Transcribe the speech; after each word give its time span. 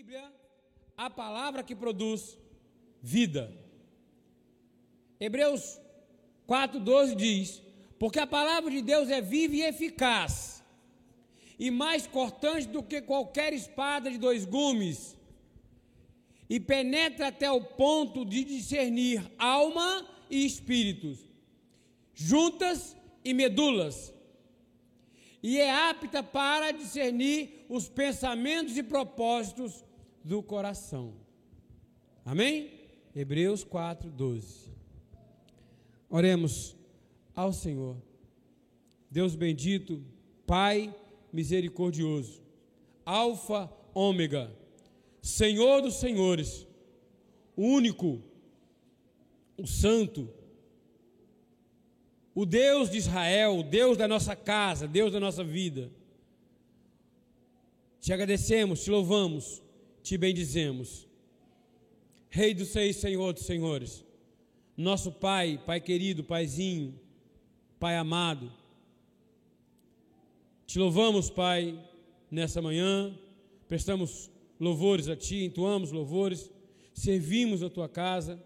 Bíblia 0.00 0.32
a 0.96 1.10
palavra 1.10 1.62
que 1.62 1.76
produz 1.76 2.38
vida. 3.02 3.54
Hebreus 5.20 5.78
4,12 6.48 7.14
diz: 7.14 7.62
Porque 7.98 8.18
a 8.18 8.26
palavra 8.26 8.70
de 8.70 8.80
Deus 8.80 9.10
é 9.10 9.20
viva 9.20 9.56
e 9.56 9.62
eficaz, 9.62 10.64
e 11.58 11.70
mais 11.70 12.06
cortante 12.06 12.66
do 12.66 12.82
que 12.82 13.02
qualquer 13.02 13.52
espada 13.52 14.10
de 14.10 14.16
dois 14.16 14.46
gumes, 14.46 15.18
e 16.48 16.58
penetra 16.58 17.26
até 17.26 17.50
o 17.52 17.62
ponto 17.62 18.24
de 18.24 18.42
discernir 18.42 19.22
alma 19.36 20.08
e 20.30 20.46
espíritos, 20.46 21.18
juntas 22.14 22.96
e 23.22 23.34
medulas, 23.34 24.14
e 25.42 25.58
é 25.58 25.70
apta 25.70 26.22
para 26.22 26.70
discernir 26.70 27.66
os 27.68 27.86
pensamentos 27.86 28.78
e 28.78 28.82
propósitos 28.82 29.89
do 30.24 30.42
coração. 30.42 31.14
Amém? 32.24 32.70
Hebreus 33.14 33.64
4, 33.64 34.10
12. 34.10 34.70
Oremos 36.08 36.76
ao 37.34 37.52
Senhor. 37.52 37.96
Deus 39.10 39.34
bendito, 39.34 40.04
Pai 40.46 40.94
misericordioso, 41.32 42.42
Alfa, 43.04 43.70
Ômega, 43.94 44.50
Senhor 45.22 45.82
dos 45.82 45.94
senhores, 45.94 46.66
o 47.56 47.62
único, 47.62 48.22
o 49.56 49.66
Santo, 49.66 50.28
o 52.34 52.46
Deus 52.46 52.90
de 52.90 52.98
Israel, 52.98 53.58
o 53.58 53.62
Deus 53.62 53.96
da 53.96 54.08
nossa 54.08 54.34
casa, 54.34 54.86
Deus 54.86 55.12
da 55.12 55.20
nossa 55.20 55.44
vida. 55.44 55.90
Te 58.00 58.12
agradecemos, 58.12 58.82
te 58.82 58.90
louvamos, 58.90 59.62
te 60.02 60.16
bendizemos. 60.16 61.06
Rei 62.28 62.54
dos 62.54 62.68
seis, 62.68 62.96
Senhor 62.96 63.32
dos 63.32 63.44
senhores, 63.44 64.04
nosso 64.76 65.10
Pai, 65.10 65.60
Pai 65.66 65.80
querido, 65.80 66.22
Paizinho, 66.22 66.98
Pai 67.78 67.96
amado, 67.96 68.52
te 70.66 70.78
louvamos, 70.78 71.28
Pai, 71.28 71.76
nessa 72.30 72.62
manhã, 72.62 73.12
prestamos 73.66 74.30
louvores 74.60 75.08
a 75.08 75.16
Ti, 75.16 75.44
entoamos 75.44 75.90
louvores, 75.90 76.48
servimos 76.94 77.62
a 77.62 77.68
Tua 77.68 77.88
casa. 77.88 78.40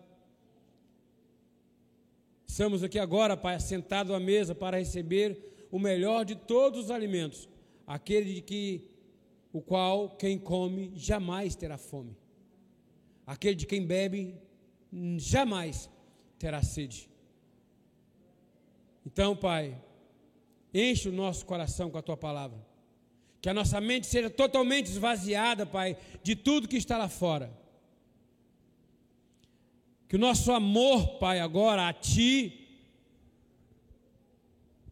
Estamos 2.46 2.82
aqui 2.82 2.98
agora, 2.98 3.36
Pai, 3.36 3.60
sentados 3.60 4.10
à 4.14 4.18
mesa 4.18 4.54
para 4.54 4.78
receber 4.78 5.66
o 5.70 5.78
melhor 5.78 6.24
de 6.24 6.34
todos 6.34 6.84
os 6.84 6.90
alimentos, 6.90 7.48
aquele 7.86 8.34
de 8.34 8.40
que 8.40 8.93
o 9.54 9.62
qual 9.62 10.10
quem 10.16 10.36
come 10.36 10.90
jamais 10.96 11.54
terá 11.54 11.78
fome. 11.78 12.18
Aquele 13.24 13.54
de 13.54 13.66
quem 13.66 13.86
bebe 13.86 14.34
jamais 15.16 15.88
terá 16.40 16.60
sede. 16.60 17.08
Então, 19.06 19.36
Pai, 19.36 19.80
enche 20.74 21.08
o 21.08 21.12
nosso 21.12 21.46
coração 21.46 21.88
com 21.88 21.96
a 21.96 22.02
tua 22.02 22.16
palavra. 22.16 22.58
Que 23.40 23.48
a 23.48 23.54
nossa 23.54 23.80
mente 23.80 24.08
seja 24.08 24.28
totalmente 24.28 24.86
esvaziada, 24.86 25.64
Pai, 25.64 25.96
de 26.20 26.34
tudo 26.34 26.66
que 26.66 26.76
está 26.76 26.98
lá 26.98 27.08
fora. 27.08 27.56
Que 30.08 30.16
o 30.16 30.18
nosso 30.18 30.50
amor, 30.50 31.20
Pai, 31.20 31.38
agora 31.38 31.86
a 31.86 31.92
Ti, 31.92 32.60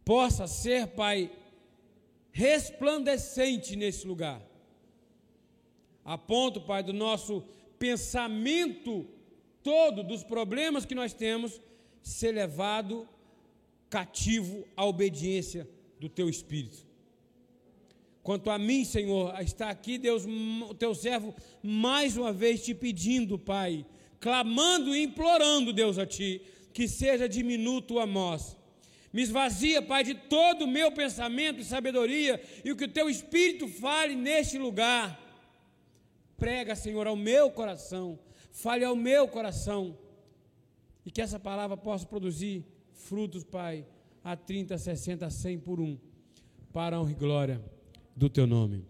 possa 0.05 0.47
ser, 0.47 0.87
Pai, 0.87 1.29
resplandecente 2.31 3.75
nesse 3.75 4.07
lugar 4.07 4.52
a 6.03 6.17
ponto, 6.17 6.61
Pai, 6.61 6.83
do 6.83 6.93
nosso 6.93 7.43
pensamento 7.79 9.07
todo 9.63 10.03
dos 10.03 10.23
problemas 10.23 10.85
que 10.85 10.93
nós 10.93 11.13
temos 11.13 11.59
ser 12.01 12.33
levado 12.33 13.07
cativo 13.89 14.67
à 14.75 14.85
obediência 14.85 15.67
do 15.99 16.09
teu 16.09 16.29
espírito. 16.29 16.85
Quanto 18.21 18.49
a 18.49 18.57
mim, 18.57 18.83
Senhor, 18.85 19.33
está 19.41 19.69
aqui, 19.69 19.97
Deus, 19.97 20.25
o 20.69 20.73
teu 20.73 20.93
servo, 20.95 21.33
mais 21.61 22.17
uma 22.17 22.31
vez 22.31 22.63
te 22.63 22.73
pedindo, 22.73 23.37
Pai, 23.37 23.85
clamando 24.19 24.95
e 24.95 25.03
implorando, 25.03 25.73
Deus, 25.73 25.97
a 25.97 26.05
ti, 26.05 26.41
que 26.73 26.87
seja 26.87 27.27
diminuto 27.27 27.99
a 27.99 28.05
nós. 28.05 28.57
Me 29.11 29.21
esvazia, 29.21 29.81
Pai, 29.81 30.03
de 30.03 30.15
todo 30.15 30.63
o 30.63 30.67
meu 30.67 30.91
pensamento 30.91 31.59
e 31.59 31.65
sabedoria, 31.65 32.41
e 32.63 32.71
o 32.71 32.75
que 32.75 32.85
o 32.85 32.91
teu 32.91 33.09
espírito 33.09 33.67
fale 33.67 34.15
neste 34.15 34.57
lugar 34.57 35.22
Prega, 36.43 36.75
Senhor, 36.75 37.07
ao 37.07 37.15
meu 37.15 37.49
coração, 37.49 38.19
fale 38.51 38.83
ao 38.83 38.97
meu 38.97 39.29
coração, 39.29 39.97
e 41.05 41.09
que 41.09 41.21
essa 41.21 41.39
palavra 41.39 41.77
possa 41.77 42.05
produzir 42.05 42.65
frutos, 42.91 43.45
Pai, 43.45 43.87
a 44.21 44.35
30, 44.35 44.77
60, 44.77 45.29
100 45.29 45.59
por 45.59 45.79
um, 45.79 45.97
para 46.73 46.97
a 46.97 46.99
honra 46.99 47.11
e 47.11 47.15
glória 47.15 47.63
do 48.13 48.29
Teu 48.29 48.45
nome. 48.45 48.85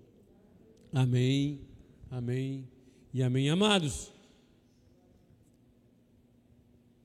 Amém, 0.91 1.61
amém 2.09 2.67
e 3.13 3.21
amém. 3.21 3.51
Amados, 3.51 4.11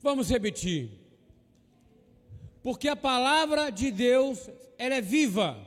vamos 0.00 0.30
repetir. 0.30 0.88
Porque 2.62 2.88
a 2.88 2.96
palavra 2.96 3.68
de 3.68 3.90
Deus, 3.90 4.48
ela 4.78 4.94
é 4.94 5.02
viva, 5.02 5.58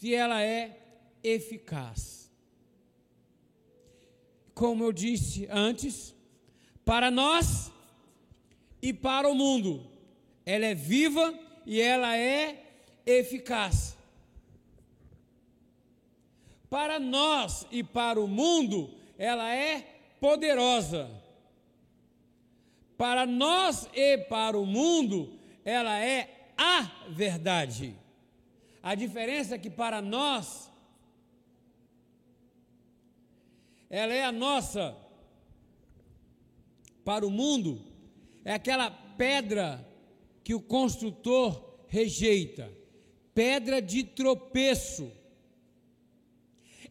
e 0.00 0.14
ela 0.14 0.40
é 0.40 0.78
eficaz 1.24 2.23
como 4.54 4.84
eu 4.84 4.92
disse 4.92 5.48
antes, 5.50 6.14
para 6.84 7.10
nós 7.10 7.72
e 8.80 8.92
para 8.92 9.28
o 9.28 9.34
mundo. 9.34 9.84
Ela 10.46 10.66
é 10.66 10.74
viva 10.74 11.34
e 11.66 11.80
ela 11.80 12.16
é 12.16 12.62
eficaz. 13.04 13.96
Para 16.70 16.98
nós 16.98 17.66
e 17.70 17.82
para 17.82 18.20
o 18.20 18.28
mundo, 18.28 18.90
ela 19.18 19.54
é 19.54 19.80
poderosa. 20.20 21.10
Para 22.96 23.26
nós 23.26 23.88
e 23.92 24.18
para 24.18 24.58
o 24.58 24.64
mundo, 24.64 25.38
ela 25.64 25.98
é 25.98 26.52
a 26.56 26.82
verdade. 27.08 27.96
A 28.82 28.94
diferença 28.94 29.54
é 29.54 29.58
que 29.58 29.70
para 29.70 30.00
nós 30.02 30.70
ela 33.88 34.12
é 34.12 34.24
a 34.24 34.32
nossa. 34.32 34.96
Para 37.04 37.26
o 37.26 37.30
mundo, 37.30 37.80
é 38.44 38.54
aquela 38.54 38.90
pedra 38.90 39.86
que 40.42 40.54
o 40.54 40.60
construtor 40.60 41.78
rejeita 41.86 42.70
pedra 43.34 43.82
de 43.82 44.04
tropeço. 44.04 45.12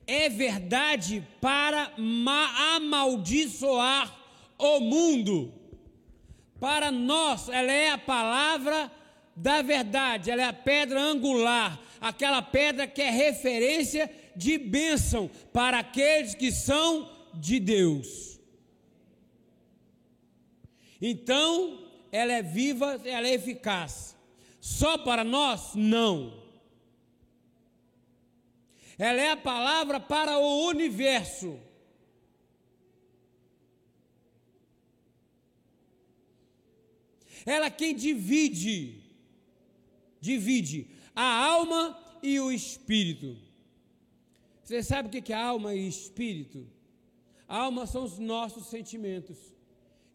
É 0.05 0.27
verdade 0.27 1.25
para 1.39 1.93
amaldiçoar 2.75 4.13
o 4.57 4.81
mundo. 4.81 5.53
Para 6.59 6.91
nós, 6.91 7.47
ela 7.47 7.71
é 7.71 7.89
a 7.91 7.97
palavra 7.97 8.91
da 9.35 9.61
verdade, 9.61 10.29
ela 10.29 10.43
é 10.43 10.45
a 10.45 10.53
pedra 10.53 11.01
angular, 11.01 11.79
aquela 11.99 12.41
pedra 12.41 12.85
que 12.85 13.01
é 13.01 13.09
referência 13.09 14.09
de 14.35 14.57
bênção 14.57 15.29
para 15.51 15.79
aqueles 15.79 16.35
que 16.35 16.51
são 16.51 17.09
de 17.33 17.59
Deus. 17.59 18.39
Então, 21.01 21.85
ela 22.11 22.31
é 22.31 22.41
viva, 22.41 23.01
ela 23.03 23.27
é 23.27 23.33
eficaz. 23.33 24.15
Só 24.61 24.97
para 24.97 25.23
nós? 25.23 25.75
Não. 25.75 26.41
Ela 28.97 29.21
é 29.21 29.31
a 29.31 29.37
palavra 29.37 29.99
para 29.99 30.37
o 30.37 30.67
universo. 30.67 31.59
Ela 37.45 37.65
é 37.65 37.69
quem 37.69 37.93
divide, 37.93 39.03
divide 40.21 40.87
a 41.13 41.45
alma 41.45 41.99
e 42.21 42.39
o 42.39 42.51
espírito. 42.51 43.37
Você 44.63 44.81
sabe 44.81 45.07
o 45.07 45.11
que 45.11 45.33
é 45.33 45.35
alma 45.35 45.75
e 45.75 45.87
espírito? 45.87 46.65
Alma 47.47 47.85
são 47.85 48.03
os 48.05 48.17
nossos 48.17 48.67
sentimentos. 48.67 49.37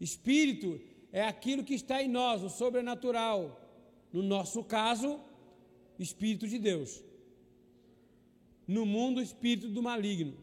Espírito 0.01 0.81
é 1.13 1.23
aquilo 1.23 1.65
que 1.65 1.75
está 1.75 2.03
em 2.03 2.09
nós, 2.09 2.43
o 2.43 2.49
sobrenatural. 2.49 3.61
No 4.13 4.23
nosso 4.23 4.65
caso, 4.65 5.21
Espírito 5.99 6.49
de 6.49 6.59
Deus. 6.59 7.03
No 8.67 8.87
mundo, 8.87 9.21
Espírito 9.21 9.69
do 9.69 9.83
maligno. 9.83 10.35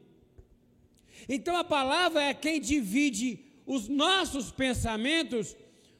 Então 1.27 1.55
a 1.55 1.63
palavra 1.63 2.21
é 2.21 2.33
quem 2.33 2.59
divide 2.59 3.39
os 3.65 3.87
nossos 3.87 4.51
pensamentos 4.51 5.55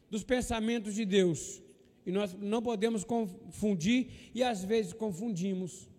dos 0.10 0.24
pensamentos 0.24 0.94
de 0.94 1.06
Deus. 1.06 1.62
E 2.06 2.12
nós 2.12 2.34
não 2.34 2.62
podemos 2.62 3.04
confundir, 3.04 4.30
e 4.34 4.44
às 4.44 4.64
vezes 4.64 4.94
confundimos. 4.94 5.90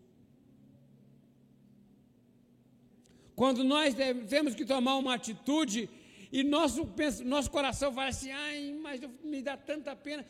Quando 3.37 3.63
nós 3.63 3.95
temos 4.29 4.55
que 4.55 4.65
tomar 4.65 4.97
uma 4.97 5.15
atitude 5.15 5.91
e 6.33 6.43
nosso, 6.43 6.89
nosso 7.25 7.51
coração 7.51 7.93
fala 7.93 8.09
assim, 8.09 8.31
ai, 8.31 8.75
mas 8.81 8.99
me 9.23 9.43
dá 9.43 9.59
tanta 9.59 9.95
pena. 9.95 10.25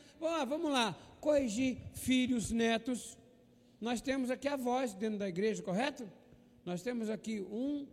Vamos 0.49 0.73
lá, 0.73 0.93
corrigir 1.21 1.79
filhos, 1.95 2.51
netos. 2.51 3.17
Nós 3.81 4.01
temos 4.01 4.29
aqui 4.29 4.49
a 4.49 4.57
voz 4.57 4.93
dentro 4.93 5.19
da 5.19 5.29
igreja, 5.29 5.63
correto? 5.63 6.11
Nós 6.65 6.83
temos 6.83 7.09
aqui 7.09 7.41
um, 7.43 7.87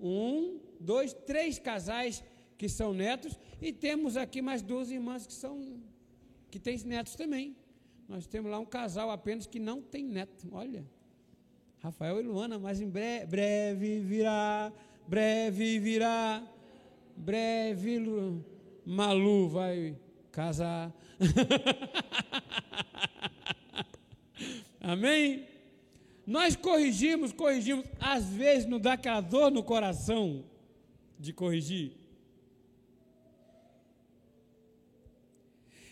um, 0.00 0.60
dois, 0.78 1.12
três 1.12 1.58
casais 1.58 2.22
que 2.56 2.68
são 2.68 2.94
netos 2.94 3.36
e 3.60 3.72
temos 3.72 4.16
aqui 4.16 4.40
mais 4.40 4.62
duas 4.62 4.92
irmãs 4.92 5.26
que 5.26 5.32
são 5.32 5.82
que 6.52 6.60
têm 6.60 6.78
netos 6.84 7.16
também. 7.16 7.56
Nós 8.08 8.26
temos 8.26 8.50
lá 8.50 8.60
um 8.60 8.66
casal 8.66 9.10
apenas 9.10 9.46
que 9.46 9.58
não 9.58 9.82
tem 9.82 10.04
neto. 10.04 10.46
Olha, 10.52 10.84
Rafael 11.82 12.20
e 12.20 12.22
Luana, 12.22 12.60
mas 12.60 12.80
em 12.80 12.88
breve, 12.88 13.26
breve 13.26 13.98
virá, 13.98 14.72
breve 15.08 15.80
virá, 15.80 16.40
breve 17.16 17.98
Malu 18.86 19.48
vai 19.48 19.98
casar. 20.30 20.94
Amém? 24.80 25.44
Nós 26.24 26.54
corrigimos, 26.54 27.32
corrigimos, 27.32 27.84
às 27.98 28.26
vezes 28.26 28.68
não 28.68 28.78
dá 28.78 28.92
aquela 28.92 29.20
dor 29.20 29.50
no 29.50 29.64
coração 29.64 30.44
de 31.18 31.32
corrigir. 31.32 31.94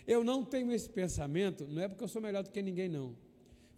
Eu 0.07 0.23
não 0.23 0.45
tenho 0.45 0.71
esse 0.71 0.89
pensamento, 0.89 1.67
não 1.67 1.81
é 1.81 1.89
porque 1.89 2.05
eu 2.05 2.07
sou 2.07 2.21
melhor 2.21 2.43
do 2.43 2.49
que 2.49 2.61
ninguém, 2.61 2.87
não. 2.87 3.13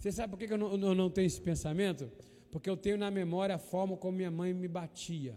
Você 0.04 0.12
sabe 0.12 0.32
por 0.32 0.38
que 0.38 0.52
eu 0.52 0.58
não, 0.58 0.74
eu 0.74 0.94
não 0.94 1.10
tenho 1.10 1.28
esse 1.28 1.40
pensamento? 1.40 2.12
Porque 2.52 2.70
eu 2.70 2.76
tenho 2.76 2.98
na 2.98 3.10
memória 3.10 3.56
a 3.56 3.58
forma 3.58 3.96
como 3.96 4.18
minha 4.18 4.30
mãe 4.30 4.54
me 4.54 4.68
batia. 4.68 5.34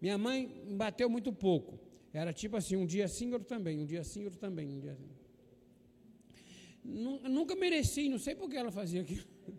Minha 0.00 0.18
mãe 0.18 0.48
me 0.66 0.74
bateu 0.74 1.08
muito 1.08 1.32
pouco. 1.32 1.78
Era 2.12 2.32
tipo 2.32 2.56
assim, 2.56 2.74
um 2.74 2.84
dia 2.84 3.06
sim, 3.06 3.32
outro 3.32 3.46
também, 3.46 3.78
um 3.78 3.86
dia 3.86 4.02
sim, 4.02 4.24
outro 4.24 4.40
também, 4.40 4.66
um 4.68 4.80
dia 4.80 4.90
assim. 4.94 5.08
Nunca 6.82 7.54
mereci, 7.54 8.08
não 8.08 8.18
sei 8.18 8.34
por 8.34 8.50
que 8.50 8.56
ela 8.56 8.72
fazia 8.72 9.02
aquilo. 9.02 9.28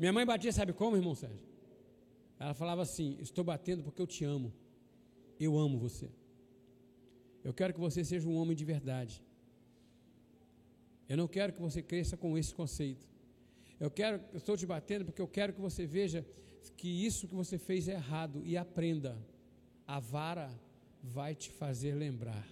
Minha 0.00 0.14
mãe 0.14 0.24
batia, 0.24 0.50
sabe 0.50 0.72
como, 0.72 0.96
irmão 0.96 1.14
Sérgio? 1.14 1.46
Ela 2.40 2.54
falava 2.54 2.80
assim: 2.80 3.18
Estou 3.20 3.44
batendo 3.44 3.82
porque 3.82 4.00
eu 4.00 4.06
te 4.06 4.24
amo. 4.24 4.50
Eu 5.38 5.58
amo 5.58 5.78
você. 5.78 6.08
Eu 7.44 7.52
quero 7.52 7.74
que 7.74 7.80
você 7.80 8.02
seja 8.02 8.26
um 8.26 8.34
homem 8.34 8.56
de 8.56 8.64
verdade. 8.64 9.22
Eu 11.08 11.16
não 11.16 11.28
quero 11.28 11.52
que 11.52 11.60
você 11.60 11.82
cresça 11.82 12.16
com 12.16 12.36
esse 12.36 12.54
conceito. 12.54 13.06
Eu 13.78 13.90
quero, 13.90 14.20
eu 14.32 14.38
estou 14.38 14.56
te 14.56 14.66
batendo 14.66 15.04
porque 15.04 15.20
eu 15.20 15.28
quero 15.28 15.52
que 15.52 15.60
você 15.60 15.86
veja 15.86 16.24
que 16.76 16.88
isso 17.06 17.28
que 17.28 17.34
você 17.34 17.58
fez 17.58 17.88
é 17.88 17.92
errado 17.92 18.42
e 18.44 18.56
aprenda. 18.56 19.16
A 19.86 20.00
vara 20.00 20.50
vai 21.02 21.34
te 21.34 21.50
fazer 21.50 21.94
lembrar. 21.94 22.46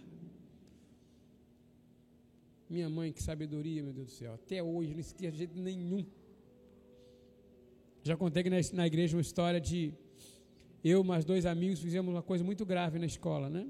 Minha 2.69 2.89
mãe, 2.89 3.13
que 3.13 3.23
sabedoria, 3.23 3.83
meu 3.83 3.93
Deus 3.93 4.09
do 4.09 4.13
céu. 4.13 4.35
Até 4.35 4.63
hoje 4.63 4.93
não 4.93 5.01
esquecia 5.01 5.31
de 5.33 5.39
jeito 5.39 5.59
nenhum. 5.59 6.05
Já 8.03 8.17
contei 8.17 8.41
aqui 8.41 8.51
na, 8.51 8.57
na 8.75 8.87
igreja 8.87 9.17
uma 9.17 9.23
história 9.23 9.61
de 9.61 9.93
eu 10.83 11.03
mais 11.03 11.25
dois 11.25 11.47
amigos 11.47 11.81
fizemos 11.81 12.15
uma 12.15 12.23
coisa 12.23 12.45
muito 12.45 12.65
grave 12.67 12.99
na 12.99 13.07
escola, 13.07 13.49
né? 13.49 13.67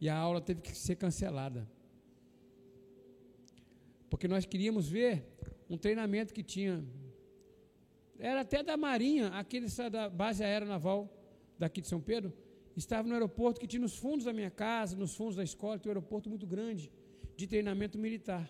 E 0.00 0.08
a 0.08 0.16
aula 0.16 0.40
teve 0.40 0.60
que 0.60 0.76
ser 0.76 0.96
cancelada. 0.96 1.68
Porque 4.14 4.28
nós 4.28 4.46
queríamos 4.46 4.88
ver 4.88 5.26
um 5.68 5.76
treinamento 5.76 6.32
que 6.32 6.44
tinha. 6.44 6.84
Era 8.16 8.42
até 8.42 8.62
da 8.62 8.76
Marinha, 8.76 9.26
aquele 9.30 9.66
da 9.90 10.08
base 10.08 10.44
aeronaval 10.44 11.12
daqui 11.58 11.80
de 11.80 11.88
São 11.88 12.00
Pedro. 12.00 12.32
Estava 12.76 13.08
no 13.08 13.14
aeroporto 13.14 13.60
que 13.60 13.66
tinha 13.66 13.80
nos 13.80 13.96
fundos 13.96 14.24
da 14.24 14.32
minha 14.32 14.52
casa, 14.52 14.94
nos 14.94 15.16
fundos 15.16 15.34
da 15.34 15.42
escola, 15.42 15.80
tem 15.80 15.90
um 15.90 15.94
aeroporto 15.94 16.28
muito 16.30 16.46
grande 16.46 16.92
de 17.36 17.44
treinamento 17.48 17.98
militar. 17.98 18.48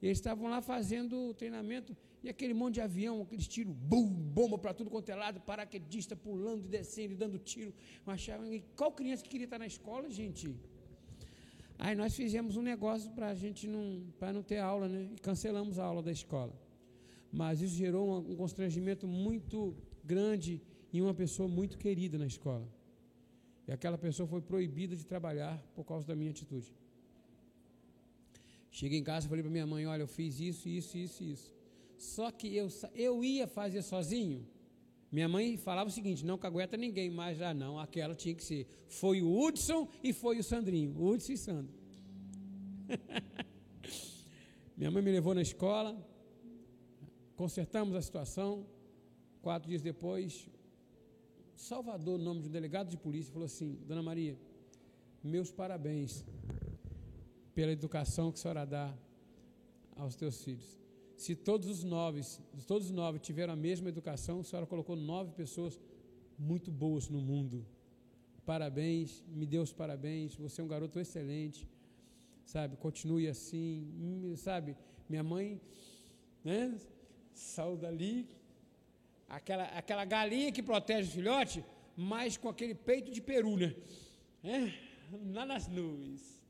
E 0.00 0.06
eles 0.06 0.16
estavam 0.16 0.48
lá 0.48 0.62
fazendo 0.62 1.14
o 1.28 1.34
treinamento 1.34 1.94
e 2.22 2.30
aquele 2.30 2.54
monte 2.54 2.76
de 2.76 2.80
avião, 2.80 3.20
aqueles 3.20 3.46
tiros, 3.46 3.74
bum, 3.74 4.08
bomba 4.08 4.56
para 4.56 4.72
tudo 4.72 4.88
quanto 4.88 5.10
é 5.10 5.14
lado, 5.14 5.38
paraquedista 5.38 6.16
pulando 6.16 6.64
e 6.64 6.68
descendo 6.68 7.12
e 7.12 7.16
dando 7.16 7.38
tiro. 7.38 7.74
Achavam, 8.06 8.46
qual 8.74 8.90
criança 8.90 9.22
que 9.22 9.28
queria 9.28 9.44
estar 9.44 9.58
na 9.58 9.66
escola, 9.66 10.08
gente? 10.10 10.56
Aí 11.78 11.94
nós 11.94 12.14
fizemos 12.14 12.56
um 12.56 12.62
negócio 12.62 13.10
para 13.10 13.28
a 13.28 13.34
gente 13.34 13.66
não, 13.66 14.02
não 14.32 14.42
ter 14.42 14.58
aula, 14.58 14.88
né? 14.88 15.08
E 15.12 15.20
cancelamos 15.20 15.78
a 15.78 15.84
aula 15.84 16.02
da 16.02 16.12
escola. 16.12 16.52
Mas 17.32 17.60
isso 17.60 17.74
gerou 17.74 18.08
um, 18.08 18.32
um 18.32 18.36
constrangimento 18.36 19.06
muito 19.06 19.76
grande 20.04 20.62
em 20.92 21.00
uma 21.00 21.12
pessoa 21.12 21.48
muito 21.48 21.76
querida 21.76 22.16
na 22.16 22.26
escola. 22.26 22.66
E 23.66 23.72
aquela 23.72 23.98
pessoa 23.98 24.26
foi 24.28 24.40
proibida 24.40 24.94
de 24.94 25.04
trabalhar 25.04 25.58
por 25.74 25.84
causa 25.84 26.06
da 26.06 26.14
minha 26.14 26.30
atitude. 26.30 26.72
Cheguei 28.70 28.98
em 28.98 29.04
casa 29.04 29.26
e 29.26 29.28
falei 29.28 29.42
para 29.42 29.50
minha 29.50 29.66
mãe: 29.66 29.86
Olha, 29.86 30.02
eu 30.02 30.08
fiz 30.08 30.38
isso, 30.40 30.68
isso, 30.68 30.96
isso, 30.96 31.24
isso. 31.24 31.54
Só 31.96 32.30
que 32.30 32.54
eu, 32.54 32.68
eu 32.94 33.24
ia 33.24 33.46
fazer 33.46 33.82
sozinho. 33.82 34.46
Minha 35.14 35.28
mãe 35.28 35.56
falava 35.56 35.88
o 35.88 35.92
seguinte: 35.92 36.26
não 36.26 36.36
cagueta 36.36 36.76
ninguém, 36.76 37.08
mas 37.08 37.38
já 37.38 37.54
não, 37.54 37.78
aquela 37.78 38.16
tinha 38.16 38.34
que 38.34 38.42
ser. 38.42 38.66
Foi 38.88 39.22
o 39.22 39.40
Hudson 39.40 39.88
e 40.02 40.12
foi 40.12 40.40
o 40.40 40.42
Sandrinho. 40.42 40.90
Hudson 41.00 41.32
e 41.32 41.36
Sandro. 41.36 41.72
Minha 44.76 44.90
mãe 44.90 45.00
me 45.00 45.12
levou 45.12 45.32
na 45.32 45.40
escola, 45.40 45.96
consertamos 47.36 47.94
a 47.94 48.02
situação. 48.02 48.66
Quatro 49.40 49.68
dias 49.68 49.82
depois, 49.82 50.48
Salvador, 51.54 52.18
nome 52.18 52.40
de 52.40 52.48
um 52.48 52.50
delegado 52.50 52.88
de 52.88 52.96
polícia, 52.96 53.32
falou 53.32 53.46
assim: 53.46 53.78
Dona 53.86 54.02
Maria, 54.02 54.36
meus 55.22 55.52
parabéns 55.52 56.24
pela 57.54 57.70
educação 57.70 58.32
que 58.32 58.38
a 58.40 58.42
senhora 58.42 58.66
dá 58.66 58.92
aos 59.94 60.16
teus 60.16 60.42
filhos. 60.42 60.83
Se 61.16 61.34
todos 61.34 61.68
os 61.68 61.84
nove, 61.84 62.20
todos 62.66 62.88
os 62.88 62.92
nove 62.92 63.18
tiveram 63.18 63.52
a 63.52 63.56
mesma 63.56 63.88
educação, 63.88 64.40
a 64.40 64.44
senhora 64.44 64.66
colocou 64.66 64.96
nove 64.96 65.32
pessoas 65.32 65.78
muito 66.38 66.70
boas 66.70 67.08
no 67.08 67.20
mundo. 67.20 67.64
Parabéns, 68.44 69.24
me 69.28 69.46
dê 69.46 69.58
os 69.58 69.72
parabéns, 69.72 70.34
você 70.34 70.60
é 70.60 70.64
um 70.64 70.68
garoto 70.68 70.98
excelente, 71.00 71.66
sabe? 72.44 72.76
Continue 72.76 73.26
assim, 73.28 73.88
hum, 73.98 74.34
sabe? 74.36 74.76
Minha 75.08 75.22
mãe, 75.22 75.60
né? 76.44 76.76
Saiu 77.32 77.76
dali, 77.76 78.28
aquela, 79.28 79.64
aquela 79.64 80.04
galinha 80.04 80.52
que 80.52 80.62
protege 80.62 81.08
o 81.08 81.12
filhote, 81.12 81.64
mas 81.96 82.36
com 82.36 82.48
aquele 82.48 82.74
peito 82.74 83.10
de 83.10 83.20
peru, 83.20 83.56
né? 83.56 83.74
É, 84.42 84.72
lá 85.32 85.46
nas 85.46 85.66
nuvens. 85.68 86.42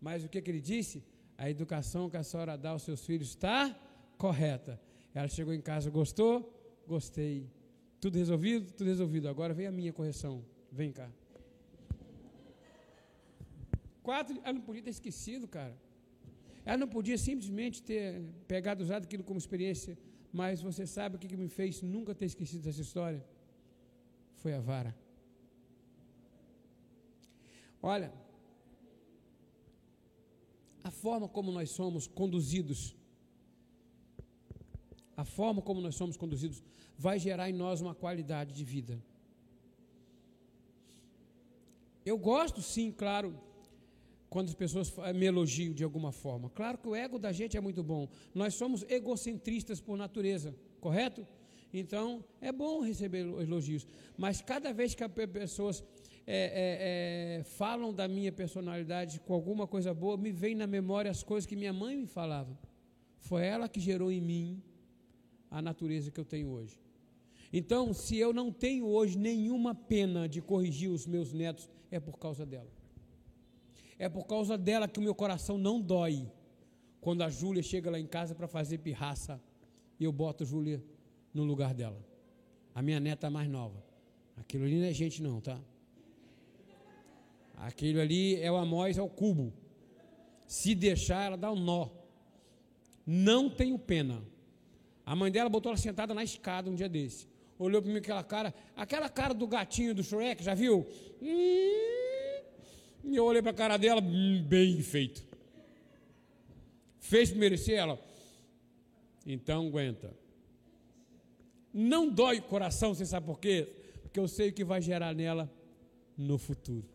Mas 0.00 0.24
o 0.24 0.28
que, 0.28 0.42
que 0.42 0.50
ele 0.50 0.60
disse? 0.60 1.04
A 1.42 1.50
educação 1.50 2.08
que 2.08 2.16
a 2.16 2.22
senhora 2.22 2.56
dá 2.56 2.70
aos 2.70 2.84
seus 2.88 3.04
filhos 3.04 3.30
está 3.30 3.76
correta. 4.16 4.80
Ela 5.12 5.26
chegou 5.36 5.52
em 5.52 5.60
casa, 5.60 5.90
gostou? 5.90 6.34
Gostei. 6.86 7.50
Tudo 8.00 8.16
resolvido? 8.16 8.72
Tudo 8.72 8.86
resolvido. 8.86 9.28
Agora 9.28 9.52
vem 9.52 9.66
a 9.66 9.72
minha 9.72 9.92
correção. 9.92 10.44
Vem 10.70 10.92
cá. 10.92 11.08
Quatro, 14.04 14.40
ela 14.44 14.52
não 14.52 14.60
podia 14.68 14.82
ter 14.84 14.90
esquecido, 14.90 15.48
cara. 15.48 15.76
Ela 16.64 16.76
não 16.76 16.86
podia 16.96 17.18
simplesmente 17.18 17.82
ter 17.82 18.22
pegado, 18.46 18.84
usado 18.84 19.02
aquilo 19.02 19.24
como 19.24 19.38
experiência. 19.44 19.98
Mas 20.32 20.62
você 20.62 20.86
sabe 20.86 21.16
o 21.16 21.18
que 21.18 21.36
me 21.36 21.48
fez 21.48 21.82
nunca 21.82 22.14
ter 22.14 22.26
esquecido 22.26 22.62
dessa 22.62 22.82
história? 22.82 23.20
Foi 24.36 24.54
a 24.54 24.60
vara. 24.60 24.94
Olha, 27.82 28.12
a 30.82 30.90
forma 30.90 31.28
como 31.28 31.52
nós 31.52 31.70
somos 31.70 32.06
conduzidos, 32.06 32.94
a 35.16 35.24
forma 35.24 35.62
como 35.62 35.80
nós 35.80 35.94
somos 35.94 36.16
conduzidos, 36.16 36.62
vai 36.98 37.18
gerar 37.18 37.48
em 37.48 37.52
nós 37.52 37.80
uma 37.80 37.94
qualidade 37.94 38.52
de 38.52 38.64
vida. 38.64 39.02
Eu 42.04 42.18
gosto, 42.18 42.60
sim, 42.60 42.90
claro, 42.90 43.38
quando 44.28 44.48
as 44.48 44.54
pessoas 44.54 44.92
me 45.14 45.26
elogiam 45.26 45.72
de 45.72 45.84
alguma 45.84 46.10
forma. 46.10 46.50
Claro 46.50 46.78
que 46.78 46.88
o 46.88 46.94
ego 46.94 47.18
da 47.18 47.32
gente 47.32 47.56
é 47.56 47.60
muito 47.60 47.82
bom. 47.82 48.08
Nós 48.34 48.54
somos 48.54 48.82
egocentristas 48.88 49.80
por 49.80 49.96
natureza, 49.96 50.56
correto? 50.80 51.26
Então, 51.72 52.24
é 52.40 52.50
bom 52.50 52.80
receber 52.80 53.20
elogios. 53.40 53.86
Mas 54.16 54.40
cada 54.40 54.72
vez 54.72 54.94
que 54.94 55.04
as 55.04 55.12
pessoas 55.12 55.84
é, 56.26 56.36
é, 56.36 57.38
é, 57.40 57.44
falam 57.44 57.92
da 57.92 58.06
minha 58.06 58.30
personalidade 58.30 59.20
com 59.20 59.34
alguma 59.34 59.66
coisa 59.66 59.92
boa, 59.92 60.16
me 60.16 60.30
vem 60.30 60.54
na 60.54 60.66
memória 60.66 61.10
as 61.10 61.22
coisas 61.22 61.46
que 61.46 61.56
minha 61.56 61.72
mãe 61.72 61.96
me 61.96 62.06
falava. 62.06 62.56
Foi 63.18 63.44
ela 63.44 63.68
que 63.68 63.80
gerou 63.80 64.10
em 64.10 64.20
mim 64.20 64.62
a 65.50 65.60
natureza 65.60 66.10
que 66.10 66.20
eu 66.20 66.24
tenho 66.24 66.48
hoje. 66.48 66.80
Então, 67.52 67.92
se 67.92 68.16
eu 68.16 68.32
não 68.32 68.50
tenho 68.50 68.86
hoje 68.86 69.18
nenhuma 69.18 69.74
pena 69.74 70.28
de 70.28 70.40
corrigir 70.40 70.90
os 70.90 71.06
meus 71.06 71.32
netos, 71.32 71.68
é 71.90 72.00
por 72.00 72.18
causa 72.18 72.46
dela. 72.46 72.70
É 73.98 74.08
por 74.08 74.26
causa 74.26 74.56
dela 74.56 74.88
que 74.88 74.98
o 74.98 75.02
meu 75.02 75.14
coração 75.14 75.58
não 75.58 75.80
dói 75.80 76.30
quando 77.00 77.22
a 77.22 77.28
Júlia 77.28 77.62
chega 77.62 77.90
lá 77.90 77.98
em 77.98 78.06
casa 78.06 78.34
para 78.34 78.48
fazer 78.48 78.78
pirraça 78.78 79.40
e 80.00 80.04
eu 80.04 80.12
boto 80.12 80.44
Júlia 80.44 80.82
no 81.34 81.44
lugar 81.44 81.74
dela. 81.74 82.02
A 82.74 82.80
minha 82.80 82.98
neta 82.98 83.28
mais 83.28 83.48
nova. 83.48 83.84
Aquilo 84.36 84.64
ali 84.64 84.78
não 84.78 84.86
é 84.86 84.92
gente 84.92 85.22
não, 85.22 85.40
tá? 85.40 85.60
Aquilo 87.62 88.00
ali 88.00 88.40
é 88.42 88.50
o 88.50 88.56
amós 88.56 88.98
ao 88.98 89.08
cubo. 89.08 89.52
Se 90.48 90.74
deixar, 90.74 91.26
ela 91.26 91.36
dá 91.36 91.52
um 91.52 91.60
nó. 91.60 91.88
Não 93.06 93.48
tenho 93.48 93.78
pena. 93.78 94.20
A 95.06 95.14
mãe 95.14 95.30
dela 95.30 95.48
botou 95.48 95.70
ela 95.70 95.78
sentada 95.78 96.12
na 96.12 96.24
escada 96.24 96.68
um 96.68 96.74
dia 96.74 96.88
desse. 96.88 97.28
Olhou 97.56 97.80
para 97.80 97.92
mim 97.92 97.98
aquela 97.98 98.24
cara, 98.24 98.52
aquela 98.74 99.08
cara 99.08 99.32
do 99.32 99.46
gatinho 99.46 99.94
do 99.94 100.02
Shrek, 100.02 100.42
já 100.42 100.54
viu? 100.54 100.84
Hum, 101.20 102.42
e 103.04 103.14
eu 103.14 103.24
olhei 103.24 103.40
para 103.40 103.52
a 103.52 103.54
cara 103.54 103.76
dela, 103.76 104.02
hum, 104.02 104.44
bem 104.44 104.82
feito. 104.82 105.24
Fez 106.98 107.30
merecer 107.30 107.78
ela. 107.78 107.96
Então 109.24 109.68
aguenta. 109.68 110.12
Não 111.72 112.10
dói 112.10 112.40
o 112.40 112.42
coração, 112.42 112.92
você 112.92 113.06
sabe 113.06 113.24
por 113.24 113.38
quê? 113.38 113.68
Porque 114.02 114.18
eu 114.18 114.26
sei 114.26 114.48
o 114.48 114.52
que 114.52 114.64
vai 114.64 114.82
gerar 114.82 115.14
nela 115.14 115.48
no 116.18 116.38
futuro. 116.38 116.91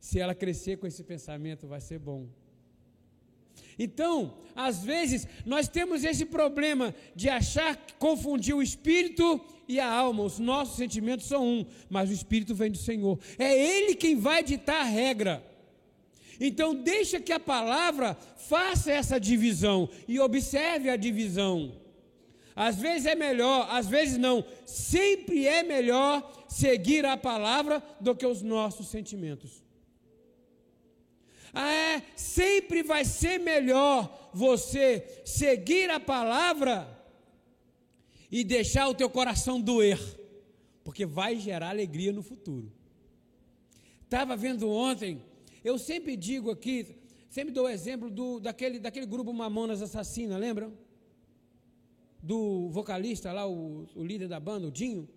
Se 0.00 0.20
ela 0.20 0.34
crescer 0.34 0.78
com 0.78 0.86
esse 0.86 1.02
pensamento, 1.02 1.66
vai 1.66 1.80
ser 1.80 1.98
bom. 1.98 2.28
Então, 3.78 4.34
às 4.56 4.82
vezes, 4.82 5.26
nós 5.46 5.68
temos 5.68 6.02
esse 6.02 6.24
problema 6.24 6.94
de 7.14 7.28
achar 7.28 7.76
que 7.76 7.94
confundir 7.94 8.54
o 8.54 8.62
espírito 8.62 9.40
e 9.68 9.78
a 9.78 9.88
alma. 9.88 10.24
Os 10.24 10.38
nossos 10.38 10.76
sentimentos 10.76 11.26
são 11.26 11.46
um, 11.46 11.66
mas 11.88 12.10
o 12.10 12.12
espírito 12.12 12.54
vem 12.54 12.70
do 12.70 12.78
Senhor. 12.78 13.18
É 13.38 13.56
Ele 13.56 13.94
quem 13.94 14.16
vai 14.16 14.42
ditar 14.42 14.80
a 14.80 14.84
regra. 14.84 15.44
Então, 16.40 16.74
deixa 16.74 17.20
que 17.20 17.32
a 17.32 17.40
palavra 17.40 18.16
faça 18.36 18.90
essa 18.90 19.18
divisão 19.18 19.88
e 20.08 20.18
observe 20.18 20.88
a 20.90 20.96
divisão. 20.96 21.72
Às 22.54 22.76
vezes 22.76 23.06
é 23.06 23.14
melhor, 23.14 23.68
às 23.70 23.86
vezes 23.86 24.18
não. 24.18 24.44
Sempre 24.66 25.46
é 25.46 25.62
melhor 25.62 26.46
seguir 26.48 27.04
a 27.04 27.16
palavra 27.16 27.80
do 28.00 28.16
que 28.16 28.26
os 28.26 28.42
nossos 28.42 28.88
sentimentos. 28.88 29.62
Ah, 31.60 31.72
é, 31.72 32.02
sempre 32.14 32.84
vai 32.84 33.04
ser 33.04 33.40
melhor 33.40 34.30
você 34.32 35.22
seguir 35.24 35.90
a 35.90 35.98
palavra 35.98 36.88
e 38.30 38.44
deixar 38.44 38.86
o 38.86 38.94
teu 38.94 39.10
coração 39.10 39.60
doer, 39.60 39.98
porque 40.84 41.04
vai 41.04 41.34
gerar 41.34 41.70
alegria 41.70 42.12
no 42.12 42.22
futuro. 42.22 42.72
Estava 44.04 44.36
vendo 44.36 44.70
ontem, 44.70 45.20
eu 45.64 45.80
sempre 45.80 46.16
digo 46.16 46.48
aqui, 46.48 46.94
sempre 47.28 47.52
dou 47.52 47.64
o 47.64 47.68
exemplo 47.68 48.08
do, 48.08 48.38
daquele, 48.38 48.78
daquele 48.78 49.06
grupo 49.06 49.32
Mamonas 49.32 49.82
Assassina, 49.82 50.38
lembram? 50.38 50.72
Do 52.22 52.68
vocalista 52.70 53.32
lá, 53.32 53.48
o, 53.48 53.84
o 53.96 54.04
líder 54.04 54.28
da 54.28 54.38
banda, 54.38 54.68
o 54.68 54.70
Dinho 54.70 55.08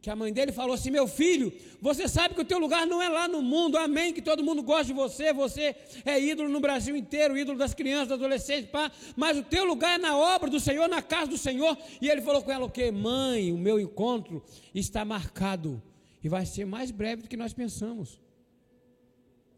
que 0.00 0.10
a 0.10 0.16
mãe 0.16 0.32
dele 0.32 0.52
falou 0.52 0.74
assim: 0.74 0.90
Meu 0.90 1.06
filho, 1.08 1.52
você 1.80 2.06
sabe 2.06 2.34
que 2.34 2.40
o 2.40 2.44
teu 2.44 2.58
lugar 2.58 2.86
não 2.86 3.02
é 3.02 3.08
lá 3.08 3.26
no 3.26 3.42
mundo, 3.42 3.76
amém. 3.76 4.12
Que 4.12 4.22
todo 4.22 4.42
mundo 4.42 4.62
gosta 4.62 4.86
de 4.86 4.92
você, 4.92 5.32
você 5.32 5.74
é 6.04 6.20
ídolo 6.20 6.48
no 6.48 6.60
Brasil 6.60 6.96
inteiro, 6.96 7.36
ídolo 7.36 7.58
das 7.58 7.74
crianças, 7.74 8.08
dos 8.08 8.18
adolescentes, 8.18 8.70
pá, 8.70 8.90
mas 9.16 9.36
o 9.36 9.42
teu 9.42 9.64
lugar 9.64 9.98
é 9.98 10.02
na 10.02 10.16
obra 10.16 10.48
do 10.48 10.60
Senhor, 10.60 10.88
na 10.88 11.02
casa 11.02 11.30
do 11.30 11.38
Senhor. 11.38 11.76
E 12.00 12.08
ele 12.08 12.22
falou 12.22 12.42
com 12.42 12.52
ela: 12.52 12.64
O 12.64 12.70
que? 12.70 12.90
Mãe, 12.90 13.52
o 13.52 13.58
meu 13.58 13.80
encontro 13.80 14.42
está 14.74 15.04
marcado 15.04 15.82
e 16.22 16.28
vai 16.28 16.46
ser 16.46 16.64
mais 16.64 16.90
breve 16.90 17.22
do 17.22 17.28
que 17.28 17.36
nós 17.36 17.52
pensamos. 17.52 18.20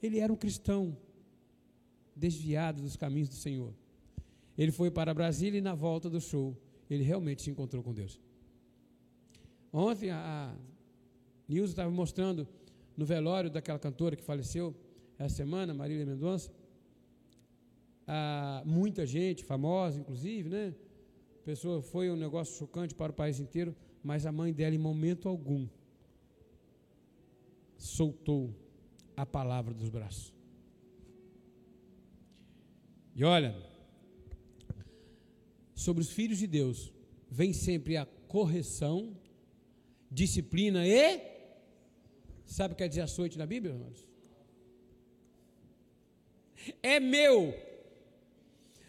Ele 0.02 0.18
era 0.18 0.32
um 0.32 0.36
cristão 0.36 0.96
desviado 2.14 2.82
dos 2.82 2.96
caminhos 2.96 3.28
do 3.28 3.34
Senhor. 3.34 3.72
Ele 4.56 4.72
foi 4.72 4.90
para 4.90 5.14
Brasília 5.14 5.58
e 5.58 5.62
na 5.62 5.74
volta 5.74 6.10
do 6.10 6.20
show, 6.20 6.56
ele 6.90 7.04
realmente 7.04 7.42
se 7.42 7.50
encontrou 7.50 7.82
com 7.82 7.92
Deus. 7.92 8.20
Ontem 9.72 10.10
a, 10.10 10.54
Nilza 11.46 11.72
estava 11.72 11.90
mostrando 11.90 12.48
no 12.96 13.04
velório 13.04 13.50
daquela 13.50 13.78
cantora 13.78 14.16
que 14.16 14.22
faleceu 14.22 14.74
essa 15.18 15.36
semana, 15.36 15.74
Marília 15.74 16.06
Mendonça, 16.06 16.50
a, 18.06 18.62
muita 18.64 19.06
gente, 19.06 19.44
famosa 19.44 20.00
inclusive, 20.00 20.48
né? 20.48 20.74
Pessoa 21.44 21.80
foi 21.80 22.10
um 22.10 22.16
negócio 22.16 22.56
chocante 22.56 22.94
para 22.94 23.10
o 23.10 23.14
país 23.14 23.40
inteiro, 23.40 23.74
mas 24.02 24.26
a 24.26 24.32
mãe 24.32 24.52
dela, 24.52 24.74
em 24.74 24.78
momento 24.78 25.28
algum, 25.28 25.66
soltou 27.76 28.54
a 29.16 29.24
palavra 29.24 29.72
dos 29.72 29.88
braços. 29.88 30.34
E 33.14 33.24
olha, 33.24 33.56
sobre 35.74 36.02
os 36.02 36.10
filhos 36.10 36.38
de 36.38 36.46
Deus, 36.46 36.92
vem 37.30 37.52
sempre 37.52 37.96
a 37.96 38.06
correção 38.06 39.16
disciplina 40.10 40.86
e. 40.86 41.20
Sabe 42.44 42.72
o 42.72 42.76
que 42.76 42.82
quer 42.82 42.88
dizer 42.88 43.02
açoite 43.02 43.36
na 43.36 43.46
Bíblia, 43.46 43.74
irmãos? 43.74 44.06
É 46.82 46.98
meu. 46.98 47.54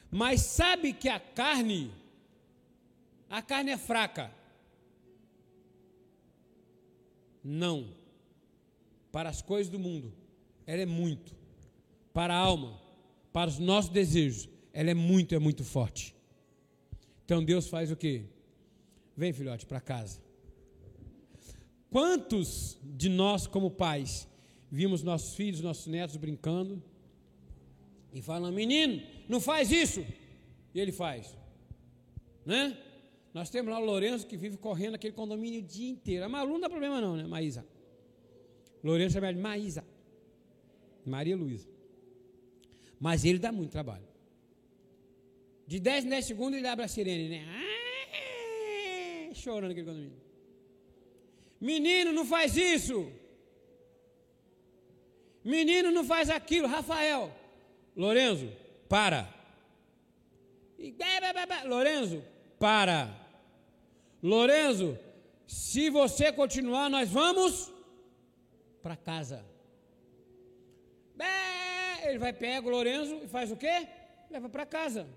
Mas 0.09 0.41
sabe 0.41 0.93
que 0.93 1.07
a 1.07 1.19
carne, 1.19 1.91
a 3.29 3.41
carne 3.41 3.71
é 3.71 3.77
fraca. 3.77 4.31
Não. 7.43 7.93
Para 9.11 9.29
as 9.29 9.41
coisas 9.41 9.71
do 9.71 9.79
mundo, 9.79 10.13
ela 10.65 10.81
é 10.81 10.85
muito. 10.85 11.35
Para 12.13 12.33
a 12.33 12.37
alma, 12.37 12.79
para 13.31 13.49
os 13.49 13.59
nossos 13.59 13.91
desejos, 13.91 14.49
ela 14.73 14.89
é 14.89 14.93
muito, 14.93 15.35
é 15.35 15.39
muito 15.39 15.63
forte. 15.63 16.15
Então 17.25 17.43
Deus 17.43 17.67
faz 17.67 17.91
o 17.91 17.95
quê? 17.95 18.25
Vem, 19.15 19.33
filhote, 19.33 19.65
para 19.65 19.79
casa. 19.79 20.28
Quantos 21.89 22.77
de 22.83 23.09
nós, 23.09 23.47
como 23.47 23.71
pais, 23.71 24.27
vimos 24.71 25.01
nossos 25.01 25.35
filhos, 25.35 25.61
nossos 25.61 25.87
netos 25.87 26.15
brincando 26.17 26.81
e 28.13 28.21
falam: 28.21 28.51
menino, 28.51 29.01
não 29.27 29.39
faz 29.39 29.71
isso. 29.71 30.05
E 30.73 30.79
ele 30.79 30.91
faz, 30.91 31.35
né? 32.45 32.77
Nós 33.33 33.49
temos 33.49 33.71
lá 33.71 33.79
o 33.79 33.85
Lourenço 33.85 34.25
que 34.25 34.37
vive 34.37 34.57
correndo 34.57 34.95
aquele 34.95 35.13
condomínio 35.13 35.61
o 35.61 35.63
dia 35.63 35.89
inteiro. 35.89 36.25
A 36.25 36.29
Malu 36.29 36.53
não 36.53 36.59
dá 36.59 36.69
problema, 36.69 36.99
não, 36.99 37.15
né? 37.15 37.23
Maísa. 37.25 37.65
Lourenço 38.83 39.13
chama 39.13 39.33
de 39.33 39.39
Maísa. 39.39 39.85
Maria 41.05 41.35
Luísa. 41.35 41.67
Mas 42.99 43.25
ele 43.25 43.39
dá 43.39 43.51
muito 43.51 43.71
trabalho. 43.71 44.07
De 45.65 45.79
10 45.79 46.05
em 46.05 46.09
10 46.09 46.25
segundos 46.25 46.57
ele 46.57 46.67
abre 46.67 46.85
a 46.85 46.87
sirene, 46.87 47.29
né? 47.29 47.45
Ah, 47.47 49.33
chorando 49.35 49.71
aquele 49.71 49.85
condomínio. 49.85 50.28
Menino, 51.59 52.11
não 52.11 52.25
faz 52.25 52.55
isso. 52.55 53.11
Menino, 55.43 55.91
não 55.91 56.03
faz 56.03 56.29
aquilo. 56.29 56.67
Rafael. 56.67 57.31
Lorenzo, 57.95 58.51
para. 58.87 59.27
Lorenzo, 61.65 62.23
para. 62.57 63.09
Lorenzo, 64.23 64.97
se 65.47 65.89
você 65.89 66.31
continuar, 66.31 66.89
nós 66.89 67.09
vamos 67.09 67.71
para 68.81 68.95
casa. 68.95 69.43
Ele 72.03 72.17
vai 72.17 72.33
pegar 72.33 72.65
o 72.65 72.69
Lorenzo 72.69 73.19
e 73.23 73.27
faz 73.27 73.51
o 73.51 73.57
quê? 73.57 73.87
Leva 74.31 74.49
para 74.49 74.65
casa. 74.65 75.07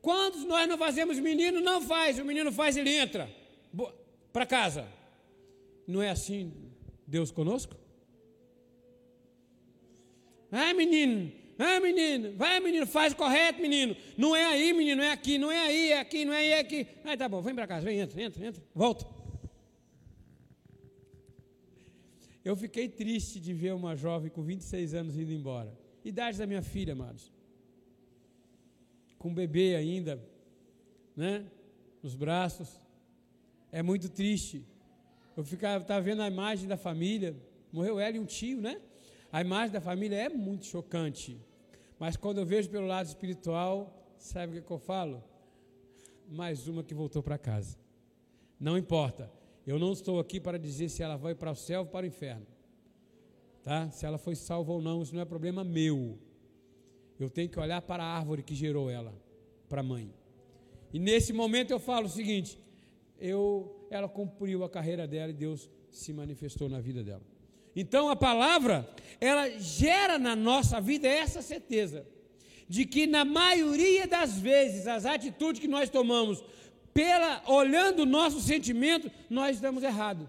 Quantos 0.00 0.44
nós 0.44 0.68
não 0.68 0.78
fazemos 0.78 1.18
menino? 1.18 1.60
Não 1.60 1.80
faz. 1.82 2.18
O 2.18 2.24
menino 2.24 2.52
faz, 2.52 2.76
ele 2.76 2.94
entra 2.94 3.28
para 4.32 4.46
casa. 4.46 4.86
Não 5.90 6.02
é 6.02 6.10
assim 6.10 6.52
Deus 7.06 7.30
conosco? 7.30 7.74
Vai, 10.50 10.72
menino, 10.72 11.30
vai, 11.56 11.78
menino, 11.80 12.36
vai, 12.36 12.60
menino, 12.60 12.86
faz 12.86 13.14
correto, 13.14 13.60
menino. 13.60 13.96
Não 14.16 14.34
é 14.34 14.44
aí, 14.46 14.72
menino, 14.72 14.96
não 14.96 15.04
é 15.04 15.12
aqui, 15.12 15.38
não 15.38 15.50
é 15.50 15.58
aí, 15.58 15.92
é 15.92 16.00
aqui, 16.00 16.24
não 16.24 16.32
é 16.32 16.38
aí, 16.38 16.48
é 16.48 16.58
aqui. 16.58 16.86
Aí 17.04 17.16
tá 17.16 17.28
bom, 17.28 17.40
vem 17.40 17.54
para 17.54 17.66
casa, 17.66 17.84
vem, 17.84 18.00
entra, 18.00 18.20
entra, 18.20 18.46
entra, 18.46 18.62
volta. 18.74 19.06
Eu 22.44 22.56
fiquei 22.56 22.88
triste 22.88 23.38
de 23.38 23.52
ver 23.52 23.74
uma 23.74 23.94
jovem 23.94 24.30
com 24.30 24.42
26 24.42 24.94
anos 24.94 25.16
indo 25.16 25.32
embora. 25.32 25.76
Idade 26.04 26.38
da 26.38 26.46
minha 26.46 26.62
filha, 26.62 26.94
amados. 26.94 27.30
Com 29.18 29.28
um 29.28 29.34
bebê 29.34 29.76
ainda, 29.76 30.20
né? 31.14 31.46
Nos 32.02 32.14
braços. 32.14 32.68
É 33.70 33.82
muito 33.82 34.08
triste. 34.08 34.64
Eu 35.40 35.44
ficava, 35.44 35.80
estava 35.80 36.02
vendo 36.02 36.20
a 36.20 36.28
imagem 36.28 36.68
da 36.68 36.76
família, 36.76 37.34
morreu 37.72 37.98
ela 37.98 38.14
e 38.14 38.20
um 38.20 38.26
tio, 38.26 38.60
né? 38.60 38.78
A 39.32 39.40
imagem 39.40 39.72
da 39.72 39.80
família 39.80 40.16
é 40.16 40.28
muito 40.28 40.66
chocante. 40.66 41.40
Mas 41.98 42.14
quando 42.14 42.36
eu 42.36 42.44
vejo 42.44 42.68
pelo 42.68 42.86
lado 42.86 43.06
espiritual, 43.06 44.04
sabe 44.18 44.58
o 44.58 44.62
que, 44.62 44.70
eu 44.70 44.78
falo? 44.78 45.24
Mais 46.28 46.68
uma 46.68 46.84
que 46.84 46.92
voltou 46.92 47.22
para 47.22 47.38
casa. 47.38 47.78
Não 48.60 48.76
importa. 48.76 49.32
Eu 49.66 49.78
não 49.78 49.94
estou 49.94 50.20
aqui 50.20 50.38
para 50.38 50.58
dizer 50.58 50.90
se 50.90 51.02
ela 51.02 51.16
vai 51.16 51.34
para 51.34 51.52
o 51.52 51.56
céu 51.56 51.80
ou 51.80 51.86
para 51.86 52.04
o 52.04 52.06
inferno. 52.06 52.46
Tá? 53.62 53.90
Se 53.90 54.04
ela 54.04 54.18
foi 54.18 54.36
salva 54.36 54.72
ou 54.72 54.82
não, 54.82 55.00
isso 55.00 55.14
não 55.14 55.22
é 55.22 55.24
problema 55.24 55.64
meu. 55.64 56.18
Eu 57.18 57.30
tenho 57.30 57.48
que 57.48 57.58
olhar 57.58 57.80
para 57.80 58.04
a 58.04 58.14
árvore 58.14 58.42
que 58.42 58.54
gerou 58.54 58.90
ela, 58.90 59.14
para 59.70 59.80
a 59.80 59.84
mãe. 59.84 60.12
E 60.92 60.98
nesse 60.98 61.32
momento 61.32 61.70
eu 61.70 61.80
falo 61.80 62.04
o 62.04 62.10
seguinte: 62.10 62.58
eu, 63.20 63.86
ela 63.90 64.08
cumpriu 64.08 64.64
a 64.64 64.70
carreira 64.70 65.06
dela 65.06 65.30
e 65.30 65.34
Deus 65.34 65.68
se 65.90 66.12
manifestou 66.12 66.68
na 66.68 66.80
vida 66.80 67.02
dela. 67.02 67.22
Então 67.76 68.08
a 68.08 68.16
palavra, 68.16 68.88
ela 69.20 69.48
gera 69.58 70.18
na 70.18 70.34
nossa 70.34 70.80
vida 70.80 71.06
essa 71.06 71.40
certeza 71.42 72.06
de 72.68 72.84
que 72.84 73.06
na 73.06 73.24
maioria 73.24 74.06
das 74.06 74.38
vezes 74.38 74.86
as 74.86 75.04
atitudes 75.04 75.60
que 75.60 75.68
nós 75.68 75.90
tomamos 75.90 76.42
pela 76.94 77.42
olhando 77.46 78.00
o 78.00 78.06
nosso 78.06 78.40
sentimento, 78.40 79.10
nós 79.28 79.56
estamos 79.56 79.82
errados. 79.82 80.28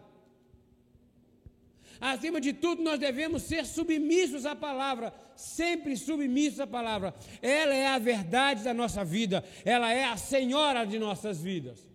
Acima 1.99 2.41
de 2.41 2.51
tudo, 2.51 2.81
nós 2.81 2.99
devemos 2.99 3.43
ser 3.43 3.63
submissos 3.63 4.43
à 4.47 4.55
palavra, 4.55 5.13
sempre 5.35 5.95
submissos 5.95 6.59
à 6.59 6.65
palavra. 6.65 7.13
Ela 7.43 7.75
é 7.75 7.87
a 7.87 7.99
verdade 7.99 8.63
da 8.63 8.73
nossa 8.73 9.05
vida, 9.05 9.43
ela 9.63 9.93
é 9.93 10.05
a 10.05 10.17
senhora 10.17 10.83
de 10.83 10.97
nossas 10.97 11.39
vidas. 11.39 11.90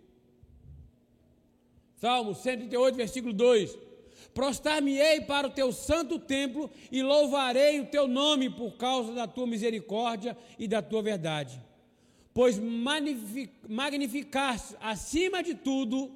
Salmo 1.97 2.35
138, 2.35 2.95
versículo 2.95 3.33
2: 3.33 3.79
Prostrar-me-ei 4.35 5.23
para 5.23 5.47
o 5.49 5.51
teu 5.51 5.73
santo 5.73 6.19
templo 6.19 6.71
e 6.93 7.03
louvarei 7.03 7.81
o 7.81 7.87
teu 7.87 8.07
nome 8.07 8.51
por 8.51 8.73
causa 8.77 9.13
da 9.13 9.27
tua 9.27 9.47
misericórdia 9.47 10.37
e 10.59 10.69
da 10.69 10.83
tua 10.83 11.03
verdade. 11.03 11.61
Pois 12.35 12.61
magnificaste 13.67 14.77
acima 14.79 15.43
de 15.43 15.55
tudo 15.55 16.11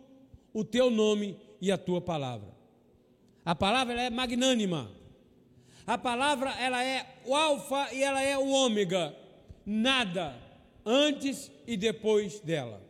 o 0.52 0.62
teu 0.62 0.90
nome 0.90 1.38
e 1.60 1.72
a 1.72 1.78
tua 1.78 2.00
palavra. 2.00 2.48
A 3.42 3.54
palavra 3.54 4.02
é 4.02 4.10
magnânima. 4.10 4.90
A 5.86 5.96
palavra 5.96 6.50
ela 6.60 6.84
é 6.84 7.06
o 7.24 7.34
alfa 7.34 7.88
e 7.94 8.02
ela 8.02 8.20
é 8.22 8.36
o 8.36 8.48
ômega. 8.48 9.16
Nada 9.64 10.36
antes 10.84 11.50
e 11.66 11.74
depois 11.74 12.38
dela. 12.40 12.89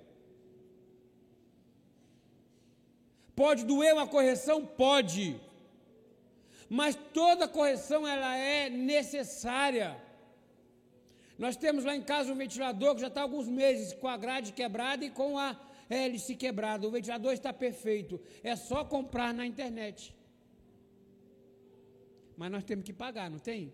Pode 3.42 3.64
doer 3.70 3.92
uma 3.94 4.06
correção? 4.14 4.58
Pode. 4.84 5.26
Mas 6.68 6.94
toda 7.20 7.48
correção 7.58 8.00
ela 8.14 8.36
é 8.36 8.68
necessária. 8.68 9.90
Nós 11.38 11.56
temos 11.56 11.84
lá 11.88 11.94
em 11.96 12.02
casa 12.12 12.32
um 12.32 12.36
ventilador 12.44 12.94
que 12.94 13.00
já 13.00 13.10
está 13.12 13.20
há 13.20 13.26
alguns 13.28 13.48
meses 13.48 13.92
com 13.94 14.08
a 14.08 14.16
grade 14.24 14.52
quebrada 14.52 15.04
e 15.04 15.10
com 15.10 15.38
a 15.38 15.48
hélice 15.88 16.36
quebrada. 16.36 16.86
O 16.86 16.90
ventilador 16.90 17.32
está 17.32 17.52
perfeito. 17.52 18.20
É 18.42 18.54
só 18.54 18.84
comprar 18.84 19.32
na 19.32 19.46
internet 19.46 20.14
mas 22.40 22.50
nós 22.50 22.64
temos 22.64 22.86
que 22.86 22.92
pagar, 22.94 23.28
não 23.28 23.38
tem? 23.38 23.70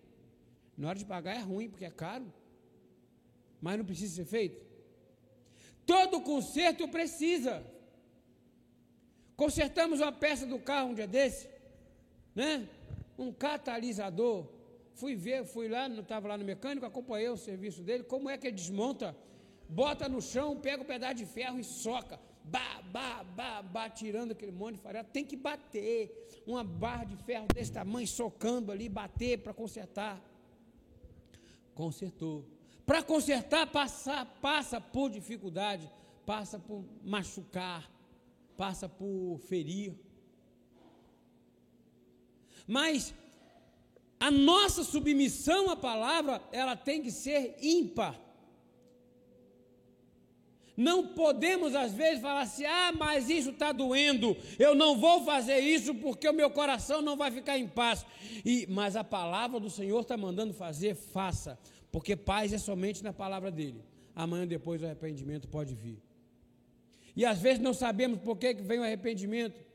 Na 0.77 0.89
hora 0.89 0.99
de 0.99 1.05
pagar 1.05 1.37
é 1.37 1.39
ruim, 1.39 1.71
porque 1.71 1.85
é 1.85 1.91
caro, 2.05 2.27
mas 3.61 3.79
não 3.79 3.85
precisa 3.85 4.17
ser 4.17 4.25
feito. 4.25 4.61
Todo 5.87 6.21
conserto 6.21 6.89
precisa. 6.89 7.65
Consertamos 9.37 10.01
uma 10.01 10.13
peça 10.13 10.47
do 10.47 10.59
carro 10.59 10.91
um 10.91 10.95
dia 10.95 11.07
desse, 11.07 11.49
né? 12.35 12.69
Um 13.19 13.33
catalisador. 13.33 14.47
Fui 14.95 15.15
ver, 15.15 15.45
fui 15.45 15.69
lá, 15.69 15.89
não 15.89 16.01
estava 16.01 16.29
lá 16.29 16.39
no 16.39 16.45
mecânico, 16.45 16.87
acompanhei 16.87 17.29
o 17.29 17.37
serviço 17.37 17.83
dele, 17.83 18.03
como 18.03 18.31
é 18.31 18.39
que 18.39 18.47
ele 18.47 18.57
desmonta, 18.57 19.15
bota 19.69 20.09
no 20.09 20.23
chão, 20.23 20.57
pega 20.57 20.83
um 20.83 20.87
pedaço 20.87 21.17
de 21.17 21.27
ferro 21.27 21.59
e 21.59 21.65
soca 21.65 22.19
bah, 22.47 22.81
bah, 22.93 23.25
bah, 23.25 23.63
bah, 23.63 23.91
tirando 23.91 24.33
aquele 24.33 24.53
monte 24.53 24.77
de 24.77 24.81
farinha, 24.81 25.05
tem 25.05 25.25
que 25.25 25.37
bater. 25.37 26.43
Uma 26.47 26.63
barra 26.63 27.05
de 27.05 27.17
ferro 27.17 27.47
desse 27.53 27.73
tamanho, 27.73 28.07
socando 28.07 28.71
ali, 28.71 28.89
bater 28.89 29.39
para 29.39 29.53
consertar. 29.53 30.21
Consertou. 31.75 32.45
Para 32.85 33.03
consertar, 33.03 33.67
passa, 33.67 34.25
passa 34.41 34.81
por 34.81 35.11
dificuldade, 35.11 35.91
passa 36.25 36.59
por 36.59 36.85
machucar, 37.03 37.91
passa 38.57 38.89
por 38.89 39.39
ferir. 39.49 39.95
Mas 42.67 43.15
a 44.19 44.31
nossa 44.31 44.83
submissão 44.83 45.71
à 45.71 45.77
palavra, 45.77 46.43
ela 46.51 46.75
tem 46.75 47.03
que 47.03 47.11
ser 47.11 47.57
ímpar. 47.61 48.19
Não 50.77 51.09
podemos, 51.09 51.75
às 51.75 51.95
vezes, 51.95 52.21
falar 52.21 52.43
assim: 52.43 52.67
ah, 52.67 52.93
mas 52.93 53.31
isso 53.31 53.51
está 53.51 53.73
doendo, 53.73 54.37
eu 54.59 54.75
não 54.75 54.99
vou 54.99 55.25
fazer 55.25 55.59
isso 55.61 55.95
porque 55.95 56.29
o 56.29 56.35
meu 56.35 56.51
coração 56.51 57.01
não 57.01 57.17
vai 57.17 57.31
ficar 57.31 57.57
em 57.57 57.67
paz. 57.67 58.05
E, 58.45 58.67
mas 58.69 58.95
a 58.95 59.03
palavra 59.03 59.59
do 59.59 59.71
Senhor 59.71 60.01
está 60.01 60.17
mandando 60.17 60.53
fazer, 60.53 60.95
faça, 60.95 61.59
porque 61.91 62.15
paz 62.15 62.53
é 62.53 62.59
somente 62.59 63.03
na 63.03 63.13
palavra 63.13 63.51
dele. 63.51 63.83
Amanhã 64.15 64.47
depois 64.47 64.83
o 64.83 64.85
arrependimento 64.85 65.49
pode 65.49 65.75
vir. 65.75 66.06
E 67.17 67.25
às 67.25 67.39
vezes 67.39 67.59
não 67.59 67.73
sabemos 67.73 68.21
por 68.21 68.37
que 68.37 68.53
vem 68.55 68.79
o 68.79 68.85
arrependimento. 68.85 69.67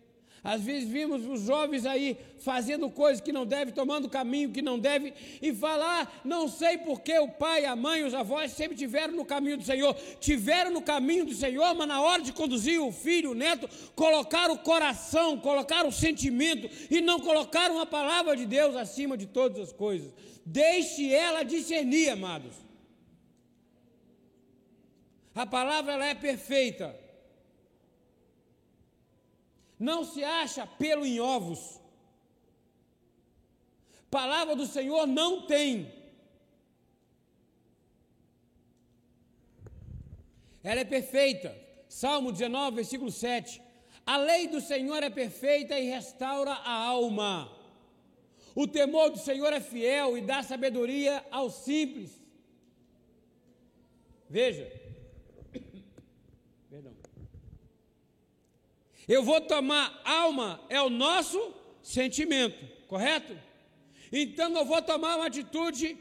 Às 0.44 0.62
vezes 0.62 0.90
vimos 0.90 1.28
os 1.28 1.42
jovens 1.42 1.86
aí 1.86 2.18
fazendo 2.40 2.90
coisas 2.90 3.22
que 3.22 3.32
não 3.32 3.46
devem, 3.46 3.72
tomando 3.74 4.10
caminho 4.10 4.52
que 4.52 4.62
não 4.62 4.80
deve, 4.80 5.14
e 5.40 5.54
falar, 5.54 6.22
não 6.26 6.48
sei 6.48 6.80
porque 6.80 7.18
o 7.20 7.28
pai, 7.28 7.66
a 7.66 7.76
mãe, 7.76 8.04
os 8.04 8.14
avós 8.14 8.52
sempre 8.52 8.76
tiveram 8.76 9.14
no 9.14 9.24
caminho 9.24 9.58
do 9.58 9.64
Senhor, 9.64 9.94
tiveram 10.20 10.72
no 10.72 10.82
caminho 10.82 11.26
do 11.26 11.34
Senhor, 11.34 11.76
mas 11.76 11.88
na 11.88 12.02
hora 12.02 12.24
de 12.24 12.34
conduzir 12.34 12.82
o 12.82 12.92
filho, 12.92 13.32
o 13.32 13.36
neto, 13.36 13.70
colocaram 13.96 14.56
o 14.56 14.60
coração, 14.60 15.38
colocaram 15.38 15.90
o 15.90 15.94
sentimento 15.94 16.68
e 16.90 17.02
não 17.02 17.20
colocaram 17.20 17.80
a 17.80 17.86
palavra 17.86 18.36
de 18.36 18.48
Deus 18.48 18.76
acima 18.76 19.16
de 19.16 19.28
todas 19.28 19.60
as 19.60 19.72
coisas. 19.72 20.12
Deixe 20.44 21.14
ela 21.14 21.44
discernir, 21.44 22.10
amados. 22.10 22.56
A 25.36 25.46
palavra 25.46 25.94
ela 25.94 26.06
é 26.08 26.16
perfeita 26.16 27.00
não 29.82 30.04
se 30.06 30.24
acha 30.24 30.68
pelo 30.68 31.04
em 31.04 31.20
ovos. 31.20 31.82
Palavra 34.12 34.56
do 34.56 34.68
Senhor 34.68 35.08
não 35.08 35.48
tem. 35.48 35.92
Ela 40.64 40.82
é 40.82 40.86
perfeita. 40.86 41.58
Salmo 41.90 42.32
19, 42.32 42.76
versículo 42.76 43.12
7. 43.12 43.60
A 44.06 44.18
lei 44.18 44.48
do 44.48 44.62
Senhor 44.62 45.02
é 45.02 45.10
perfeita 45.10 45.80
e 45.80 45.90
restaura 45.90 46.52
a 46.52 46.72
alma. 46.72 47.52
O 48.54 48.68
temor 48.68 49.10
do 49.10 49.18
Senhor 49.18 49.52
é 49.52 49.60
fiel 49.60 50.16
e 50.16 50.22
dá 50.22 50.44
sabedoria 50.44 51.26
aos 51.32 51.56
simples. 51.56 52.22
Veja, 54.30 54.81
Eu 59.16 59.22
vou 59.24 59.42
tomar 59.42 60.02
alma, 60.06 60.62
é 60.70 60.82
o 60.82 60.90
nosso 60.90 61.54
sentimento, 61.84 62.66
correto? 62.88 63.38
Então 64.10 64.56
eu 64.56 64.64
vou 64.64 64.82
tomar 64.82 65.18
uma 65.18 65.26
atitude 65.26 65.98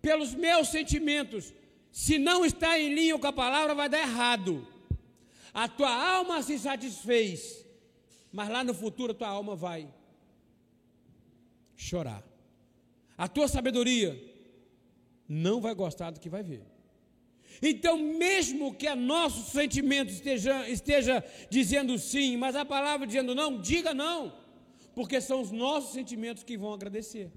pelos 0.00 0.32
meus 0.32 0.68
sentimentos. 0.68 1.52
Se 1.92 2.16
não 2.16 2.46
está 2.46 2.78
em 2.78 2.94
linha 2.94 3.18
com 3.18 3.26
a 3.26 3.32
palavra, 3.44 3.74
vai 3.74 3.90
dar 3.90 3.98
errado. 3.98 4.66
A 5.52 5.68
tua 5.68 5.94
alma 6.16 6.42
se 6.42 6.58
satisfez, 6.58 7.62
mas 8.32 8.48
lá 8.48 8.64
no 8.64 8.72
futuro 8.72 9.12
a 9.12 9.14
tua 9.14 9.28
alma 9.28 9.54
vai 9.54 9.92
chorar. 11.76 12.24
A 13.18 13.28
tua 13.28 13.48
sabedoria 13.48 14.18
não 15.28 15.60
vai 15.60 15.74
gostar 15.74 16.10
do 16.10 16.20
que 16.20 16.30
vai 16.30 16.42
ver. 16.42 16.64
Então, 17.62 17.98
mesmo 17.98 18.74
que 18.74 18.86
a 18.86 18.96
nosso 18.96 19.50
sentimento 19.50 20.10
esteja, 20.10 20.68
esteja 20.68 21.24
dizendo 21.48 21.98
sim, 21.98 22.36
mas 22.36 22.54
a 22.56 22.64
palavra 22.64 23.06
dizendo 23.06 23.34
não, 23.34 23.60
diga 23.60 23.94
não, 23.94 24.32
porque 24.94 25.20
são 25.20 25.40
os 25.40 25.50
nossos 25.50 25.92
sentimentos 25.92 26.42
que 26.42 26.56
vão 26.56 26.72
agradecer. 26.72 27.30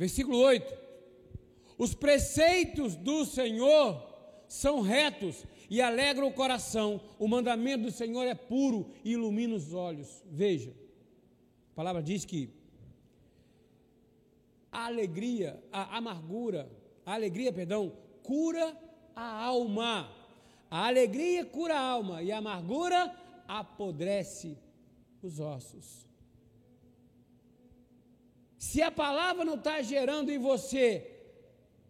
Versículo 0.00 0.38
8: 0.38 0.74
Os 1.76 1.92
preceitos 1.92 2.96
do 2.96 3.26
Senhor 3.26 4.02
são 4.48 4.80
retos 4.80 5.44
e 5.70 5.80
alegra 5.80 6.26
o 6.26 6.32
coração. 6.32 7.00
O 7.18 7.28
mandamento 7.28 7.84
do 7.84 7.92
Senhor 7.92 8.24
é 8.24 8.34
puro 8.34 8.90
e 9.04 9.12
ilumina 9.12 9.54
os 9.54 9.72
olhos. 9.72 10.22
Veja, 10.26 10.74
a 11.72 11.76
palavra 11.76 12.02
diz 12.02 12.24
que 12.24 12.50
a 14.72 14.86
alegria, 14.86 15.62
a 15.72 15.96
amargura, 15.96 16.68
a 17.06 17.14
alegria, 17.14 17.52
perdão, 17.52 17.92
cura 18.24 18.76
a 19.14 19.44
alma. 19.44 20.10
A 20.68 20.86
alegria 20.86 21.44
cura 21.44 21.76
a 21.76 21.80
alma 21.80 22.22
e 22.22 22.32
a 22.32 22.38
amargura 22.38 23.14
apodrece 23.46 24.58
os 25.22 25.38
ossos. 25.38 26.06
Se 28.58 28.82
a 28.82 28.90
palavra 28.90 29.44
não 29.44 29.54
está 29.54 29.80
gerando 29.82 30.30
em 30.30 30.38
você 30.38 31.10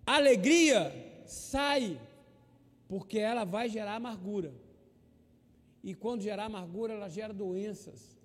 alegria, 0.07 0.93
sai 1.27 2.01
porque 2.91 3.21
ela 3.21 3.45
vai 3.45 3.69
gerar 3.69 3.95
amargura. 3.95 4.53
E 5.89 5.95
quando 5.95 6.23
gerar 6.23 6.47
amargura, 6.47 6.93
ela 6.93 7.09
gera 7.09 7.33
doenças. 7.33 8.19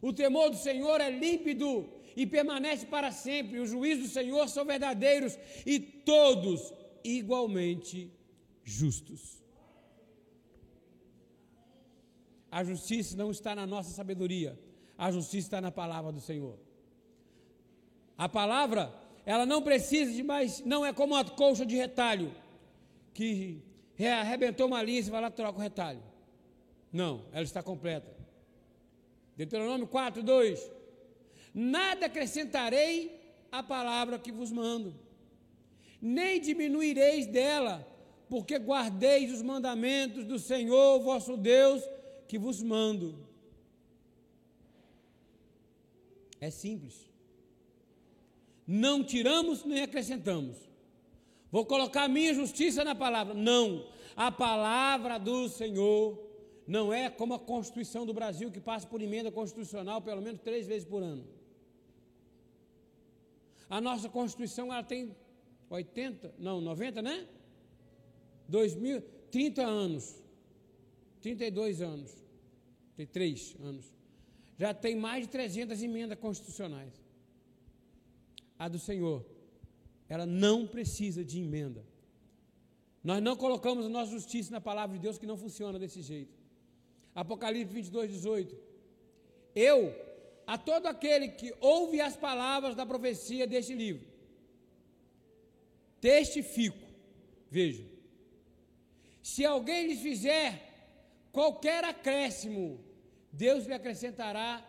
O 0.00 0.12
temor 0.12 0.48
do 0.50 0.56
Senhor 0.56 1.00
é 1.00 1.10
límpido 1.10 1.70
e 2.16 2.24
permanece 2.24 2.86
para 2.86 3.10
sempre. 3.10 3.58
Os 3.58 3.70
juízos 3.70 4.04
do 4.04 4.12
Senhor 4.12 4.48
são 4.48 4.64
verdadeiros 4.64 5.36
e 5.66 5.80
todos 5.80 6.72
igualmente 7.02 8.12
justos. 8.62 9.42
A 12.48 12.62
justiça 12.62 13.16
não 13.16 13.32
está 13.32 13.56
na 13.56 13.66
nossa 13.66 13.90
sabedoria, 13.90 14.56
a 14.96 15.10
justiça 15.10 15.48
está 15.48 15.60
na 15.60 15.72
palavra 15.72 16.12
do 16.12 16.20
Senhor. 16.20 16.56
A 18.16 18.28
palavra, 18.28 18.94
ela 19.26 19.44
não 19.44 19.62
precisa 19.62 20.12
de 20.12 20.22
mais, 20.22 20.60
não 20.64 20.86
é 20.86 20.92
como 20.92 21.14
uma 21.14 21.24
colcha 21.24 21.66
de 21.66 21.74
retalho, 21.74 22.32
que 23.12 23.62
arrebentou 24.20 24.66
uma 24.66 24.82
linha 24.82 25.00
e 25.00 25.02
vai 25.02 25.20
lá 25.20 25.30
troca 25.30 25.58
o 25.58 25.62
retalho. 25.62 26.02
Não, 26.92 27.24
ela 27.32 27.44
está 27.44 27.62
completa. 27.62 28.14
Deuteronômio 29.36 29.86
4, 29.86 30.22
2. 30.22 30.70
Nada 31.54 32.06
acrescentarei 32.06 33.20
à 33.50 33.62
palavra 33.62 34.18
que 34.18 34.32
vos 34.32 34.50
mando, 34.50 34.94
nem 36.00 36.40
diminuireis 36.40 37.26
dela, 37.26 37.86
porque 38.28 38.58
guardeis 38.58 39.30
os 39.30 39.42
mandamentos 39.42 40.24
do 40.24 40.38
Senhor 40.38 41.00
vosso 41.00 41.36
Deus 41.36 41.82
que 42.26 42.38
vos 42.38 42.62
mando. 42.62 43.26
É 46.40 46.50
simples. 46.50 47.10
Não 48.66 49.04
tiramos 49.04 49.64
nem 49.64 49.82
acrescentamos. 49.82 50.56
Vou 51.52 51.66
colocar 51.66 52.08
minha 52.08 52.32
justiça 52.32 52.82
na 52.82 52.94
palavra. 52.94 53.34
Não. 53.34 53.86
A 54.16 54.32
palavra 54.32 55.18
do 55.18 55.50
Senhor 55.50 56.18
não 56.66 56.90
é 56.92 57.10
como 57.10 57.34
a 57.34 57.38
Constituição 57.38 58.06
do 58.06 58.14
Brasil, 58.14 58.50
que 58.50 58.58
passa 58.58 58.86
por 58.86 59.02
emenda 59.02 59.30
constitucional 59.30 60.00
pelo 60.00 60.22
menos 60.22 60.40
três 60.40 60.66
vezes 60.66 60.88
por 60.88 61.02
ano. 61.02 61.24
A 63.68 63.80
nossa 63.82 64.08
Constituição 64.08 64.72
ela 64.72 64.82
tem 64.82 65.14
80, 65.68 66.34
não, 66.38 66.60
90, 66.60 67.02
né? 67.02 67.28
2000, 68.48 69.02
30 69.30 69.62
anos. 69.62 70.22
32 71.20 71.82
anos. 71.82 72.14
Tem 72.96 73.06
três 73.06 73.54
anos. 73.60 73.92
Já 74.58 74.72
tem 74.72 74.96
mais 74.96 75.24
de 75.24 75.30
300 75.30 75.82
emendas 75.82 76.18
constitucionais. 76.18 76.92
A 78.58 78.68
do 78.68 78.78
Senhor, 78.78 79.24
ela 80.12 80.26
não 80.26 80.66
precisa 80.66 81.24
de 81.24 81.40
emenda. 81.40 81.82
Nós 83.02 83.22
não 83.22 83.34
colocamos 83.34 83.86
a 83.86 83.88
nossa 83.88 84.10
justiça 84.10 84.50
na 84.50 84.60
palavra 84.60 84.94
de 84.94 85.02
Deus 85.02 85.16
que 85.16 85.24
não 85.24 85.38
funciona 85.38 85.78
desse 85.78 86.02
jeito. 86.02 86.34
Apocalipse 87.14 87.72
22, 87.72 88.10
18. 88.10 88.54
Eu, 89.54 89.94
a 90.46 90.58
todo 90.58 90.86
aquele 90.86 91.28
que 91.28 91.54
ouve 91.60 91.98
as 91.98 92.14
palavras 92.14 92.76
da 92.76 92.84
profecia 92.84 93.46
deste 93.46 93.74
livro, 93.74 94.06
testifico, 95.98 96.86
veja, 97.50 97.82
se 99.22 99.46
alguém 99.46 99.86
lhes 99.86 100.00
fizer 100.00 100.46
qualquer 101.32 101.84
acréscimo, 101.84 102.78
Deus 103.32 103.64
lhe 103.64 103.72
acrescentará 103.72 104.62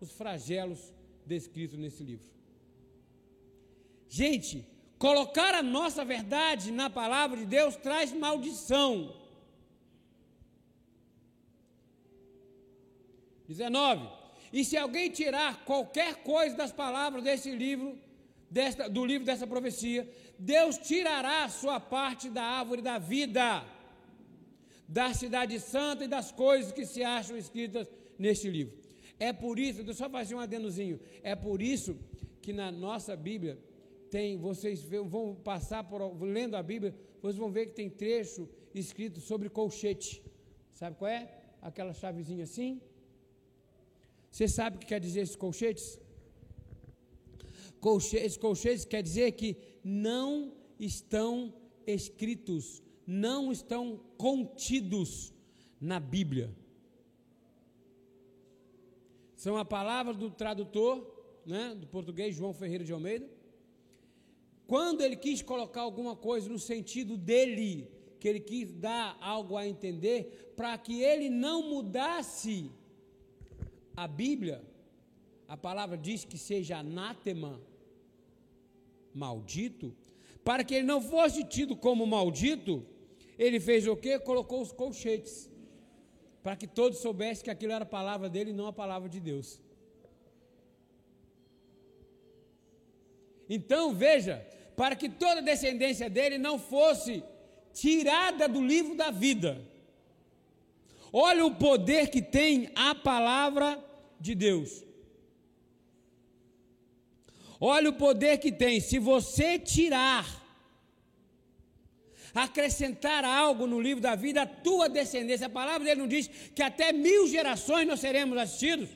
os 0.00 0.10
flagelos 0.10 0.80
descritos 1.26 1.76
nesse 1.76 2.02
livro. 2.02 2.30
Gente, 4.08 4.75
colocar 4.98 5.54
a 5.54 5.62
nossa 5.62 6.04
verdade 6.04 6.70
na 6.70 6.88
palavra 6.88 7.36
de 7.36 7.46
Deus 7.46 7.76
traz 7.76 8.12
maldição. 8.12 9.14
19. 13.46 14.08
E 14.52 14.64
se 14.64 14.76
alguém 14.76 15.10
tirar 15.10 15.64
qualquer 15.64 16.16
coisa 16.16 16.56
das 16.56 16.72
palavras 16.72 17.22
desse 17.22 17.50
livro, 17.50 17.98
desta, 18.50 18.88
do 18.88 19.04
livro 19.04 19.24
dessa 19.24 19.46
profecia, 19.46 20.08
Deus 20.38 20.78
tirará 20.78 21.44
a 21.44 21.48
sua 21.48 21.78
parte 21.78 22.28
da 22.28 22.42
árvore 22.42 22.82
da 22.82 22.98
vida, 22.98 23.64
da 24.88 25.12
cidade 25.14 25.58
santa 25.58 26.04
e 26.04 26.08
das 26.08 26.30
coisas 26.30 26.72
que 26.72 26.86
se 26.86 27.02
acham 27.02 27.36
escritas 27.36 27.88
neste 28.18 28.48
livro. 28.48 28.76
É 29.18 29.32
por 29.32 29.58
isso, 29.58 29.82
deixa 29.82 29.90
eu 29.90 30.06
só 30.06 30.10
fazer 30.10 30.34
um 30.34 30.40
adendozinho, 30.40 31.00
é 31.22 31.34
por 31.34 31.62
isso 31.62 31.98
que 32.42 32.52
na 32.52 32.70
nossa 32.70 33.16
Bíblia 33.16 33.58
tem, 34.10 34.36
vocês 34.36 34.82
vão 34.82 35.34
passar 35.34 35.82
por, 35.84 36.00
lendo 36.22 36.54
a 36.56 36.62
Bíblia, 36.62 36.94
vocês 37.20 37.36
vão 37.36 37.50
ver 37.50 37.66
que 37.66 37.74
tem 37.74 37.88
trecho 37.88 38.48
escrito 38.74 39.20
sobre 39.20 39.48
colchete. 39.48 40.22
Sabe 40.72 40.96
qual 40.96 41.10
é? 41.10 41.22
Aquela 41.62 41.92
chavezinha 41.92 42.44
assim, 42.44 42.80
você 44.36 44.46
sabe 44.46 44.76
o 44.76 44.80
que 44.80 44.86
quer 44.86 45.00
dizer 45.00 45.20
esses 45.20 45.34
colchetes? 45.34 45.98
Colchetes, 47.80 48.36
colchetes 48.36 48.84
quer 48.84 49.02
dizer 49.02 49.32
que 49.32 49.56
não 49.82 50.52
estão 50.78 51.54
escritos, 51.86 52.82
não 53.06 53.50
estão 53.50 53.98
contidos 54.18 55.32
na 55.80 55.98
Bíblia. 55.98 56.54
São 59.34 59.56
a 59.56 59.64
palavra 59.64 60.12
do 60.12 60.30
tradutor, 60.30 60.94
né, 61.46 61.74
do 61.74 61.86
português 61.86 62.34
João 62.34 62.52
Ferreira 62.52 62.84
de 62.84 62.92
Almeida. 62.92 63.26
Quando 64.66 65.00
ele 65.00 65.16
quis 65.16 65.42
colocar 65.42 65.82
alguma 65.82 66.16
coisa 66.16 66.48
no 66.48 66.58
sentido 66.58 67.16
dele, 67.16 67.88
que 68.18 68.26
ele 68.28 68.40
quis 68.40 68.72
dar 68.72 69.16
algo 69.20 69.56
a 69.56 69.66
entender, 69.66 70.52
para 70.56 70.76
que 70.76 71.02
ele 71.02 71.30
não 71.30 71.70
mudasse 71.70 72.70
a 73.96 74.08
Bíblia, 74.08 74.64
a 75.46 75.56
palavra 75.56 75.96
diz 75.96 76.24
que 76.24 76.36
seja 76.36 76.78
anátema, 76.78 77.60
maldito, 79.14 79.94
para 80.44 80.64
que 80.64 80.74
ele 80.74 80.86
não 80.86 81.00
fosse 81.00 81.44
tido 81.44 81.76
como 81.76 82.06
maldito, 82.06 82.84
ele 83.38 83.60
fez 83.60 83.86
o 83.86 83.96
quê? 83.96 84.18
Colocou 84.18 84.60
os 84.62 84.72
colchetes, 84.72 85.50
para 86.42 86.56
que 86.56 86.66
todos 86.66 86.98
soubessem 86.98 87.44
que 87.44 87.50
aquilo 87.50 87.72
era 87.72 87.84
a 87.84 87.88
palavra 87.88 88.28
dele 88.28 88.50
e 88.50 88.54
não 88.54 88.66
a 88.66 88.72
palavra 88.72 89.08
de 89.08 89.20
Deus. 89.20 89.60
Então, 93.48 93.94
veja, 93.94 94.44
para 94.76 94.94
que 94.94 95.08
toda 95.08 95.38
a 95.40 95.42
descendência 95.42 96.10
dele 96.10 96.36
não 96.36 96.58
fosse 96.58 97.24
tirada 97.72 98.46
do 98.46 98.62
livro 98.62 98.94
da 98.94 99.10
vida. 99.10 99.60
Olha 101.12 101.46
o 101.46 101.54
poder 101.54 102.10
que 102.10 102.20
tem 102.20 102.70
a 102.74 102.94
palavra 102.94 103.82
de 104.20 104.34
Deus. 104.34 104.84
Olha 107.58 107.88
o 107.88 107.94
poder 107.94 108.38
que 108.38 108.52
tem. 108.52 108.80
Se 108.80 108.98
você 108.98 109.58
tirar, 109.58 110.26
acrescentar 112.34 113.24
algo 113.24 113.66
no 113.66 113.80
livro 113.80 114.02
da 114.02 114.14
vida, 114.14 114.42
a 114.42 114.46
tua 114.46 114.90
descendência, 114.90 115.46
a 115.46 115.50
palavra 115.50 115.84
dele 115.84 116.00
não 116.00 116.08
diz 116.08 116.28
que 116.54 116.62
até 116.62 116.92
mil 116.92 117.26
gerações 117.26 117.86
nós 117.86 118.00
seremos 118.00 118.36
assistidos. 118.36 118.90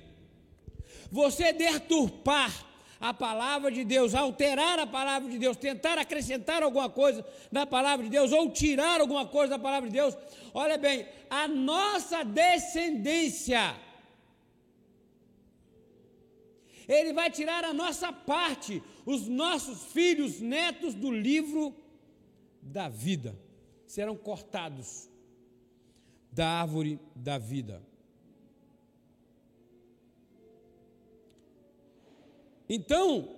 Você 1.11 1.55
deturpar 1.55 2.70
a 3.01 3.15
palavra 3.15 3.71
de 3.71 3.83
Deus, 3.83 4.15
alterar 4.15 4.79
a 4.79 4.87
palavra 4.87 5.31
de 5.31 5.39
Deus, 5.39 5.57
tentar 5.57 5.97
acrescentar 5.99 6.63
alguma 6.63 6.91
coisa 6.91 7.25
na 7.51 7.67
palavra 7.67 8.05
de 8.05 8.11
Deus, 8.11 8.31
ou 8.31 8.51
tirar 8.51 9.01
alguma 9.01 9.27
coisa 9.27 9.57
da 9.57 9.59
palavra 9.59 9.89
de 9.89 9.97
Deus, 9.97 10.15
olha 10.53 10.77
bem, 10.77 11.07
a 11.31 11.49
nossa 11.49 12.23
descendência 12.23 13.75
ele 16.91 17.13
vai 17.13 17.31
tirar 17.31 17.65
a 17.65 17.73
nossa 17.73 18.13
parte, 18.13 18.83
os 19.07 19.29
nossos 19.29 19.93
filhos, 19.93 20.41
netos 20.41 20.93
do 20.93 21.13
livro 21.13 21.73
da 22.61 22.89
vida. 22.89 23.39
Serão 23.87 24.17
cortados 24.17 25.09
da 26.33 26.49
árvore 26.49 26.99
da 27.15 27.39
vida. 27.39 27.81
Então, 32.73 33.29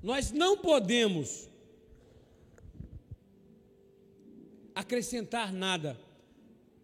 nós 0.00 0.30
não 0.30 0.56
podemos 0.56 1.50
acrescentar 4.72 5.52
nada 5.52 5.98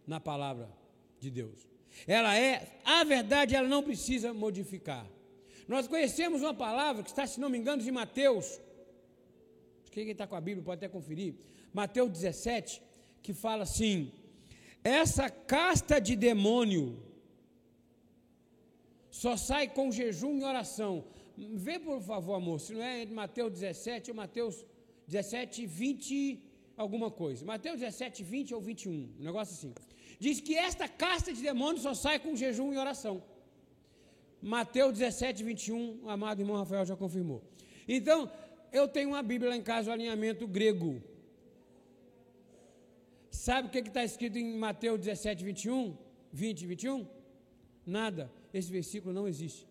na 0.04 0.18
palavra 0.18 0.68
de 1.20 1.30
Deus. 1.30 1.68
Ela 2.04 2.36
é, 2.36 2.80
a 2.84 3.04
verdade, 3.04 3.54
ela 3.54 3.68
não 3.68 3.80
precisa 3.80 4.34
modificar. 4.34 5.06
Nós 5.68 5.86
conhecemos 5.86 6.42
uma 6.42 6.52
palavra 6.52 7.04
que 7.04 7.10
está, 7.10 7.28
se 7.28 7.38
não 7.38 7.48
me 7.48 7.58
engano, 7.58 7.80
de 7.80 7.92
Mateus. 7.92 8.60
Quem 9.92 10.10
está 10.10 10.26
com 10.26 10.34
a 10.34 10.40
Bíblia 10.40 10.64
pode 10.64 10.84
até 10.84 10.88
conferir. 10.88 11.36
Mateus 11.72 12.10
17, 12.10 12.82
que 13.22 13.32
fala 13.32 13.62
assim: 13.62 14.10
essa 14.82 15.30
casta 15.30 16.00
de 16.00 16.16
demônio 16.16 17.00
só 19.12 19.36
sai 19.36 19.68
com 19.68 19.92
jejum 19.92 20.40
e 20.40 20.42
oração. 20.42 21.04
Vê, 21.36 21.78
por 21.78 22.00
favor, 22.00 22.34
amor, 22.34 22.60
se 22.60 22.72
não 22.74 22.82
é 22.82 23.06
Mateus 23.06 23.52
17 23.52 24.10
ou 24.10 24.16
Mateus 24.16 24.64
17, 25.06 25.66
20, 25.66 26.42
alguma 26.76 27.10
coisa. 27.10 27.44
Mateus 27.44 27.80
17, 27.80 28.22
20 28.22 28.54
ou 28.54 28.60
21, 28.60 28.92
um 28.92 29.08
negócio 29.18 29.54
assim. 29.54 29.74
Diz 30.18 30.40
que 30.40 30.54
esta 30.54 30.86
casta 30.88 31.32
de 31.32 31.42
demônios 31.42 31.82
só 31.82 31.94
sai 31.94 32.18
com 32.18 32.36
jejum 32.36 32.72
e 32.72 32.78
oração. 32.78 33.22
Mateus 34.40 34.98
17, 34.98 35.42
21, 35.44 36.04
o 36.04 36.10
amado 36.10 36.40
irmão 36.40 36.56
Rafael 36.56 36.84
já 36.84 36.96
confirmou. 36.96 37.42
Então, 37.88 38.30
eu 38.72 38.88
tenho 38.88 39.10
uma 39.10 39.22
Bíblia 39.22 39.50
lá 39.50 39.56
em 39.56 39.62
casa, 39.62 39.90
o 39.90 39.92
alinhamento 39.92 40.46
grego. 40.46 41.02
Sabe 43.30 43.68
o 43.68 43.70
que 43.70 43.78
está 43.78 44.04
escrito 44.04 44.36
em 44.38 44.56
Mateus 44.56 45.00
17, 45.00 45.44
21? 45.44 45.96
20 46.32 46.62
e 46.62 46.66
21? 46.66 47.06
Nada. 47.86 48.30
Esse 48.52 48.70
versículo 48.70 49.14
não 49.14 49.26
existe. 49.26 49.66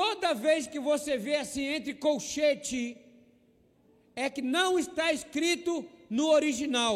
Toda 0.00 0.32
vez 0.32 0.66
que 0.66 0.80
você 0.80 1.18
vê 1.18 1.36
assim 1.36 1.64
entre 1.76 1.92
colchete, 1.92 2.96
é 4.16 4.30
que 4.30 4.40
não 4.40 4.78
está 4.78 5.12
escrito 5.12 5.84
no 6.08 6.26
original. 6.28 6.94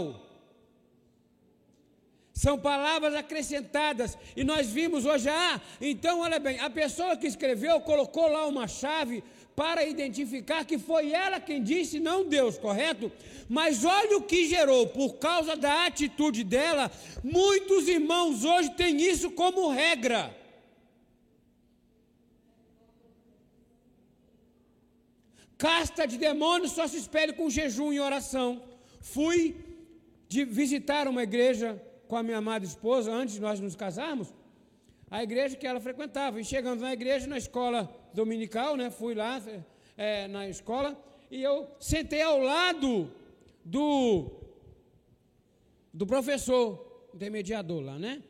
São 2.32 2.58
palavras 2.58 3.14
acrescentadas. 3.14 4.16
E 4.34 4.42
nós 4.42 4.70
vimos 4.70 5.04
hoje, 5.04 5.28
ah, 5.28 5.60
então 5.82 6.20
olha 6.20 6.38
bem, 6.38 6.58
a 6.60 6.70
pessoa 6.70 7.14
que 7.14 7.26
escreveu 7.26 7.78
colocou 7.82 8.26
lá 8.26 8.46
uma 8.46 8.66
chave 8.66 9.22
para 9.54 9.84
identificar 9.84 10.64
que 10.64 10.78
foi 10.78 11.12
ela 11.12 11.38
quem 11.38 11.62
disse, 11.62 12.00
não 12.00 12.24
Deus, 12.24 12.56
correto? 12.56 13.12
Mas 13.50 13.84
olha 13.84 14.16
o 14.16 14.22
que 14.22 14.46
gerou, 14.46 14.86
por 14.86 15.16
causa 15.16 15.54
da 15.54 15.84
atitude 15.84 16.42
dela, 16.42 16.90
muitos 17.22 17.86
irmãos 17.86 18.46
hoje 18.46 18.70
têm 18.70 18.96
isso 18.96 19.30
como 19.32 19.68
regra. 19.68 20.43
Casta 25.56 26.06
de 26.06 26.16
demônios 26.18 26.72
só 26.72 26.86
se 26.86 26.96
espelha 26.96 27.32
com 27.32 27.48
jejum 27.48 27.92
e 27.92 28.00
oração. 28.00 28.62
Fui 29.00 29.56
de 30.28 30.44
visitar 30.44 31.06
uma 31.06 31.22
igreja 31.22 31.80
com 32.08 32.16
a 32.16 32.22
minha 32.22 32.38
amada 32.38 32.64
esposa 32.64 33.12
antes 33.12 33.34
de 33.34 33.40
nós 33.40 33.60
nos 33.60 33.76
casarmos, 33.76 34.34
a 35.10 35.22
igreja 35.22 35.56
que 35.56 35.66
ela 35.66 35.80
frequentava. 35.80 36.40
E 36.40 36.44
chegando 36.44 36.80
na 36.80 36.92
igreja, 36.92 37.26
na 37.26 37.38
escola 37.38 37.90
dominical, 38.12 38.76
né, 38.76 38.90
fui 38.90 39.14
lá 39.14 39.40
é, 39.96 40.26
na 40.28 40.48
escola 40.48 40.98
e 41.30 41.42
eu 41.42 41.68
sentei 41.78 42.22
ao 42.22 42.38
lado 42.40 43.10
do, 43.64 44.30
do 45.92 46.06
professor, 46.06 47.08
intermediador 47.14 47.80
lá, 47.80 47.98
né? 47.98 48.22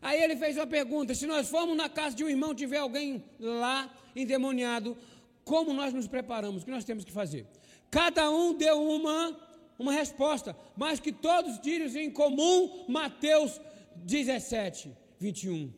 Aí 0.00 0.22
ele 0.22 0.36
fez 0.36 0.56
uma 0.56 0.66
pergunta: 0.66 1.14
se 1.14 1.26
nós 1.26 1.48
formos 1.48 1.76
na 1.76 1.88
casa 1.88 2.16
de 2.16 2.24
um 2.24 2.28
irmão, 2.28 2.54
tiver 2.54 2.78
alguém 2.78 3.24
lá 3.38 3.92
endemoniado, 4.16 4.96
como 5.44 5.72
nós 5.72 5.92
nos 5.92 6.06
preparamos? 6.06 6.62
O 6.62 6.64
que 6.64 6.70
nós 6.70 6.84
temos 6.84 7.04
que 7.04 7.12
fazer? 7.12 7.46
Cada 7.90 8.30
um 8.30 8.54
deu 8.54 8.80
uma, 8.82 9.36
uma 9.78 9.92
resposta, 9.92 10.56
mas 10.76 11.00
que 11.00 11.12
todos 11.12 11.58
tiram 11.58 11.86
em 11.86 12.10
comum 12.10 12.84
Mateus 12.88 13.60
17, 13.96 14.96
21. 15.18 15.72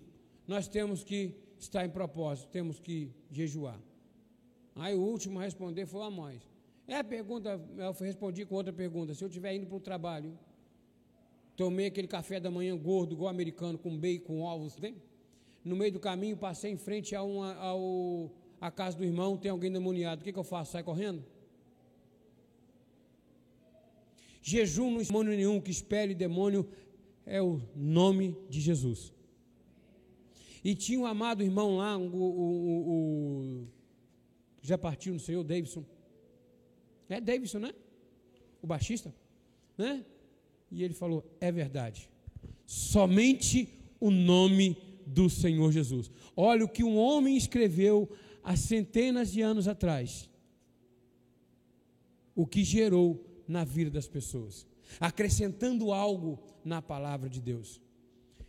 Nós 0.46 0.68
temos 0.68 1.02
que 1.02 1.34
estar 1.58 1.84
em 1.84 1.90
propósito, 1.90 2.48
temos 2.50 2.78
que 2.78 3.10
jejuar. 3.30 3.80
Aí 4.76 4.94
o 4.94 5.00
último 5.00 5.38
a 5.38 5.42
responder 5.42 5.86
foi 5.86 6.02
Amós. 6.02 6.42
É 6.86 6.96
a 6.96 7.04
pergunta, 7.04 7.60
eu 7.76 7.92
respondi 7.92 8.44
com 8.44 8.54
outra 8.54 8.72
pergunta. 8.72 9.14
Se 9.14 9.22
eu 9.22 9.28
estiver 9.28 9.54
indo 9.54 9.66
para 9.66 9.76
o 9.76 9.80
trabalho, 9.80 10.36
tomei 11.56 11.86
aquele 11.86 12.08
café 12.08 12.40
da 12.40 12.50
manhã 12.50 12.76
gordo, 12.76 13.14
igual 13.14 13.30
americano, 13.30 13.78
com 13.78 13.96
bacon, 13.96 14.40
ovos, 14.40 14.74
tem? 14.74 14.96
No 15.64 15.76
meio 15.76 15.92
do 15.92 16.00
caminho, 16.00 16.36
passei 16.36 16.72
em 16.72 16.76
frente 16.76 17.14
a 17.14 17.22
uma, 17.22 17.54
ao 17.54 18.32
a 18.62 18.70
casa 18.70 18.96
do 18.96 19.04
irmão, 19.04 19.36
tem 19.36 19.50
alguém 19.50 19.72
demoniado, 19.72 20.20
o 20.20 20.24
que, 20.24 20.32
que 20.32 20.38
eu 20.38 20.44
faço? 20.44 20.70
Sai 20.70 20.84
correndo? 20.84 21.24
Jejum 24.40 24.88
não 24.92 25.02
demônio 25.02 25.36
nenhum 25.36 25.60
que 25.60 25.72
espere 25.72 26.14
demônio 26.14 26.68
é 27.26 27.42
o 27.42 27.60
nome 27.74 28.36
de 28.48 28.60
Jesus. 28.60 29.12
E 30.62 30.76
tinha 30.76 31.00
um 31.00 31.06
amado 31.06 31.42
irmão 31.42 31.78
lá, 31.78 31.98
o, 31.98 32.04
o, 32.04 32.92
o, 32.92 33.66
já 34.62 34.78
partiu 34.78 35.12
no 35.12 35.18
Senhor, 35.18 35.42
Davidson. 35.42 35.84
É 37.08 37.20
Davidson, 37.20 37.58
né? 37.58 37.74
O 38.62 38.66
baixista, 38.68 39.12
né? 39.76 40.04
E 40.70 40.84
ele 40.84 40.94
falou: 40.94 41.24
é 41.40 41.50
verdade. 41.50 42.08
Somente 42.64 43.68
o 43.98 44.08
nome 44.08 44.76
do 45.04 45.28
Senhor 45.28 45.72
Jesus. 45.72 46.08
Olha 46.36 46.64
o 46.64 46.68
que 46.68 46.84
um 46.84 46.96
homem 46.96 47.36
escreveu 47.36 48.08
há 48.42 48.56
centenas 48.56 49.30
de 49.30 49.40
anos 49.40 49.68
atrás, 49.68 50.28
o 52.34 52.46
que 52.46 52.64
gerou 52.64 53.24
na 53.46 53.64
vida 53.64 53.90
das 53.90 54.08
pessoas, 54.08 54.66
acrescentando 54.98 55.92
algo 55.92 56.38
na 56.64 56.80
palavra 56.80 57.28
de 57.28 57.40
Deus. 57.40 57.80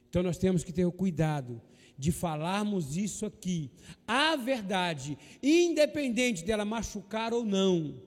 Então 0.10 0.24
nós 0.24 0.38
temos 0.38 0.64
que 0.64 0.72
ter 0.72 0.86
o 0.86 0.92
cuidado 0.92 1.62
de 1.98 2.12
falarmos 2.12 2.98
isso 2.98 3.26
aqui, 3.26 3.72
a 4.08 4.36
verdade, 4.36 5.18
independente 5.42 6.44
dela 6.44 6.66
machucar 6.66 7.34
ou 7.34 7.46
não. 7.46 8.02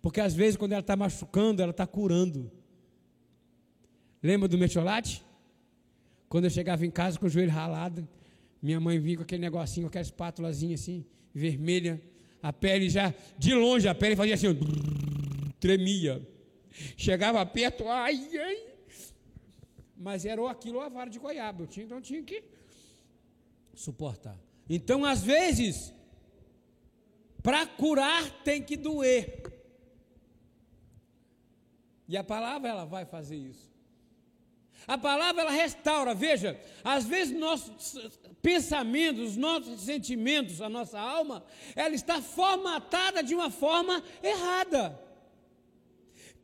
Porque 0.00 0.20
às 0.20 0.34
vezes, 0.34 0.56
quando 0.56 0.72
ela 0.72 0.80
está 0.80 0.96
machucando, 0.96 1.62
ela 1.62 1.70
está 1.70 1.86
curando. 1.86 2.50
Lembra 4.22 4.48
do 4.48 4.58
metiolate? 4.58 5.24
Quando 6.28 6.44
eu 6.44 6.50
chegava 6.50 6.84
em 6.84 6.90
casa 6.90 7.18
com 7.18 7.26
o 7.26 7.28
joelho 7.28 7.50
ralado, 7.50 8.08
minha 8.62 8.78
mãe 8.78 8.98
vinha 8.98 9.16
com 9.16 9.22
aquele 9.24 9.42
negocinho, 9.42 9.86
com 9.86 9.88
aquela 9.88 10.02
espátulazinha 10.02 10.76
assim, 10.76 11.04
vermelha. 11.34 12.00
A 12.40 12.52
pele 12.52 12.88
já, 12.88 13.12
de 13.36 13.54
longe, 13.54 13.88
a 13.88 13.94
pele 13.94 14.14
fazia 14.14 14.34
assim, 14.34 14.48
tremia. 15.58 16.26
Chegava 16.96 17.44
perto, 17.44 17.88
ai, 17.88 18.28
ai. 18.38 18.72
Mas 19.96 20.24
era 20.24 20.48
aquilo 20.50 20.78
ou 20.78 20.84
a 20.84 20.88
vara 20.88 21.10
de 21.10 21.18
goiaba. 21.18 21.62
Eu 21.62 21.66
tinha, 21.66 21.86
então 21.86 22.00
tinha 22.00 22.22
que 22.22 22.42
suportar. 23.74 24.36
Então, 24.68 25.04
às 25.04 25.22
vezes, 25.22 25.92
para 27.42 27.66
curar 27.66 28.42
tem 28.42 28.62
que 28.62 28.76
doer. 28.76 29.42
E 32.08 32.16
a 32.16 32.24
palavra 32.24 32.70
ela 32.70 32.84
vai 32.84 33.04
fazer 33.04 33.36
isso. 33.36 33.70
A 34.86 34.98
palavra 34.98 35.42
ela 35.42 35.50
restaura. 35.50 36.14
Veja, 36.14 36.60
às 36.82 37.04
vezes 37.04 37.38
nossos 37.38 38.18
pensamentos, 38.42 39.30
os 39.30 39.36
nossos 39.36 39.80
sentimentos, 39.80 40.60
a 40.60 40.68
nossa 40.68 40.98
alma, 40.98 41.44
ela 41.76 41.94
está 41.94 42.20
formatada 42.20 43.22
de 43.22 43.34
uma 43.34 43.50
forma 43.50 44.02
errada. 44.22 45.00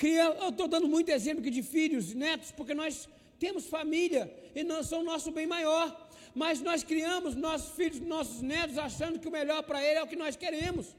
Eu 0.01 0.51
estou 0.51 0.69
dando 0.69 0.89
muito 0.89 1.11
exemplo 1.11 1.41
aqui 1.41 1.51
de 1.51 1.63
filhos, 1.63 2.15
netos, 2.15 2.53
porque 2.53 2.73
nós 2.73 3.09
temos 3.39 3.67
família 3.67 4.33
e 4.55 4.63
nós 4.63 4.87
são 4.87 5.01
o 5.01 5.05
nosso 5.05 5.33
bem 5.33 5.47
maior. 5.47 6.09
Mas 6.35 6.61
nós 6.61 6.85
criamos 6.85 7.35
nossos 7.35 7.75
filhos, 7.75 7.99
nossos 8.01 8.41
netos, 8.41 8.79
achando 8.79 9.19
que 9.19 9.27
o 9.27 9.31
melhor 9.31 9.65
para 9.65 9.83
eles 9.83 9.99
é 9.99 10.03
o 10.03 10.07
que 10.07 10.15
nós 10.15 10.37
queremos. 10.37 10.95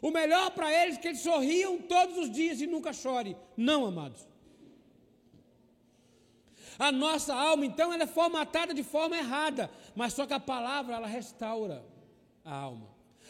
O 0.00 0.10
melhor 0.10 0.52
para 0.52 0.72
eles 0.72 0.96
é 0.96 1.00
que 1.00 1.08
eles 1.08 1.20
sorriam 1.20 1.76
todos 1.76 2.16
os 2.16 2.30
dias 2.30 2.62
e 2.62 2.66
nunca 2.66 2.94
chorem. 2.94 3.36
Não, 3.54 3.84
amados. 3.84 4.29
A 6.80 6.90
nossa 6.90 7.34
alma, 7.34 7.66
então, 7.66 7.92
ela 7.92 8.04
é 8.04 8.06
formatada 8.06 8.72
de 8.72 8.82
forma 8.82 9.14
errada, 9.14 9.70
mas 9.94 10.14
só 10.14 10.26
que 10.26 10.32
a 10.32 10.40
palavra, 10.40 10.94
ela 10.94 11.06
restaura 11.06 11.84
a 12.42 12.54
alma. 12.54 12.88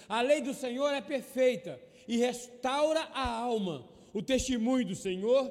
A 0.08 0.20
lei 0.20 0.40
do 0.40 0.54
Senhor 0.54 0.88
é 0.90 1.00
perfeita 1.00 1.80
e 2.06 2.16
restaura 2.16 3.00
a 3.12 3.28
alma. 3.28 3.84
O 4.14 4.22
testemunho 4.22 4.86
do 4.86 4.94
Senhor, 4.94 5.50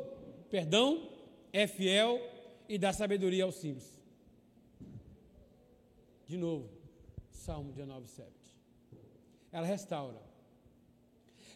perdão, 0.49 1.09
é 1.51 1.67
fiel 1.67 2.21
e 2.69 2.77
dá 2.77 2.93
sabedoria 2.93 3.43
aos 3.43 3.55
simples. 3.55 4.01
De 6.25 6.37
novo, 6.37 6.69
Salmo 7.31 7.73
19, 7.73 8.07
7. 8.07 8.29
Ela 9.51 9.67
restaura. 9.67 10.21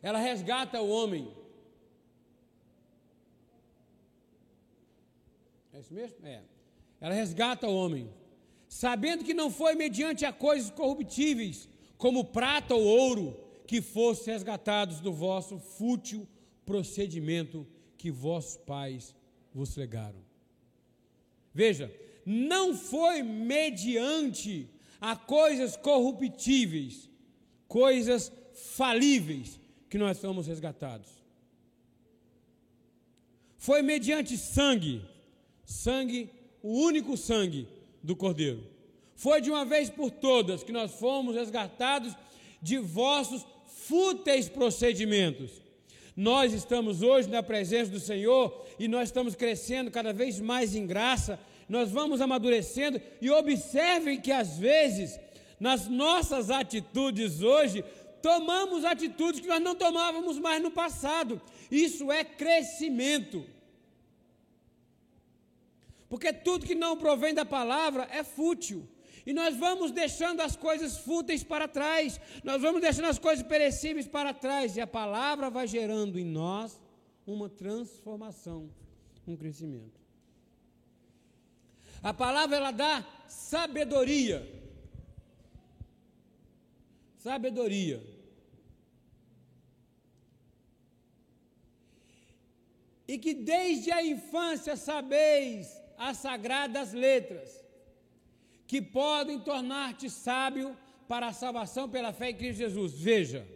Ela 0.02 0.20
resgata 0.20 0.82
o 0.82 0.90
homem 0.90 1.34
É 5.74 5.80
isso 5.80 5.94
mesmo? 5.94 6.18
É. 6.24 6.42
Ela 7.02 7.14
resgata 7.14 7.68
o 7.68 7.76
homem, 7.76 8.10
sabendo 8.70 9.24
que 9.24 9.34
não 9.34 9.50
foi 9.50 9.76
mediante 9.76 10.24
a 10.26 10.32
coisas 10.32 10.70
corruptíveis, 10.70 11.68
como 11.98 12.26
prata 12.26 12.76
ou 12.76 12.84
ouro, 12.84 13.40
que 13.66 13.82
fossem 13.82 14.34
resgatados 14.34 15.00
do 15.00 15.12
vosso 15.12 15.58
fútil 15.58 16.28
procedimento 16.66 17.68
que 17.98 18.12
vossos 18.12 18.58
pais 18.58 19.16
vos 19.54 19.76
legaram. 19.76 20.24
Veja, 21.54 21.94
não 22.26 22.76
foi 22.76 23.22
mediante 23.22 24.70
a 25.00 25.16
coisas 25.16 25.76
corruptíveis, 25.76 27.10
coisas 27.68 28.32
falíveis, 28.54 29.60
que 29.90 29.98
nós 29.98 30.20
fomos 30.20 30.48
resgatados. 30.48 31.10
Foi 33.58 33.82
mediante 33.82 34.38
sangue, 34.38 35.06
sangue, 35.64 36.30
o 36.62 36.80
único 36.80 37.16
sangue 37.18 37.68
do 38.02 38.16
Cordeiro. 38.16 38.64
Foi 39.16 39.42
de 39.42 39.50
uma 39.50 39.66
vez 39.66 39.90
por 39.90 40.12
todas 40.12 40.64
que 40.64 40.72
nós 40.72 40.92
fomos 40.92 41.36
resgatados 41.36 42.16
de 42.62 42.78
vossos 42.78 43.46
fúteis 43.88 44.50
procedimentos. 44.50 45.62
Nós 46.16 46.54
estamos 46.54 47.02
hoje 47.02 47.30
na 47.30 47.42
presença 47.42 47.92
do 47.92 48.00
Senhor 48.00 48.66
e 48.78 48.88
nós 48.88 49.10
estamos 49.10 49.36
crescendo 49.36 49.90
cada 49.90 50.14
vez 50.14 50.40
mais 50.40 50.76
em 50.76 50.86
graça, 50.86 51.40
nós 51.68 51.90
vamos 51.90 52.22
amadurecendo 52.22 53.02
e 53.22 53.30
observem 53.30 54.22
que 54.22 54.32
às 54.32 54.58
vezes, 54.58 55.20
nas 55.60 55.88
nossas 55.88 56.50
atitudes 56.50 57.42
hoje, 57.42 57.84
tomamos 58.22 58.86
atitudes 58.86 59.42
que 59.42 59.48
nós 59.48 59.62
não 59.62 59.76
tomávamos 59.76 60.38
mais 60.38 60.62
no 60.62 60.72
passado. 60.72 61.42
Isso 61.72 62.12
é 62.12 62.24
crescimento. 62.24 63.44
Porque 66.14 66.32
tudo 66.32 66.68
que 66.68 66.76
não 66.76 66.96
provém 66.96 67.34
da 67.34 67.44
palavra 67.44 68.08
é 68.12 68.24
fútil. 68.24 68.88
E 69.26 69.34
nós 69.34 69.56
vamos 69.56 69.90
deixando 69.90 70.42
as 70.42 70.56
coisas 70.56 71.00
fúteis 71.00 71.44
para 71.44 71.68
trás, 71.68 72.22
nós 72.44 72.62
vamos 72.62 72.82
deixando 72.82 73.06
as 73.06 73.18
coisas 73.18 73.44
perecíveis 73.44 74.08
para 74.08 74.32
trás, 74.32 74.78
e 74.78 74.82
a 74.82 74.86
palavra 74.86 75.50
vai 75.50 75.66
gerando 75.66 76.20
em 76.20 76.24
nós 76.24 76.80
uma 77.26 77.50
transformação, 77.50 78.70
um 79.28 79.36
crescimento. 79.36 80.00
A 82.04 82.14
palavra 82.14 82.58
ela 82.58 82.70
dá 82.70 83.04
sabedoria. 83.28 84.48
Sabedoria. 87.18 88.04
E 93.08 93.18
que 93.18 93.34
desde 93.34 93.92
a 93.92 94.06
infância 94.06 94.76
sabeis 94.76 95.82
as 95.98 96.18
sagradas 96.18 96.94
letras 96.94 97.64
que 98.68 98.82
podem 98.82 99.40
tornar-te 99.40 100.10
sábio 100.10 100.78
para 101.08 101.28
a 101.28 101.34
salvação 101.34 101.90
pela 101.90 102.12
fé 102.14 102.32
em 102.32 102.36
Cristo 102.36 102.60
Jesus. 102.60 102.94
Veja, 102.94 103.48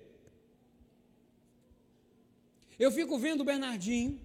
eu 2.78 2.92
fico 2.92 3.18
vendo 3.18 3.42
o 3.42 3.46
Bernardinho. 3.46 4.20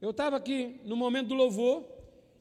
Eu 0.00 0.10
estava 0.10 0.36
aqui 0.36 0.80
no 0.84 0.96
momento 0.96 1.28
do 1.28 1.34
louvor 1.34 1.84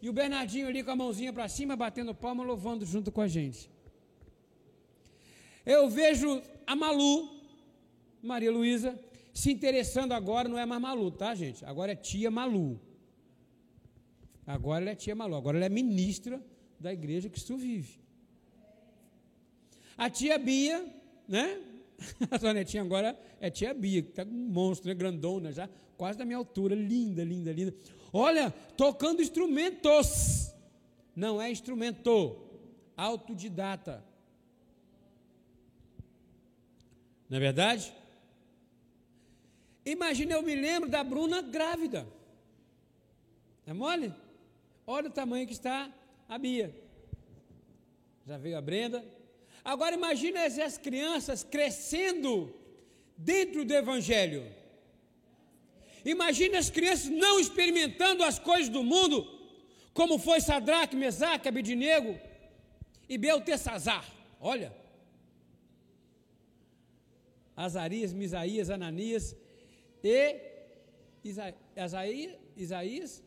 e 0.01 0.09
o 0.09 0.13
Bernardinho 0.13 0.67
ali 0.67 0.83
com 0.83 0.91
a 0.91 0.95
mãozinha 0.95 1.31
para 1.31 1.47
cima, 1.47 1.75
batendo 1.75 2.13
palma, 2.13 2.43
louvando 2.43 2.85
junto 2.85 3.11
com 3.11 3.21
a 3.21 3.27
gente. 3.27 3.71
Eu 5.65 5.89
vejo 5.89 6.43
a 6.67 6.75
Malu, 6.75 7.29
Maria 8.21 8.51
Luísa, 8.51 8.99
se 9.33 9.51
interessando 9.51 10.11
agora, 10.11 10.47
não 10.47 10.59
é 10.59 10.65
mais 10.65 10.81
Malu, 10.81 11.09
tá, 11.11 11.33
gente? 11.33 11.63
Agora 11.65 11.93
é 11.93 11.95
tia 11.95 12.29
Malu. 12.29 12.79
Agora 14.45 14.83
ela 14.83 14.91
é 14.91 14.95
tia 14.95 15.15
Malu, 15.15 15.35
agora 15.35 15.57
ela 15.57 15.65
é 15.65 15.69
ministra 15.69 16.41
da 16.79 16.93
igreja 16.93 17.29
que 17.29 17.43
tu 17.43 17.57
vive. 17.57 17.99
A 19.97 20.09
tia 20.09 20.37
Bia, 20.37 20.85
né? 21.27 21.61
A 22.29 22.37
sua 22.37 22.53
netinha 22.53 22.83
agora 22.83 23.17
é 23.39 23.49
tia 23.49 23.73
Bia, 23.73 24.01
que 24.01 24.09
está 24.09 24.23
um 24.23 24.49
monstro, 24.49 24.89
né? 24.89 24.93
grandona 24.93 25.51
já, 25.51 25.69
quase 25.97 26.17
da 26.17 26.25
minha 26.25 26.37
altura, 26.37 26.75
linda, 26.75 27.23
linda, 27.23 27.51
linda. 27.51 27.73
Olha, 28.11 28.51
tocando 28.77 29.21
instrumentos. 29.21 30.53
Não 31.15 31.41
é 31.41 31.49
instrumento, 31.49 32.37
autodidata. 32.95 34.03
Não 37.29 37.37
é 37.37 37.39
verdade? 37.39 37.93
Imagina, 39.85 40.33
eu 40.33 40.43
me 40.43 40.55
lembro 40.55 40.89
da 40.89 41.03
Bruna 41.03 41.41
grávida. 41.41 42.07
É 43.65 43.73
mole? 43.73 44.13
Olha 44.87 45.07
o 45.07 45.11
tamanho 45.11 45.47
que 45.47 45.53
está 45.53 45.91
a 46.27 46.37
Bia. 46.37 46.73
Já 48.25 48.37
veio 48.37 48.57
a 48.57 48.61
Brenda. 48.61 49.03
Agora 49.63 49.95
imagine 49.95 50.37
as 50.37 50.77
crianças 50.77 51.43
crescendo 51.43 52.53
dentro 53.17 53.65
do 53.65 53.73
Evangelho. 53.73 54.45
Imagine 56.03 56.57
as 56.57 56.69
crianças 56.69 57.09
não 57.09 57.39
experimentando 57.39 58.23
as 58.23 58.37
coisas 58.37 58.69
do 58.69 58.83
mundo, 58.83 59.27
como 59.93 60.19
foi 60.19 60.39
Sadraque, 60.39 60.95
Mesaque, 60.95 61.47
Abidinego 61.47 62.19
e 63.09 63.17
Beltesazar. 63.17 64.05
Olha. 64.39 64.71
Azarias, 67.55 68.13
Misaías, 68.13 68.69
Ananias 68.69 69.35
e 70.03 70.35
Isa, 71.23 71.55
Isaías, 72.55 73.23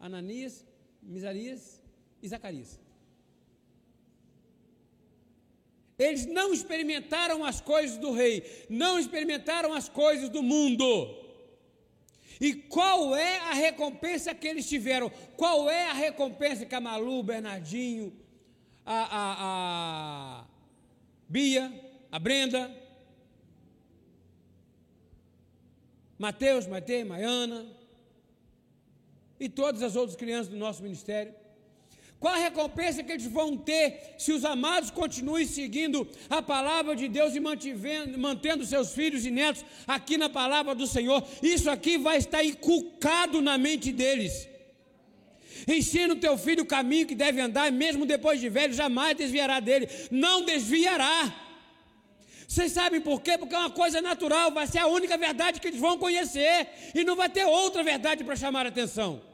Ananias 0.00 0.64
Misarias 1.02 1.82
e 2.22 2.28
Zacarias. 2.28 2.80
Eles 5.98 6.26
não 6.26 6.52
experimentaram 6.52 7.44
as 7.44 7.60
coisas 7.60 7.98
do 7.98 8.12
rei, 8.12 8.66
não 8.68 8.98
experimentaram 8.98 9.72
as 9.72 9.88
coisas 9.88 10.28
do 10.28 10.42
mundo. 10.42 11.18
E 12.40 12.54
qual 12.54 13.14
é 13.14 13.38
a 13.38 13.52
recompensa 13.52 14.34
que 14.34 14.48
eles 14.48 14.68
tiveram? 14.68 15.10
Qual 15.36 15.70
é 15.70 15.90
a 15.90 15.92
recompensa 15.92 16.66
que 16.66 16.74
a 16.74 16.80
Malu, 16.80 17.22
Bernardinho, 17.22 18.12
a, 18.84 19.02
a, 19.02 19.36
a 20.40 20.44
Bia, 21.28 21.72
a 22.10 22.18
Brenda, 22.18 22.74
Mateus, 26.18 26.66
Matei, 26.66 27.04
Maiana, 27.04 27.66
e 29.42 29.48
todas 29.48 29.82
as 29.82 29.96
outras 29.96 30.16
crianças 30.16 30.46
do 30.46 30.56
nosso 30.56 30.80
ministério? 30.84 31.34
Qual 32.20 32.32
a 32.32 32.36
recompensa 32.36 33.02
que 33.02 33.10
eles 33.10 33.26
vão 33.26 33.56
ter 33.56 34.14
se 34.16 34.30
os 34.30 34.44
amados 34.44 34.92
continuem 34.92 35.44
seguindo 35.44 36.06
a 36.30 36.40
palavra 36.40 36.94
de 36.94 37.08
Deus 37.08 37.34
e 37.34 37.40
mantendo 37.40 38.64
seus 38.64 38.92
filhos 38.92 39.26
e 39.26 39.32
netos 39.32 39.64
aqui 39.84 40.16
na 40.16 40.28
palavra 40.28 40.76
do 40.76 40.86
Senhor? 40.86 41.20
Isso 41.42 41.68
aqui 41.68 41.98
vai 41.98 42.18
estar 42.18 42.44
inculcado 42.44 43.42
na 43.42 43.58
mente 43.58 43.90
deles. 43.90 44.48
Ensina 45.66 46.14
o 46.14 46.20
teu 46.24 46.38
filho 46.38 46.62
o 46.62 46.66
caminho 46.76 47.08
que 47.08 47.16
deve 47.16 47.40
andar, 47.40 47.72
mesmo 47.72 48.06
depois 48.06 48.40
de 48.40 48.48
velho, 48.48 48.72
jamais 48.72 49.16
desviará 49.16 49.58
dele. 49.58 49.88
Não 50.08 50.44
desviará. 50.44 51.34
Vocês 52.46 52.70
sabem 52.70 53.00
por 53.00 53.20
quê? 53.20 53.36
Porque 53.36 53.56
é 53.56 53.58
uma 53.58 53.70
coisa 53.70 54.00
natural, 54.00 54.52
vai 54.52 54.68
ser 54.68 54.78
a 54.78 54.86
única 54.86 55.18
verdade 55.18 55.60
que 55.60 55.66
eles 55.66 55.80
vão 55.80 55.98
conhecer, 55.98 56.68
e 56.94 57.02
não 57.02 57.16
vai 57.16 57.28
ter 57.28 57.44
outra 57.44 57.82
verdade 57.82 58.22
para 58.22 58.36
chamar 58.36 58.66
a 58.66 58.68
atenção 58.68 59.31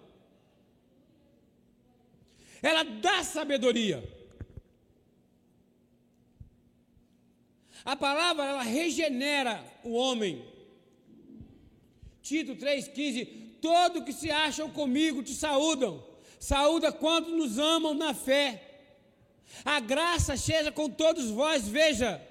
ela 2.63 2.83
dá 2.83 3.23
sabedoria. 3.23 4.03
A 7.85 7.97
palavra 7.97 8.45
ela 8.45 8.63
regenera 8.63 9.65
o 9.85 9.95
homem. 9.95 10.45
Tito 12.23 12.55
3,15: 12.57 13.59
Todo 13.61 14.05
que 14.05 14.13
se 14.13 14.31
acham 14.31 14.71
comigo 14.71 15.23
te 15.23 15.33
saúdam. 15.33 16.05
Saúda 16.39 16.93
quantos 16.93 17.33
nos 17.33 17.59
amam 17.59 17.95
na 17.95 18.15
fé. 18.15 18.63
A 19.65 19.81
graça 19.81 20.37
seja 20.37 20.71
com 20.71 20.89
todos 20.91 21.31
vós, 21.31 21.67
veja. 21.67 22.23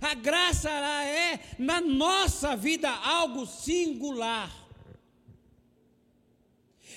A 0.00 0.14
graça 0.14 0.70
ela 0.70 1.04
é 1.04 1.40
na 1.58 1.80
nossa 1.80 2.56
vida 2.56 2.88
algo 2.90 3.46
singular. 3.46 4.50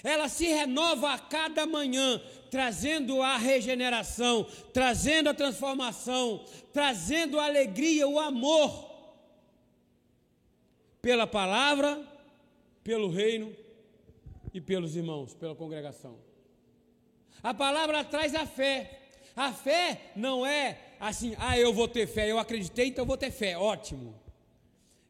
Ela 0.03 0.29
se 0.29 0.45
renova 0.45 1.13
a 1.13 1.19
cada 1.19 1.65
manhã 1.65 2.21
trazendo 2.55 3.21
a 3.21 3.35
regeneração, 3.35 4.47
trazendo 4.71 5.27
a 5.27 5.33
transformação, 5.33 6.45
trazendo 6.71 7.37
a 7.37 7.43
alegria, 7.43 8.07
o 8.07 8.17
amor, 8.17 8.71
pela 11.01 11.27
palavra, 11.27 12.01
pelo 12.81 13.09
reino 13.09 13.53
e 14.53 14.61
pelos 14.61 14.95
irmãos, 14.95 15.33
pela 15.33 15.53
congregação. 15.53 16.17
A 17.43 17.53
palavra 17.53 18.05
traz 18.05 18.33
a 18.33 18.45
fé. 18.45 19.01
A 19.35 19.51
fé 19.51 20.13
não 20.15 20.45
é 20.45 20.79
assim, 20.97 21.35
ah, 21.37 21.59
eu 21.59 21.73
vou 21.73 21.89
ter 21.89 22.07
fé, 22.07 22.31
eu 22.31 22.39
acreditei, 22.39 22.87
então 22.87 23.01
eu 23.01 23.07
vou 23.07 23.17
ter 23.17 23.31
fé. 23.31 23.57
Ótimo. 23.57 24.15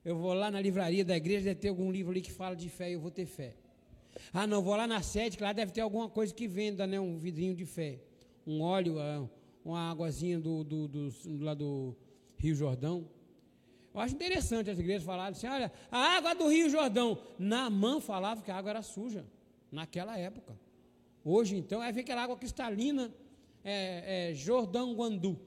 Eu 0.03 0.17
vou 0.17 0.33
lá 0.33 0.49
na 0.49 0.59
livraria 0.59 1.05
da 1.05 1.15
igreja, 1.15 1.45
deve 1.45 1.59
ter 1.59 1.69
algum 1.69 1.91
livro 1.91 2.11
ali 2.11 2.21
que 2.21 2.31
fala 2.31 2.55
de 2.55 2.69
fé, 2.69 2.89
eu 2.89 2.99
vou 2.99 3.11
ter 3.11 3.27
fé. 3.27 3.53
Ah, 4.33 4.47
não, 4.47 4.61
vou 4.61 4.75
lá 4.75 4.87
na 4.87 5.01
sede, 5.01 5.37
que 5.37 5.43
lá 5.43 5.53
deve 5.53 5.71
ter 5.71 5.81
alguma 5.81 6.09
coisa 6.09 6.33
que 6.33 6.47
venda, 6.47 6.87
né? 6.87 6.99
Um 6.99 7.17
vidrinho 7.17 7.55
de 7.55 7.65
fé. 7.65 7.99
Um 8.45 8.61
óleo, 8.61 8.99
ah, 8.99 9.27
uma 9.63 9.89
águazinha 9.91 10.39
do, 10.39 10.63
do, 10.63 10.87
do, 10.87 11.13
lá 11.39 11.53
do 11.53 11.95
Rio 12.37 12.55
Jordão. 12.55 13.07
Eu 13.93 14.01
acho 14.01 14.13
interessante 14.13 14.69
as 14.69 14.77
igrejas 14.77 15.03
falarem 15.03 15.31
assim: 15.31 15.47
olha, 15.47 15.71
a 15.91 16.17
água 16.17 16.35
do 16.35 16.47
Rio 16.47 16.69
Jordão. 16.69 17.17
Naamã 17.39 17.99
falava 17.99 18.41
que 18.41 18.51
a 18.51 18.57
água 18.57 18.71
era 18.71 18.81
suja, 18.81 19.25
naquela 19.71 20.17
época. 20.17 20.57
Hoje, 21.23 21.55
então, 21.55 21.81
é 21.81 21.91
ver 21.91 22.01
aquela 22.01 22.21
água 22.21 22.37
cristalina, 22.37 23.11
é, 23.63 24.29
é 24.29 24.33
Jordão 24.33 24.93
Guandu. 24.93 25.39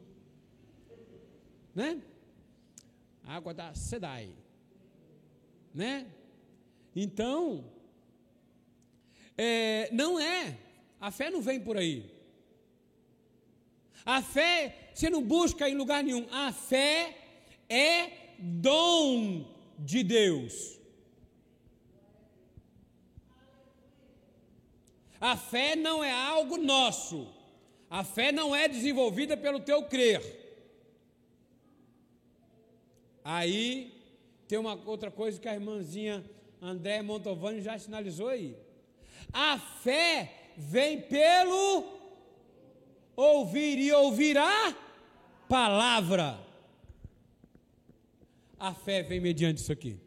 Né? 1.74 2.02
Água 3.24 3.54
da 3.54 3.74
Sedai. 3.74 4.32
Né? 5.72 6.06
Então, 6.96 7.64
é, 9.38 9.88
não 9.92 10.18
é. 10.18 10.58
A 11.00 11.12
fé 11.12 11.30
não 11.30 11.40
vem 11.40 11.60
por 11.60 11.76
aí. 11.76 12.04
A 14.04 14.20
fé 14.20 14.90
você 14.92 15.08
não 15.08 15.22
busca 15.22 15.68
em 15.68 15.76
lugar 15.76 16.02
nenhum. 16.02 16.26
A 16.32 16.52
fé 16.52 17.16
é 17.68 18.10
dom 18.38 19.46
de 19.78 20.02
Deus. 20.02 20.76
A 25.20 25.36
fé 25.36 25.76
não 25.76 26.02
é 26.02 26.10
algo 26.10 26.56
nosso. 26.56 27.32
A 27.88 28.02
fé 28.02 28.32
não 28.32 28.54
é 28.54 28.66
desenvolvida 28.66 29.36
pelo 29.36 29.60
teu 29.60 29.84
crer. 29.84 30.20
Aí 33.22 33.92
tem 34.48 34.58
uma 34.58 34.74
outra 34.84 35.10
coisa 35.10 35.38
que 35.38 35.48
a 35.48 35.54
irmãzinha 35.54 36.24
André 36.60 37.02
Montovani 37.02 37.60
já 37.60 37.78
sinalizou 37.78 38.28
aí. 38.28 38.56
A 39.32 39.58
fé 39.58 40.52
vem 40.56 41.00
pelo 41.02 41.98
ouvir 43.14 43.78
e 43.78 43.92
ouvirá 43.92 44.76
palavra. 45.48 46.38
A 48.58 48.74
fé 48.74 49.02
vem 49.02 49.20
mediante 49.20 49.58
isso 49.58 49.72
aqui. 49.72 50.00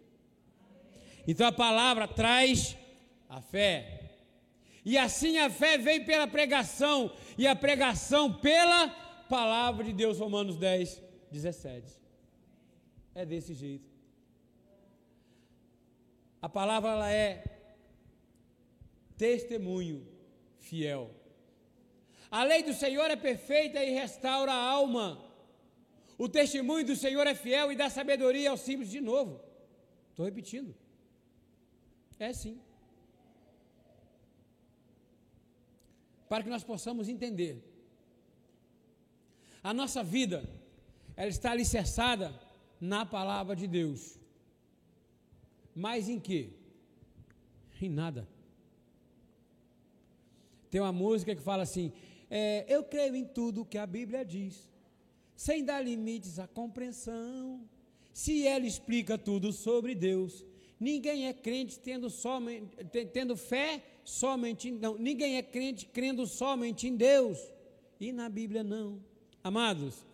Então 1.27 1.47
a 1.47 1.51
palavra 1.51 2.07
traz 2.07 2.75
a 3.29 3.41
fé. 3.41 4.01
E 4.83 4.97
assim 4.97 5.37
a 5.37 5.49
fé 5.49 5.77
vem 5.77 6.03
pela 6.03 6.27
pregação, 6.27 7.13
e 7.37 7.47
a 7.47 7.55
pregação 7.55 8.33
pela 8.33 8.89
palavra 9.29 9.83
de 9.83 9.93
Deus, 9.93 10.19
Romanos 10.19 10.57
10, 10.57 11.01
17. 11.31 11.99
É 13.13 13.25
desse 13.25 13.53
jeito. 13.53 13.89
A 16.41 16.49
palavra 16.49 16.91
ela 16.91 17.11
é 17.11 17.43
testemunho 19.23 19.99
fiel. 20.67 21.03
A 22.37 22.43
lei 22.43 22.63
do 22.63 22.73
Senhor 22.73 23.07
é 23.11 23.15
perfeita 23.15 23.83
e 23.83 23.91
restaura 24.03 24.51
a 24.51 24.63
alma. 24.77 25.07
O 26.17 26.27
testemunho 26.27 26.85
do 26.91 26.95
Senhor 26.95 27.27
é 27.27 27.35
fiel 27.35 27.71
e 27.71 27.75
dá 27.75 27.87
sabedoria 27.87 28.49
aos 28.49 28.61
simples 28.61 28.89
de 28.89 28.99
novo. 28.99 29.39
Estou 30.09 30.25
repetindo. 30.25 30.73
É 32.17 32.33
sim. 32.33 32.59
Para 36.27 36.43
que 36.43 36.49
nós 36.49 36.63
possamos 36.63 37.07
entender. 37.07 37.55
A 39.61 39.71
nossa 39.71 40.01
vida, 40.03 40.39
ela 41.15 41.29
está 41.29 41.51
alicerçada 41.51 42.27
na 42.93 43.05
palavra 43.05 43.55
de 43.55 43.67
Deus. 43.67 44.19
Mas 45.75 46.09
em 46.09 46.19
que? 46.19 46.41
Em 47.79 47.89
nada. 47.89 48.27
Tem 50.71 50.79
uma 50.79 50.93
música 50.93 51.35
que 51.35 51.41
fala 51.41 51.63
assim: 51.63 51.91
é, 52.29 52.65
Eu 52.67 52.83
creio 52.83 53.15
em 53.15 53.25
tudo 53.25 53.65
que 53.65 53.77
a 53.77 53.85
Bíblia 53.85 54.23
diz, 54.23 54.67
sem 55.35 55.63
dar 55.63 55.81
limites 55.81 56.39
à 56.39 56.47
compreensão. 56.47 57.61
Se 58.13 58.47
ela 58.47 58.65
explica 58.65 59.17
tudo 59.17 59.51
sobre 59.51 59.93
Deus, 59.93 60.45
ninguém 60.79 61.27
é 61.27 61.33
crente 61.33 61.77
tendo, 61.77 62.09
somente, 62.09 62.65
tendo 63.13 63.35
fé 63.35 63.83
somente 64.03 64.69
em 64.69 64.71
não, 64.71 64.97
ninguém 64.97 65.37
é 65.37 65.43
crente 65.43 65.85
crendo 65.85 66.25
somente 66.25 66.87
em 66.87 66.95
Deus 66.95 67.37
e 67.99 68.11
na 68.11 68.29
Bíblia 68.29 68.63
não. 68.63 68.99
Amados, 69.43 70.05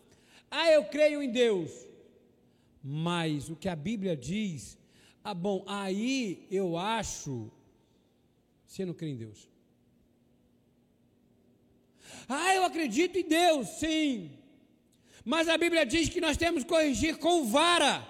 ah, 0.49 0.71
eu 0.71 0.85
creio 0.85 1.21
em 1.21 1.31
Deus, 1.31 1.71
mas 2.83 3.49
o 3.49 3.55
que 3.55 3.69
a 3.69 3.75
Bíblia 3.75 4.15
diz, 4.15 4.77
ah, 5.23 5.33
bom, 5.33 5.63
aí 5.67 6.47
eu 6.49 6.77
acho, 6.77 7.51
você 8.65 8.85
não 8.85 8.93
crê 8.93 9.09
em 9.09 9.17
Deus. 9.17 9.49
Ah, 12.27 12.53
eu 12.55 12.63
acredito 12.63 13.17
em 13.17 13.27
Deus, 13.27 13.67
sim. 13.79 14.37
Mas 15.23 15.47
a 15.49 15.57
Bíblia 15.57 15.85
diz 15.85 16.09
que 16.09 16.21
nós 16.21 16.37
temos 16.37 16.63
que 16.63 16.69
corrigir 16.69 17.17
com 17.17 17.45
vara. 17.45 18.07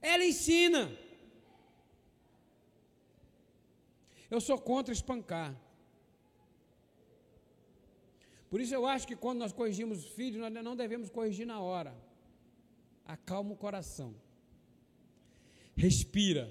Ela 0.00 0.24
ensina. 0.24 0.82
Eu 4.30 4.40
sou 4.40 4.58
contra 4.58 4.92
espancar. 4.92 5.54
Por 8.50 8.60
isso 8.60 8.74
eu 8.74 8.84
acho 8.86 9.06
que 9.06 9.16
quando 9.16 9.38
nós 9.38 9.52
corrigimos 9.52 10.04
os 10.04 10.10
filhos, 10.10 10.40
nós 10.40 10.52
não 10.52 10.76
devemos 10.76 11.08
corrigir 11.08 11.46
na 11.46 11.60
hora. 11.60 11.94
Acalma 13.06 13.52
o 13.52 13.56
coração. 13.56 14.14
Respira. 15.74 16.50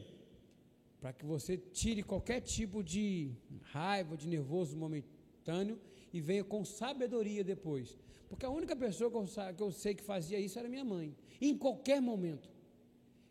Para 1.00 1.14
que 1.14 1.26
você 1.26 1.58
tire 1.58 2.04
qualquer 2.04 2.42
tipo 2.42 2.84
de 2.84 3.32
raiva, 3.74 4.18
de 4.18 4.28
nervoso 4.28 4.76
momentâneo 4.78 5.21
momentâneo 5.42 5.80
e 6.14 6.22
venha 6.22 6.44
com 6.44 6.64
sabedoria 6.64 7.44
depois. 7.44 7.98
Porque 8.30 8.46
a 8.46 8.50
única 8.50 8.76
pessoa 8.76 9.10
que 9.54 9.62
eu, 9.62 9.72
sei 9.72 9.96
que 9.96 10.04
fazia 10.04 10.40
isso 10.40 10.58
era 10.58 10.70
minha 10.70 10.86
mãe. 10.86 11.16
Em 11.40 11.58
qualquer 11.58 12.02
momento. 12.02 12.50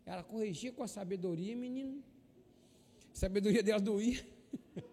Ela 0.05 0.23
corrigia 0.23 0.71
com 0.71 0.83
a 0.83 0.87
sabedoria, 0.87 1.55
menino. 1.55 2.03
A 3.11 3.15
sabedoria 3.15 3.63
dela 3.63 3.79
doía. 3.79 4.25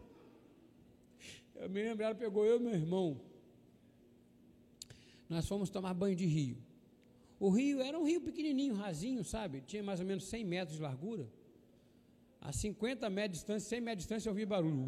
Eu 1.57 1.69
me 1.69 1.83
lembro, 1.83 2.05
ela 2.05 2.15
pegou 2.15 2.47
eu 2.47 2.61
e 2.61 2.63
meu 2.63 2.73
irmão. 2.73 3.21
Nós 5.29 5.45
fomos 5.49 5.69
tomar 5.69 5.93
banho 5.93 6.15
de 6.15 6.25
rio. 6.25 6.57
O 7.41 7.51
rio 7.51 7.81
era 7.81 7.99
um 7.99 8.07
rio 8.07 8.21
pequenininho, 8.21 8.75
rasinho, 8.75 9.25
sabe? 9.25 9.61
Tinha 9.63 9.83
mais 9.83 9.99
ou 9.99 10.07
menos 10.07 10.25
100 10.27 10.45
metros 10.45 10.77
de 10.77 10.83
largura. 10.85 11.29
A 12.41 12.53
50 12.53 13.11
metros 13.11 13.33
de 13.33 13.39
distância, 13.39 13.69
100 13.71 13.81
metros 13.81 14.05
de 14.05 14.09
distância, 14.09 14.29
eu 14.29 14.33
ouvi 14.33 14.47
barulho 14.47 14.87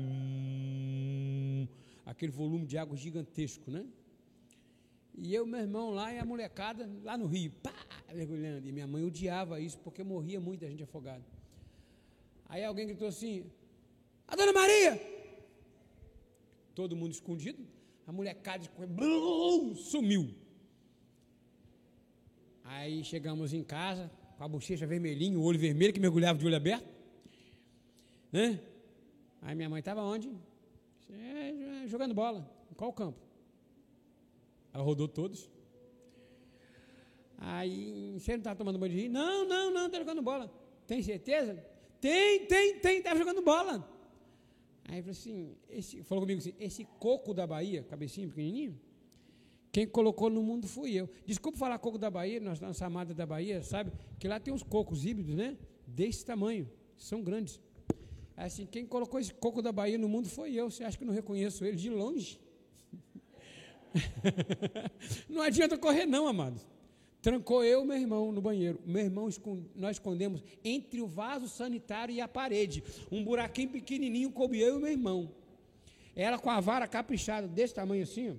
aquele 2.20 2.32
volume 2.32 2.66
de 2.66 2.76
água 2.76 2.94
gigantesco, 2.98 3.70
né? 3.70 3.82
E 5.16 5.34
eu, 5.34 5.46
meu 5.46 5.60
irmão 5.60 5.90
lá 5.90 6.12
e 6.12 6.18
a 6.18 6.24
molecada 6.24 6.88
lá 7.02 7.16
no 7.16 7.26
rio, 7.26 7.50
pá, 7.62 7.74
mergulhando. 8.12 8.68
E 8.68 8.72
minha 8.72 8.86
mãe 8.86 9.02
odiava 9.02 9.58
isso 9.58 9.78
porque 9.78 10.04
morria 10.04 10.38
muita 10.38 10.68
gente 10.68 10.82
afogada. 10.82 11.24
Aí 12.46 12.62
alguém 12.62 12.86
gritou 12.86 13.08
assim: 13.08 13.50
A 14.28 14.36
dona 14.36 14.52
Maria! 14.52 15.00
Todo 16.74 16.94
mundo 16.94 17.12
escondido, 17.12 17.66
a 18.06 18.12
molecada 18.12 18.68
blum, 18.86 19.74
sumiu. 19.74 20.34
Aí 22.64 23.02
chegamos 23.02 23.54
em 23.54 23.64
casa, 23.64 24.10
com 24.36 24.44
a 24.44 24.48
bochecha 24.48 24.86
vermelhinha, 24.86 25.38
o 25.38 25.42
olho 25.42 25.58
vermelho 25.58 25.92
que 25.92 26.00
mergulhava 26.00 26.38
de 26.38 26.46
olho 26.46 26.56
aberto. 26.56 26.88
Né? 28.30 28.60
Aí 29.40 29.54
minha 29.54 29.70
mãe 29.70 29.80
estava 29.80 30.02
onde? 30.02 30.30
É, 31.12 31.86
jogando 31.86 32.14
bola. 32.14 32.48
Em 32.70 32.74
qual 32.74 32.92
campo? 32.92 33.18
Ela 34.72 34.82
rodou 34.82 35.08
todos. 35.08 35.50
Aí, 37.36 38.18
você 38.18 38.32
não 38.32 38.38
estava 38.38 38.56
tomando 38.56 38.78
banho 38.78 38.92
de 38.92 39.00
rio? 39.00 39.10
Não, 39.10 39.46
não, 39.48 39.72
não, 39.72 39.86
está 39.86 39.98
jogando 39.98 40.22
bola. 40.22 40.52
Tem 40.86 41.02
certeza? 41.02 41.64
Tem, 42.00 42.46
tem, 42.46 42.78
tem, 42.78 42.98
estava 42.98 43.18
jogando 43.18 43.42
bola. 43.42 43.88
Aí 44.84 45.00
falou 45.00 45.12
assim, 45.12 45.56
esse, 45.68 46.02
falou 46.02 46.22
comigo 46.22 46.40
assim, 46.40 46.54
esse 46.58 46.84
coco 46.98 47.32
da 47.32 47.46
Bahia, 47.46 47.82
cabecinho 47.84 48.28
pequenininho, 48.28 48.78
quem 49.72 49.86
colocou 49.86 50.28
no 50.28 50.42
mundo 50.42 50.66
fui 50.66 50.94
eu. 50.94 51.08
Desculpa 51.24 51.56
falar 51.56 51.78
coco 51.78 51.96
da 51.96 52.10
Bahia, 52.10 52.40
nós 52.40 52.58
na 52.58 52.72
Samada 52.74 53.14
da 53.14 53.24
Bahia, 53.24 53.62
sabe? 53.62 53.92
Que 54.18 54.26
lá 54.26 54.40
tem 54.40 54.52
uns 54.52 54.62
cocos 54.62 55.04
híbridos, 55.04 55.34
né? 55.34 55.56
Desse 55.86 56.24
tamanho, 56.24 56.68
são 56.96 57.22
grandes. 57.22 57.60
Assim, 58.40 58.64
quem 58.64 58.86
colocou 58.86 59.20
esse 59.20 59.34
coco 59.34 59.60
da 59.60 59.70
Bahia 59.70 59.98
no 59.98 60.08
mundo 60.08 60.26
foi 60.26 60.54
eu. 60.54 60.70
Você 60.70 60.82
acha 60.82 60.96
que 60.96 61.04
não 61.04 61.12
reconheço 61.12 61.62
ele 61.62 61.76
de 61.76 61.90
longe? 61.90 62.40
não 65.28 65.42
adianta 65.42 65.76
correr, 65.76 66.06
não, 66.06 66.26
amados. 66.26 66.66
Trancou 67.20 67.62
eu 67.62 67.84
e 67.84 67.86
meu 67.86 67.98
irmão 67.98 68.32
no 68.32 68.40
banheiro. 68.40 68.80
Meu 68.86 69.04
irmão, 69.04 69.28
nós 69.76 69.96
escondemos 69.96 70.42
entre 70.64 71.02
o 71.02 71.06
vaso 71.06 71.48
sanitário 71.48 72.14
e 72.14 72.20
a 72.22 72.26
parede. 72.26 72.82
Um 73.12 73.22
buraquinho 73.22 73.68
pequenininho 73.68 74.30
coube 74.30 74.58
eu 74.58 74.78
e 74.78 74.80
meu 74.80 74.90
irmão. 74.90 75.30
Ela 76.16 76.38
com 76.38 76.48
a 76.48 76.60
vara 76.60 76.88
caprichada, 76.88 77.46
desse 77.46 77.74
tamanho 77.74 78.04
assim, 78.04 78.30
ó, 78.30 78.34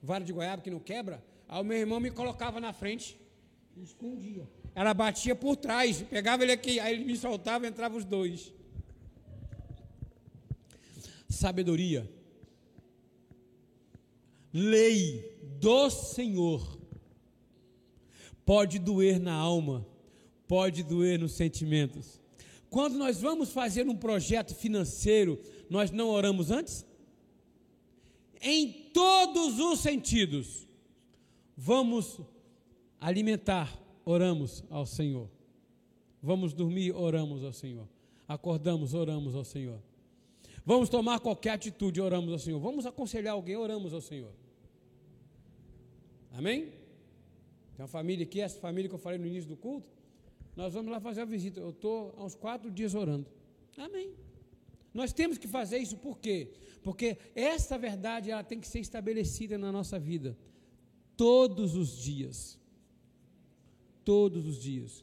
vara 0.00 0.22
de 0.22 0.32
goiaba 0.32 0.62
que 0.62 0.70
não 0.70 0.78
quebra. 0.78 1.24
Aí 1.48 1.60
o 1.60 1.64
meu 1.64 1.76
irmão 1.76 1.98
me 1.98 2.12
colocava 2.12 2.60
na 2.60 2.72
frente 2.72 3.20
e 3.76 3.82
escondia. 3.82 4.48
Ela 4.76 4.94
batia 4.94 5.34
por 5.34 5.56
trás, 5.56 6.02
pegava 6.02 6.44
ele 6.44 6.52
aqui, 6.52 6.78
aí 6.78 6.94
ele 6.94 7.04
me 7.04 7.16
soltava 7.16 7.66
entrava 7.66 7.96
os 7.96 8.04
dois 8.04 8.56
sabedoria. 11.28 12.10
Lei 14.52 15.38
do 15.60 15.90
Senhor 15.90 16.78
pode 18.44 18.78
doer 18.78 19.20
na 19.20 19.34
alma, 19.34 19.86
pode 20.46 20.82
doer 20.82 21.18
nos 21.18 21.32
sentimentos. 21.32 22.18
Quando 22.70 22.96
nós 22.96 23.20
vamos 23.20 23.50
fazer 23.50 23.86
um 23.86 23.96
projeto 23.96 24.54
financeiro, 24.54 25.38
nós 25.68 25.90
não 25.90 26.08
oramos 26.08 26.50
antes? 26.50 26.84
Em 28.40 28.72
todos 28.92 29.58
os 29.58 29.80
sentidos. 29.80 30.66
Vamos 31.56 32.20
alimentar, 33.00 33.76
oramos 34.04 34.62
ao 34.70 34.86
Senhor. 34.86 35.28
Vamos 36.22 36.52
dormir, 36.52 36.92
oramos 36.92 37.42
ao 37.42 37.52
Senhor. 37.52 37.88
Acordamos, 38.26 38.94
oramos 38.94 39.34
ao 39.34 39.44
Senhor. 39.44 39.80
Vamos 40.68 40.90
tomar 40.90 41.18
qualquer 41.18 41.52
atitude, 41.52 41.98
oramos 41.98 42.30
ao 42.30 42.38
Senhor. 42.38 42.60
Vamos 42.60 42.84
aconselhar 42.84 43.32
alguém, 43.32 43.56
oramos 43.56 43.94
ao 43.94 44.02
Senhor. 44.02 44.30
Amém? 46.30 46.66
Tem 47.74 47.80
uma 47.80 47.88
família 47.88 48.24
aqui, 48.26 48.38
essa 48.38 48.60
família 48.60 48.86
que 48.86 48.94
eu 48.94 48.98
falei 48.98 49.18
no 49.18 49.26
início 49.26 49.48
do 49.48 49.56
culto. 49.56 49.88
nós 50.54 50.74
vamos 50.74 50.92
lá 50.92 51.00
fazer 51.00 51.22
a 51.22 51.24
visita. 51.24 51.58
Eu 51.58 51.70
estou 51.70 52.14
há 52.18 52.22
uns 52.22 52.34
quatro 52.34 52.70
dias 52.70 52.94
orando. 52.94 53.26
Amém. 53.78 54.12
Nós 54.92 55.10
temos 55.10 55.38
que 55.38 55.48
fazer 55.48 55.78
isso 55.78 55.96
por 55.96 56.18
quê? 56.18 56.52
Porque 56.82 57.16
essa 57.34 57.78
verdade 57.78 58.30
ela 58.30 58.44
tem 58.44 58.60
que 58.60 58.68
ser 58.68 58.80
estabelecida 58.80 59.56
na 59.56 59.72
nossa 59.72 59.98
vida 59.98 60.36
todos 61.16 61.76
os 61.76 61.96
dias. 61.96 62.58
Todos 64.04 64.46
os 64.46 64.60
dias. 64.60 65.02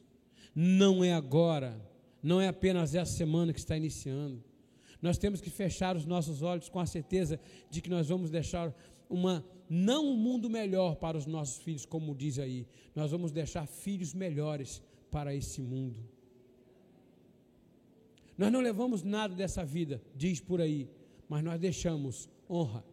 Não 0.54 1.02
é 1.02 1.12
agora, 1.12 1.76
não 2.22 2.40
é 2.40 2.46
apenas 2.46 2.94
essa 2.94 3.12
semana 3.12 3.52
que 3.52 3.58
está 3.58 3.76
iniciando. 3.76 4.44
Nós 5.00 5.18
temos 5.18 5.40
que 5.40 5.50
fechar 5.50 5.96
os 5.96 6.06
nossos 6.06 6.42
olhos 6.42 6.68
com 6.68 6.80
a 6.80 6.86
certeza 6.86 7.38
de 7.70 7.80
que 7.80 7.90
nós 7.90 8.08
vamos 8.08 8.30
deixar 8.30 8.74
uma 9.08 9.44
não 9.68 10.06
um 10.06 10.16
mundo 10.16 10.48
melhor 10.48 10.96
para 10.96 11.16
os 11.16 11.26
nossos 11.26 11.62
filhos, 11.62 11.84
como 11.84 12.14
diz 12.14 12.38
aí. 12.38 12.66
Nós 12.94 13.10
vamos 13.10 13.32
deixar 13.32 13.66
filhos 13.66 14.14
melhores 14.14 14.82
para 15.10 15.34
esse 15.34 15.60
mundo. 15.60 16.00
Nós 18.38 18.52
não 18.52 18.60
levamos 18.60 19.02
nada 19.02 19.34
dessa 19.34 19.64
vida, 19.64 20.00
diz 20.14 20.40
por 20.40 20.60
aí, 20.60 20.88
mas 21.28 21.42
nós 21.42 21.58
deixamos 21.58 22.28
honra. 22.48 22.84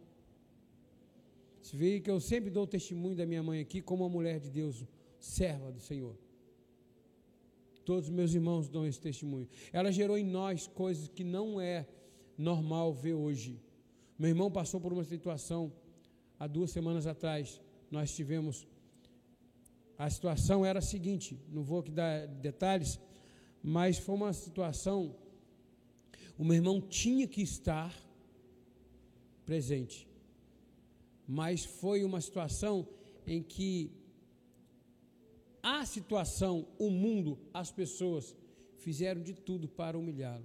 Você 1.62 1.76
vê 1.76 2.00
que 2.00 2.10
eu 2.10 2.20
sempre 2.20 2.50
dou 2.50 2.66
testemunho 2.66 3.16
da 3.16 3.26
minha 3.26 3.42
mãe 3.42 3.60
aqui 3.60 3.80
como 3.80 4.04
uma 4.04 4.10
mulher 4.10 4.40
de 4.40 4.50
Deus, 4.50 4.84
serva 5.18 5.70
do 5.70 5.80
Senhor. 5.80 6.16
Todos 7.84 8.08
os 8.08 8.14
meus 8.14 8.32
irmãos 8.34 8.68
dão 8.68 8.86
esse 8.86 9.00
testemunho. 9.00 9.48
Ela 9.72 9.92
gerou 9.92 10.16
em 10.16 10.24
nós 10.24 10.66
coisas 10.66 11.08
que 11.08 11.24
não 11.24 11.60
é 11.60 11.86
normal 12.36 12.92
ver 12.92 13.14
hoje. 13.14 13.60
Meu 14.18 14.28
irmão 14.28 14.50
passou 14.50 14.80
por 14.80 14.92
uma 14.92 15.04
situação 15.04 15.72
há 16.38 16.46
duas 16.46 16.70
semanas 16.70 17.06
atrás. 17.06 17.60
Nós 17.90 18.14
tivemos. 18.14 18.66
A 19.98 20.08
situação 20.10 20.64
era 20.64 20.78
a 20.78 20.82
seguinte: 20.82 21.38
não 21.48 21.62
vou 21.62 21.80
aqui 21.80 21.90
dar 21.90 22.26
detalhes, 22.26 22.98
mas 23.62 23.98
foi 23.98 24.14
uma 24.14 24.32
situação 24.32 25.14
o 26.36 26.44
meu 26.44 26.56
irmão 26.56 26.80
tinha 26.80 27.26
que 27.28 27.42
estar 27.42 27.94
presente. 29.46 30.08
Mas 31.26 31.64
foi 31.64 32.04
uma 32.04 32.20
situação 32.20 32.86
em 33.26 33.42
que 33.42 33.90
a 35.64 35.86
situação, 35.86 36.68
o 36.78 36.90
mundo, 36.90 37.38
as 37.54 37.72
pessoas 37.72 38.36
fizeram 38.76 39.22
de 39.22 39.32
tudo 39.32 39.66
para 39.66 39.98
humilhá-lo. 39.98 40.44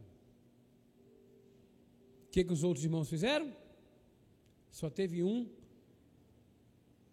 O 2.25 2.31
que, 2.31 2.41
que 2.41 2.53
os 2.53 2.63
outros 2.63 2.85
irmãos 2.85 3.09
fizeram? 3.09 3.53
Só 4.71 4.89
teve 4.89 5.21
um, 5.21 5.45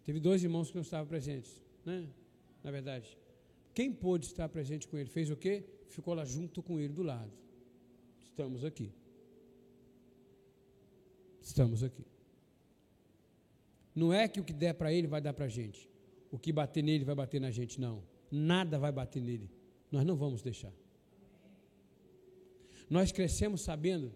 teve 0.05 0.21
dois 0.21 0.41
irmãos 0.41 0.69
que 0.69 0.75
não 0.75 0.83
estavam 0.83 1.05
presentes, 1.05 1.61
né? 1.85 2.07
Na 2.63 2.71
verdade, 2.71 3.17
quem 3.73 3.91
pôde 3.91 4.25
estar 4.25 4.47
presente 4.47 4.87
com 4.87 4.97
ele 4.97 5.09
fez 5.09 5.29
o 5.29 5.35
quê? 5.35 5.65
Ficou 5.89 6.13
lá 6.13 6.23
junto 6.23 6.63
com 6.63 6.79
ele 6.79 6.93
do 6.93 7.03
lado. 7.03 7.33
Estamos 8.23 8.63
aqui. 8.63 8.89
Estamos 11.41 11.83
aqui. 11.83 12.05
Não 13.93 14.13
é 14.13 14.29
que 14.29 14.39
o 14.39 14.45
que 14.45 14.53
der 14.53 14.75
para 14.75 14.93
ele 14.93 15.07
vai 15.07 15.19
dar 15.19 15.33
para 15.33 15.45
a 15.45 15.49
gente. 15.49 15.89
O 16.31 16.37
que 16.37 16.51
bater 16.51 16.83
nele 16.83 17.03
vai 17.03 17.15
bater 17.15 17.39
na 17.39 17.51
gente, 17.51 17.79
não. 17.79 18.03
Nada 18.31 18.77
vai 18.77 18.91
bater 18.91 19.21
nele. 19.21 19.49
Nós 19.91 20.05
não 20.05 20.15
vamos 20.15 20.41
deixar. 20.41 20.73
Nós 22.89 23.11
crescemos 23.11 23.61
sabendo, 23.61 24.13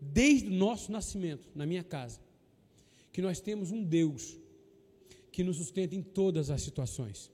desde 0.00 0.48
o 0.48 0.52
nosso 0.52 0.92
nascimento, 0.92 1.48
na 1.54 1.66
minha 1.66 1.82
casa, 1.82 2.20
que 3.12 3.22
nós 3.22 3.40
temos 3.40 3.70
um 3.70 3.82
Deus 3.82 4.38
que 5.32 5.42
nos 5.42 5.56
sustenta 5.56 5.94
em 5.94 6.02
todas 6.02 6.50
as 6.50 6.62
situações. 6.62 7.30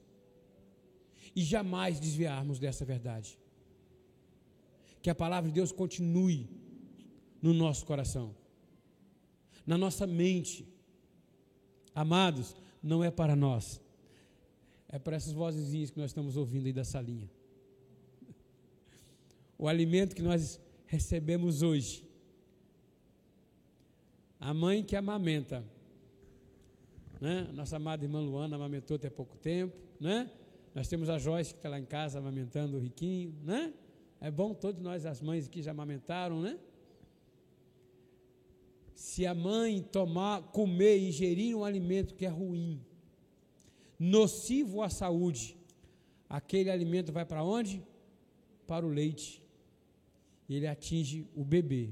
E 1.34 1.42
jamais 1.42 1.98
desviarmos 1.98 2.58
dessa 2.58 2.84
verdade 2.84 3.38
que 5.02 5.10
a 5.10 5.14
palavra 5.14 5.50
de 5.50 5.54
Deus 5.54 5.70
continue 5.70 6.48
no 7.42 7.52
nosso 7.52 7.84
coração, 7.84 8.34
na 9.66 9.76
nossa 9.76 10.06
mente. 10.06 10.66
Amados, 11.94 12.56
não 12.84 13.02
é 13.02 13.10
para 13.10 13.34
nós, 13.34 13.80
é 14.88 14.98
para 14.98 15.16
essas 15.16 15.32
vozinhas 15.32 15.90
que 15.90 15.98
nós 15.98 16.10
estamos 16.10 16.36
ouvindo 16.36 16.66
aí 16.66 16.72
da 16.72 16.84
salinha. 16.84 17.30
O 19.56 19.66
alimento 19.66 20.14
que 20.14 20.20
nós 20.20 20.60
recebemos 20.86 21.62
hoje. 21.62 22.06
A 24.38 24.52
mãe 24.52 24.84
que 24.84 24.94
amamenta, 24.94 25.64
né? 27.18 27.48
Nossa 27.54 27.76
amada 27.76 28.04
irmã 28.04 28.20
Luana 28.20 28.56
amamentou 28.56 28.96
até 28.96 29.08
pouco 29.08 29.38
tempo, 29.38 29.74
né? 29.98 30.30
Nós 30.74 30.86
temos 30.86 31.08
a 31.08 31.18
Joyce 31.18 31.54
que 31.54 31.58
está 31.58 31.70
lá 31.70 31.78
em 31.78 31.86
casa 31.86 32.18
amamentando 32.18 32.76
o 32.76 32.80
riquinho, 32.80 33.34
né? 33.42 33.72
É 34.20 34.30
bom 34.30 34.52
todos 34.52 34.82
nós, 34.82 35.06
as 35.06 35.22
mães 35.22 35.48
que 35.48 35.62
já 35.62 35.70
amamentaram, 35.70 36.42
né? 36.42 36.58
Se 38.94 39.26
a 39.26 39.34
mãe 39.34 39.82
tomar, 39.82 40.42
comer, 40.52 40.98
ingerir 40.98 41.56
um 41.56 41.64
alimento 41.64 42.14
que 42.14 42.24
é 42.24 42.28
ruim, 42.28 42.80
nocivo 43.98 44.82
à 44.82 44.88
saúde, 44.88 45.56
aquele 46.28 46.70
alimento 46.70 47.12
vai 47.12 47.24
para 47.24 47.42
onde? 47.42 47.82
Para 48.66 48.86
o 48.86 48.88
leite. 48.88 49.42
Ele 50.48 50.66
atinge 50.66 51.28
o 51.34 51.44
bebê. 51.44 51.90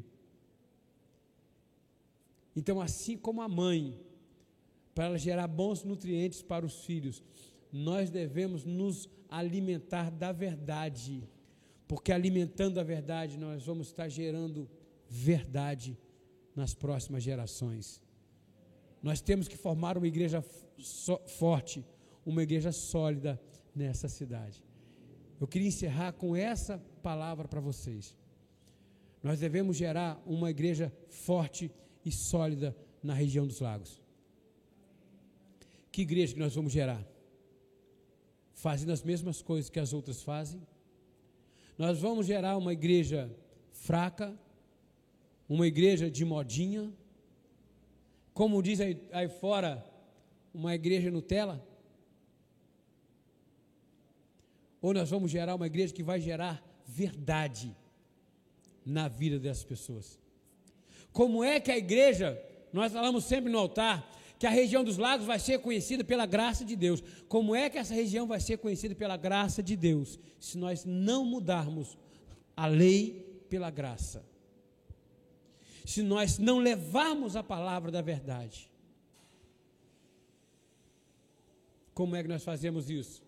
Então, 2.55 2.81
assim 2.81 3.17
como 3.17 3.41
a 3.41 3.49
mãe, 3.49 3.99
para 4.95 5.17
gerar 5.19 5.49
bons 5.49 5.85
nutrientes 5.85 6.43
para 6.43 6.65
os 6.65 6.85
filhos, 6.85 7.23
nós 7.73 8.11
devemos 8.11 8.65
nos 8.65 9.09
alimentar 9.29 10.11
da 10.11 10.31
verdade 10.33 11.27
porque 11.93 12.11
alimentando 12.11 12.81
a 12.81 12.83
verdade, 12.83 13.37
nós 13.37 13.67
vamos 13.67 13.89
estar 13.89 14.09
gerando 14.09 14.67
verdade 15.11 15.95
nas 16.55 16.75
próximas 16.75 17.23
gerações. 17.23 18.01
Nós 19.03 19.21
temos 19.21 19.49
que 19.49 19.57
formar 19.57 19.99
uma 19.99 20.07
igreja 20.07 20.45
forte, 21.27 21.85
uma 22.25 22.43
igreja 22.43 22.71
sólida 22.73 23.41
nessa 23.75 24.09
cidade. 24.09 24.63
Eu 25.41 25.47
queria 25.47 25.69
encerrar 25.69 26.13
com 26.13 26.37
essa 26.37 26.79
palavra 27.03 27.49
para 27.49 27.61
vocês. 27.61 28.15
Nós 29.23 29.41
devemos 29.41 29.77
gerar 29.77 30.23
uma 30.27 30.51
igreja 30.51 30.93
forte 31.09 31.71
e 32.05 32.13
sólida 32.13 32.77
na 33.03 33.15
região 33.15 33.47
dos 33.47 33.61
lagos. 33.61 34.01
Que 35.91 36.03
igreja 36.03 36.35
que 36.35 36.41
nós 36.41 36.55
vamos 36.55 36.73
gerar? 36.73 37.05
Fazendo 38.53 38.93
as 38.93 39.03
mesmas 39.03 39.43
coisas 39.43 39.69
que 39.69 39.81
as 39.81 39.93
outras 39.93 40.23
fazem? 40.23 40.63
Nós 41.77 41.99
vamos 41.99 42.27
gerar 42.27 42.57
uma 42.57 42.73
igreja 42.73 43.31
fraca, 43.73 44.39
uma 45.53 45.67
igreja 45.67 46.11
de 46.11 46.25
modinha, 46.25 46.91
como 48.33 48.63
diz 48.63 48.81
aí, 48.81 48.99
aí 49.13 49.29
fora, 49.29 49.85
uma 50.55 50.75
igreja 50.75 51.11
Nutella? 51.11 51.63
Ou 54.81 54.95
nós 54.95 55.11
vamos 55.11 55.31
gerar 55.31 55.55
uma 55.55 55.67
igreja 55.67 55.93
que 55.93 56.03
vai 56.03 56.19
gerar 56.19 56.67
verdade 56.87 57.77
na 58.83 59.09
vida 59.09 59.39
dessas 59.39 59.63
pessoas? 59.63 60.19
Como 61.13 61.45
é 61.45 61.61
que 61.61 61.71
a 61.71 61.77
igreja, 61.77 62.43
nós 62.73 62.91
falamos 62.91 63.25
sempre 63.25 63.53
no 63.53 63.59
altar, 63.59 64.11
que 64.39 64.47
a 64.47 64.51
região 64.51 64.83
dos 64.83 64.97
lagos 64.97 65.27
vai 65.27 65.39
ser 65.39 65.59
conhecida 65.59 66.03
pela 66.03 66.25
graça 66.25 66.65
de 66.65 66.75
Deus. 66.75 67.03
Como 67.29 67.55
é 67.55 67.69
que 67.69 67.77
essa 67.77 67.93
região 67.93 68.27
vai 68.27 68.41
ser 68.41 68.57
conhecida 68.57 68.95
pela 68.95 69.19
graça 69.19 69.63
de 69.63 69.77
Deus? 69.77 70.19
Se 70.41 70.57
nós 70.57 70.87
não 70.87 71.27
mudarmos 71.27 71.99
a 72.57 72.67
lei 72.67 73.45
pela 73.51 73.71
graça. 73.71 74.32
Se 75.85 76.03
nós 76.03 76.39
não 76.39 76.59
levarmos 76.59 77.37
a 77.37 77.43
palavra 77.43 77.91
da 77.91 78.01
verdade. 78.01 78.71
Como 81.95 82.17
é 82.17 82.23
que 82.23 82.29
nós 82.29 82.43
fazemos 82.43 82.89
isso? 82.89 83.23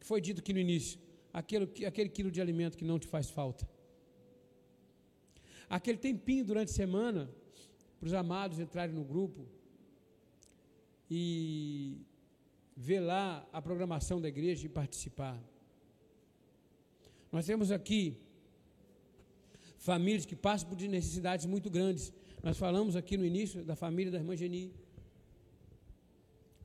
Foi 0.00 0.20
dito 0.20 0.40
aqui 0.40 0.52
no 0.52 0.58
início: 0.58 0.98
aquele, 1.32 1.86
aquele 1.86 2.08
quilo 2.08 2.30
de 2.30 2.40
alimento 2.40 2.76
que 2.76 2.84
não 2.84 2.98
te 2.98 3.06
faz 3.06 3.30
falta. 3.30 3.68
Aquele 5.68 5.98
tempinho 5.98 6.44
durante 6.44 6.70
a 6.70 6.74
semana, 6.74 7.30
para 7.98 8.06
os 8.06 8.14
amados 8.14 8.58
entrarem 8.58 8.94
no 8.94 9.04
grupo, 9.04 9.46
e 11.10 12.00
ver 12.76 13.00
lá 13.00 13.46
a 13.52 13.60
programação 13.60 14.20
da 14.20 14.28
igreja 14.28 14.66
e 14.66 14.68
participar. 14.68 15.38
Nós 17.30 17.44
temos 17.44 17.70
aqui 17.70 18.16
famílias 19.78 20.26
que 20.26 20.36
passam 20.36 20.68
por 20.68 20.76
necessidades 20.78 21.46
muito 21.46 21.70
grandes. 21.70 22.12
Nós 22.42 22.58
falamos 22.58 22.94
aqui 22.94 23.16
no 23.16 23.24
início 23.24 23.64
da 23.64 23.74
família 23.74 24.12
da 24.12 24.18
irmã 24.18 24.36
Geni. 24.36 24.72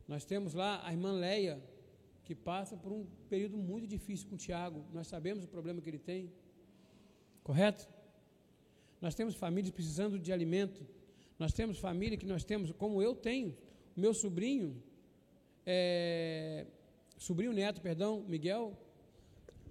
Nós 0.08 0.26
temos 0.26 0.54
lá 0.54 0.86
a 0.86 0.92
irmã 0.92 1.14
Leia, 1.14 1.62
que 2.26 2.36
passa 2.36 2.76
por 2.76 2.92
um 2.92 3.06
período 3.30 3.58
muito 3.58 3.88
difícil 3.88 4.28
com 4.28 4.36
o 4.36 4.38
Tiago. 4.38 4.84
Nós 4.94 5.08
sabemos 5.08 5.44
o 5.46 5.48
problema 5.48 5.82
que 5.82 5.90
ele 5.90 6.00
tem. 6.00 6.32
Correto? 7.44 7.88
Nós 9.00 9.16
temos 9.16 9.36
famílias 9.36 9.72
precisando 9.72 10.20
de 10.20 10.32
alimento. 10.32 10.86
Nós 11.40 11.54
temos 11.54 11.78
família 11.78 12.18
que 12.18 12.26
nós 12.26 12.44
temos, 12.44 12.72
como 12.72 13.02
eu 13.02 13.16
tenho, 13.16 13.56
meu 13.96 14.14
sobrinho 14.14 14.82
é, 15.66 16.66
sobrinho 17.18 17.54
neto, 17.54 17.82
perdão, 17.82 18.24
Miguel, 18.28 18.78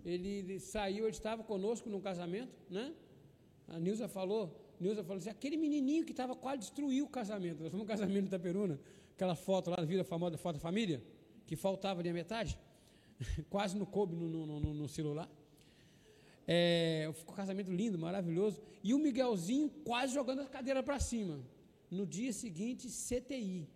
ele, 0.05 0.59
saiu, 0.59 1.05
ele 1.05 1.11
estava 1.11 1.45
conosco 1.45 1.88
num 1.88 2.01
casamento, 2.01 2.53
né? 2.70 2.93
A 3.72 3.80
Nilza 3.80 4.06
falou, 4.06 4.54
Nilza 4.78 5.02
falou 5.02 5.16
assim, 5.16 5.30
aquele 5.30 5.56
menininho 5.56 6.04
que 6.04 6.12
estava 6.12 6.36
quase 6.36 6.58
destruiu 6.58 7.06
o 7.06 7.08
casamento. 7.08 7.62
Nós 7.62 7.70
fomos 7.70 7.84
um 7.84 7.88
casamento 7.88 8.24
de 8.24 8.26
Itaperuna, 8.26 8.78
aquela 9.14 9.34
foto 9.34 9.70
lá, 9.70 9.82
viu 9.82 9.98
a 9.98 10.04
famosa 10.04 10.36
foto 10.36 10.56
da 10.56 10.60
família, 10.60 11.02
que 11.46 11.56
faltava 11.56 12.00
ali 12.00 12.10
a 12.10 12.12
metade, 12.12 12.58
quase 13.48 13.76
não 13.78 13.86
coube 13.86 14.14
no, 14.14 14.28
no, 14.28 14.60
no, 14.60 14.74
no 14.74 14.88
celular. 14.88 15.28
É, 16.46 17.10
ficou 17.14 17.32
um 17.32 17.36
casamento 17.36 17.70
lindo, 17.70 17.98
maravilhoso. 17.98 18.60
E 18.84 18.92
o 18.92 18.98
Miguelzinho 18.98 19.70
quase 19.84 20.12
jogando 20.12 20.42
a 20.42 20.46
cadeira 20.46 20.82
para 20.82 21.00
cima. 21.00 21.40
No 21.90 22.06
dia 22.06 22.32
seguinte, 22.32 22.88
CTI. 22.88 23.66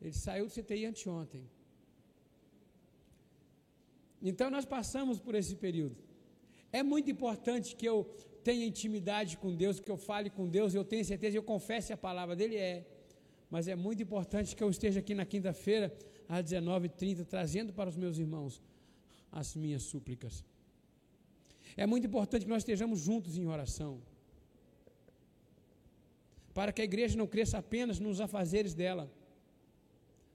Ele 0.00 0.12
saiu 0.14 0.46
do 0.46 0.52
CTI 0.52 0.86
anteontem. 0.86 1.44
Então 4.22 4.50
nós 4.50 4.64
passamos 4.64 5.18
por 5.18 5.34
esse 5.34 5.56
período. 5.56 6.07
É 6.72 6.82
muito 6.82 7.10
importante 7.10 7.74
que 7.74 7.88
eu 7.88 8.04
tenha 8.44 8.66
intimidade 8.66 9.36
com 9.36 9.54
Deus, 9.54 9.80
que 9.80 9.90
eu 9.90 9.96
fale 9.96 10.30
com 10.30 10.48
Deus, 10.48 10.74
eu 10.74 10.84
tenho 10.84 11.04
certeza, 11.04 11.36
eu 11.36 11.42
confesse 11.42 11.92
a 11.92 11.96
palavra 11.96 12.34
dele 12.36 12.56
é. 12.56 12.86
Mas 13.50 13.66
é 13.68 13.74
muito 13.74 14.02
importante 14.02 14.54
que 14.54 14.62
eu 14.62 14.70
esteja 14.70 15.00
aqui 15.00 15.14
na 15.14 15.24
quinta-feira, 15.24 15.94
às 16.28 16.44
19h30, 16.44 17.24
trazendo 17.24 17.72
para 17.72 17.88
os 17.88 17.96
meus 17.96 18.18
irmãos 18.18 18.62
as 19.32 19.54
minhas 19.56 19.82
súplicas. 19.82 20.44
É 21.76 21.86
muito 21.86 22.06
importante 22.06 22.44
que 22.44 22.50
nós 22.50 22.62
estejamos 22.62 23.00
juntos 23.00 23.38
em 23.38 23.46
oração. 23.46 24.00
Para 26.52 26.72
que 26.72 26.82
a 26.82 26.84
igreja 26.84 27.16
não 27.16 27.26
cresça 27.26 27.58
apenas 27.58 27.98
nos 27.98 28.20
afazeres 28.20 28.74
dela. 28.74 29.10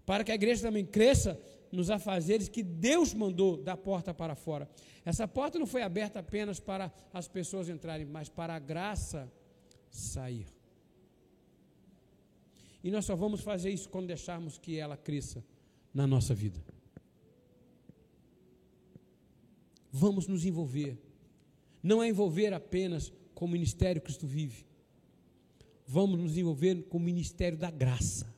Para 0.05 0.23
que 0.23 0.31
a 0.31 0.35
igreja 0.35 0.61
também 0.61 0.85
cresça 0.85 1.39
nos 1.73 1.89
afazeres 1.89 2.47
que 2.47 2.61
Deus 2.61 3.15
mandou 3.15 3.57
da 3.57 3.75
porta 3.75 4.13
para 4.13 4.35
fora. 4.35 4.69
Essa 5.03 5.27
porta 5.27 5.57
não 5.57 5.65
foi 5.65 5.81
aberta 5.81 6.19
apenas 6.19 6.59
para 6.59 6.93
as 7.11 7.27
pessoas 7.27 7.67
entrarem, 7.67 8.05
mas 8.05 8.29
para 8.29 8.55
a 8.55 8.59
graça 8.59 9.31
sair. 9.89 10.45
E 12.83 12.91
nós 12.91 13.05
só 13.05 13.15
vamos 13.15 13.41
fazer 13.41 13.71
isso 13.71 13.89
quando 13.89 14.07
deixarmos 14.07 14.59
que 14.59 14.77
ela 14.77 14.95
cresça 14.95 15.43
na 15.91 16.05
nossa 16.05 16.35
vida. 16.35 16.63
Vamos 19.91 20.27
nos 20.27 20.45
envolver. 20.45 20.95
Não 21.81 22.03
é 22.03 22.07
envolver 22.07 22.53
apenas 22.53 23.11
com 23.33 23.45
o 23.45 23.49
ministério 23.49 24.01
Cristo 24.01 24.27
vive. 24.27 24.63
Vamos 25.87 26.19
nos 26.19 26.37
envolver 26.37 26.83
com 26.83 26.97
o 26.97 27.01
ministério 27.01 27.57
da 27.57 27.71
graça. 27.71 28.31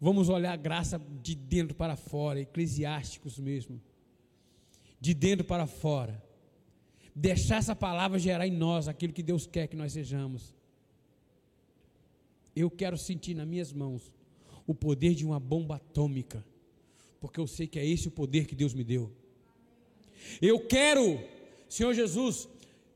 Vamos 0.00 0.28
olhar 0.28 0.52
a 0.52 0.56
graça 0.56 1.00
de 1.22 1.34
dentro 1.34 1.74
para 1.74 1.96
fora, 1.96 2.40
eclesiásticos 2.40 3.38
mesmo. 3.38 3.80
De 5.00 5.12
dentro 5.12 5.44
para 5.44 5.66
fora. 5.66 6.22
Deixar 7.14 7.56
essa 7.56 7.74
palavra 7.74 8.18
gerar 8.18 8.46
em 8.46 8.52
nós 8.52 8.86
aquilo 8.86 9.12
que 9.12 9.22
Deus 9.22 9.46
quer 9.46 9.66
que 9.66 9.76
nós 9.76 9.92
sejamos. 9.92 10.54
Eu 12.54 12.70
quero 12.70 12.96
sentir 12.96 13.34
nas 13.34 13.46
minhas 13.46 13.72
mãos 13.72 14.12
o 14.66 14.74
poder 14.74 15.14
de 15.14 15.24
uma 15.24 15.40
bomba 15.40 15.76
atômica, 15.76 16.44
porque 17.20 17.40
eu 17.40 17.46
sei 17.46 17.66
que 17.66 17.78
é 17.78 17.86
esse 17.86 18.06
o 18.06 18.10
poder 18.10 18.46
que 18.46 18.54
Deus 18.54 18.74
me 18.74 18.84
deu. 18.84 19.10
Eu 20.40 20.60
quero, 20.60 21.20
Senhor 21.68 21.94
Jesus, 21.94 22.48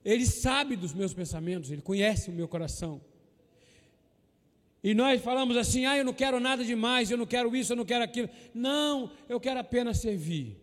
Ele 0.05 0.27
sabe 0.27 0.77
dos 0.77 0.93
meus 0.93 1.15
pensamentos, 1.15 1.71
Ele 1.71 1.83
conhece 1.83 2.31
o 2.31 2.33
meu 2.33 2.47
coração. 2.47 3.01
E 4.83 4.95
nós 4.95 5.23
falamos 5.23 5.57
assim: 5.57 5.85
ah, 5.85 5.97
eu 5.97 6.05
não 6.05 6.13
quero 6.13 6.41
nada 6.41 6.65
demais, 6.65 7.11
eu 7.11 7.17
não 7.17 7.27
quero 7.27 7.55
isso, 7.55 7.73
eu 7.73 7.77
não 7.77 7.85
quero 7.85 8.05
aquilo. 8.05 8.29
Não, 8.53 9.11
eu 9.29 9.39
quero 9.39 9.61
apenas 9.61 9.99
servir. 9.99 10.57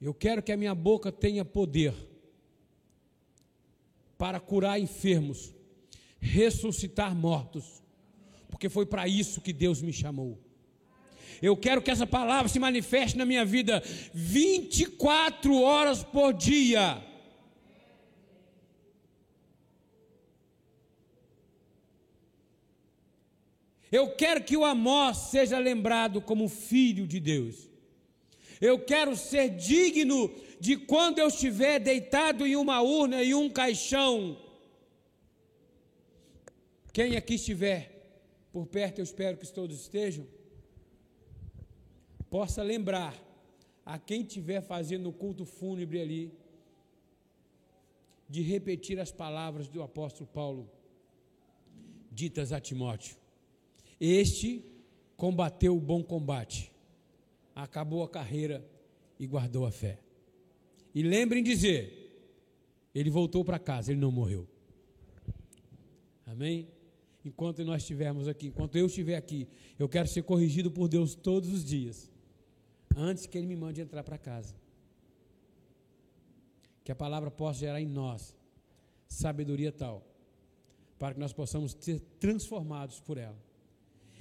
Eu 0.00 0.12
quero 0.12 0.42
que 0.42 0.52
a 0.52 0.56
minha 0.56 0.74
boca 0.74 1.10
tenha 1.10 1.44
poder 1.44 1.94
para 4.18 4.38
curar 4.38 4.78
enfermos, 4.78 5.54
ressuscitar 6.20 7.14
mortos, 7.14 7.82
porque 8.50 8.68
foi 8.68 8.84
para 8.84 9.08
isso 9.08 9.40
que 9.40 9.52
Deus 9.52 9.80
me 9.80 9.92
chamou. 9.92 10.38
Eu 11.40 11.56
quero 11.56 11.82
que 11.82 11.90
essa 11.90 12.06
palavra 12.06 12.48
se 12.48 12.58
manifeste 12.58 13.16
na 13.16 13.24
minha 13.26 13.44
vida 13.44 13.82
24 14.14 15.60
horas 15.60 16.02
por 16.02 16.32
dia. 16.32 17.02
Eu 23.90 24.14
quero 24.14 24.42
que 24.42 24.56
o 24.56 24.64
Amós 24.64 25.16
seja 25.16 25.58
lembrado 25.58 26.20
como 26.20 26.48
filho 26.48 27.06
de 27.06 27.20
Deus. 27.20 27.68
Eu 28.60 28.78
quero 28.78 29.14
ser 29.16 29.50
digno 29.50 30.32
de 30.58 30.76
quando 30.76 31.18
eu 31.18 31.28
estiver 31.28 31.78
deitado 31.78 32.46
em 32.46 32.56
uma 32.56 32.80
urna 32.80 33.22
e 33.22 33.34
um 33.34 33.50
caixão. 33.50 34.38
Quem 36.92 37.16
aqui 37.16 37.34
estiver 37.34 37.96
por 38.50 38.66
perto, 38.66 39.00
eu 39.00 39.04
espero 39.04 39.36
que 39.36 39.52
todos 39.52 39.78
estejam, 39.78 40.26
possa 42.30 42.62
lembrar 42.62 43.14
a 43.84 43.98
quem 43.98 44.22
estiver 44.22 44.62
fazendo 44.62 45.10
o 45.10 45.12
culto 45.12 45.44
fúnebre 45.44 46.00
ali, 46.00 46.32
de 48.28 48.40
repetir 48.42 48.98
as 48.98 49.12
palavras 49.12 49.68
do 49.68 49.82
apóstolo 49.82 50.28
Paulo, 50.32 50.70
ditas 52.10 52.50
a 52.50 52.58
Timóteo. 52.58 53.16
Este 54.00 54.64
combateu 55.16 55.76
o 55.76 55.80
bom 55.80 56.02
combate, 56.02 56.70
acabou 57.54 58.02
a 58.02 58.08
carreira 58.08 58.64
e 59.18 59.26
guardou 59.26 59.64
a 59.64 59.70
fé. 59.70 59.98
E 60.94 61.02
lembrem 61.02 61.42
dizer, 61.42 62.90
ele 62.94 63.10
voltou 63.10 63.44
para 63.44 63.58
casa, 63.58 63.90
ele 63.90 64.00
não 64.00 64.12
morreu. 64.12 64.46
Amém? 66.26 66.68
Enquanto 67.24 67.64
nós 67.64 67.82
estivermos 67.82 68.28
aqui, 68.28 68.48
enquanto 68.48 68.76
eu 68.76 68.86
estiver 68.86 69.16
aqui, 69.16 69.48
eu 69.78 69.88
quero 69.88 70.06
ser 70.06 70.22
corrigido 70.22 70.70
por 70.70 70.88
Deus 70.88 71.14
todos 71.14 71.52
os 71.52 71.64
dias, 71.64 72.10
antes 72.94 73.26
que 73.26 73.36
Ele 73.36 73.46
me 73.46 73.56
mande 73.56 73.80
entrar 73.80 74.04
para 74.04 74.18
casa. 74.18 74.54
Que 76.84 76.92
a 76.92 76.94
palavra 76.94 77.30
possa 77.30 77.60
gerar 77.60 77.80
em 77.80 77.86
nós 77.86 78.36
sabedoria 79.08 79.72
tal, 79.72 80.06
para 80.98 81.14
que 81.14 81.20
nós 81.20 81.32
possamos 81.32 81.76
ser 81.80 82.00
transformados 82.20 83.00
por 83.00 83.18
ela 83.18 83.45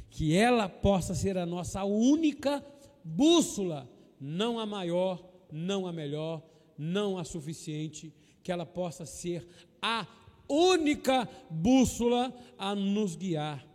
que 0.10 0.36
ela 0.36 0.70
possa 0.70 1.14
ser 1.14 1.38
a 1.38 1.46
nossa 1.46 1.84
única 1.84 2.64
bússola, 3.04 3.90
não 4.20 4.60
a 4.60 4.66
maior, 4.66 5.24
não 5.52 5.86
a 5.86 5.94
melhor, 5.94 6.42
não 6.78 7.18
a 7.18 7.24
suficiente, 7.24 8.14
que 8.42 8.52
ela 8.52 8.66
possa 8.66 9.06
ser 9.06 9.48
a 9.82 10.08
única 10.48 11.28
bússola 11.50 12.34
a 12.58 12.74
nos 12.74 13.16
guiar 13.16 13.66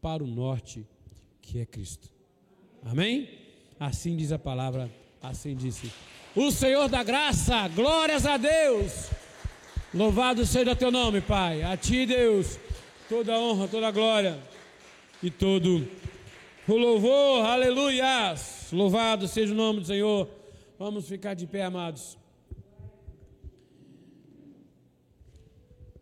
para 0.00 0.22
o 0.22 0.26
norte, 0.26 0.86
que 1.42 1.58
é 1.58 1.66
Cristo. 1.66 2.08
Amém? 2.84 3.28
Assim 3.78 4.16
diz 4.16 4.32
a 4.32 4.38
palavra, 4.38 4.90
assim 5.22 5.56
disse. 5.56 5.90
O 6.36 6.50
Senhor 6.50 6.88
da 6.88 7.02
graça, 7.02 7.66
glórias 7.68 8.24
a 8.24 8.36
Deus. 8.36 9.10
Louvado 9.92 10.44
seja 10.46 10.76
teu 10.76 10.90
nome, 10.90 11.20
Pai. 11.20 11.62
A 11.62 11.76
ti, 11.76 12.06
Deus, 12.06 12.58
toda 13.08 13.38
honra, 13.38 13.66
toda 13.66 13.90
glória 13.90 14.38
e 15.22 15.30
todo 15.30 15.86
o 16.68 16.76
louvor, 16.76 17.44
aleluias. 17.44 18.68
Louvado 18.72 19.26
seja 19.26 19.52
o 19.52 19.56
nome 19.56 19.80
do 19.80 19.86
Senhor. 19.86 20.28
Vamos 20.78 21.08
ficar 21.08 21.34
de 21.34 21.46
pé, 21.46 21.62
amados. 21.62 22.16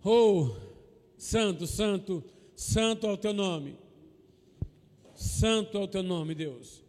Oh, 0.04 0.54
santo, 1.16 1.66
santo, 1.66 2.22
santo 2.54 3.06
é 3.06 3.12
o 3.12 3.16
teu 3.16 3.32
nome. 3.32 3.78
Santo 5.14 5.78
é 5.78 5.80
o 5.80 5.88
teu 5.88 6.02
nome, 6.02 6.34
Deus. 6.34 6.84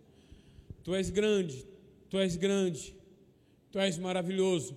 Tu 0.84 0.94
és 0.94 1.10
grande, 1.10 1.66
tu 2.10 2.18
és 2.18 2.36
grande, 2.36 2.96
tu 3.72 3.80
és 3.80 3.98
maravilhoso. 3.98 4.76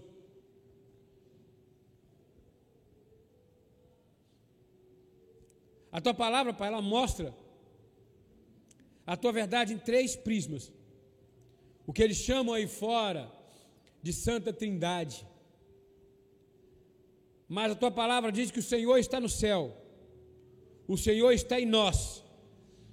A 5.93 6.01
tua 6.01 6.15
palavra, 6.15 6.53
Pai, 6.53 6.69
ela 6.69 6.81
mostra 6.81 7.35
a 9.07 9.17
tua 9.17 9.33
verdade 9.33 9.75
em 9.75 9.79
três 9.79 10.17
prismas. 10.17 10.73
O 11.87 11.93
que 11.93 12.03
eles 12.03 12.19
chamam 12.19 12.55
aí 12.55 12.67
fora 12.67 13.31
de 14.03 14.13
Santa 14.13 14.53
Trindade. 14.53 15.27
Mas 17.49 17.73
a 17.73 17.75
tua 17.75 17.91
palavra 17.91 18.31
diz 18.31 18.51
que 18.51 18.61
o 18.61 18.63
Senhor 18.63 18.97
está 18.99 19.19
no 19.19 19.29
céu, 19.29 19.77
o 20.87 20.97
Senhor 20.97 21.33
está 21.33 21.61
em 21.61 21.67
nós, 21.67 22.25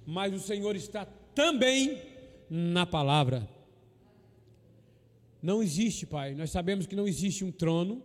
mas 0.04 0.34
o 0.34 0.40
Senhor 0.40 0.74
está 0.74 1.06
também 1.34 2.00
na 2.50 2.84
palavra. 2.84 3.48
Não 5.40 5.62
existe, 5.62 6.04
Pai, 6.04 6.34
nós 6.34 6.50
sabemos 6.50 6.86
que 6.86 6.96
não 6.96 7.06
existe 7.06 7.44
um 7.44 7.52
trono 7.52 8.02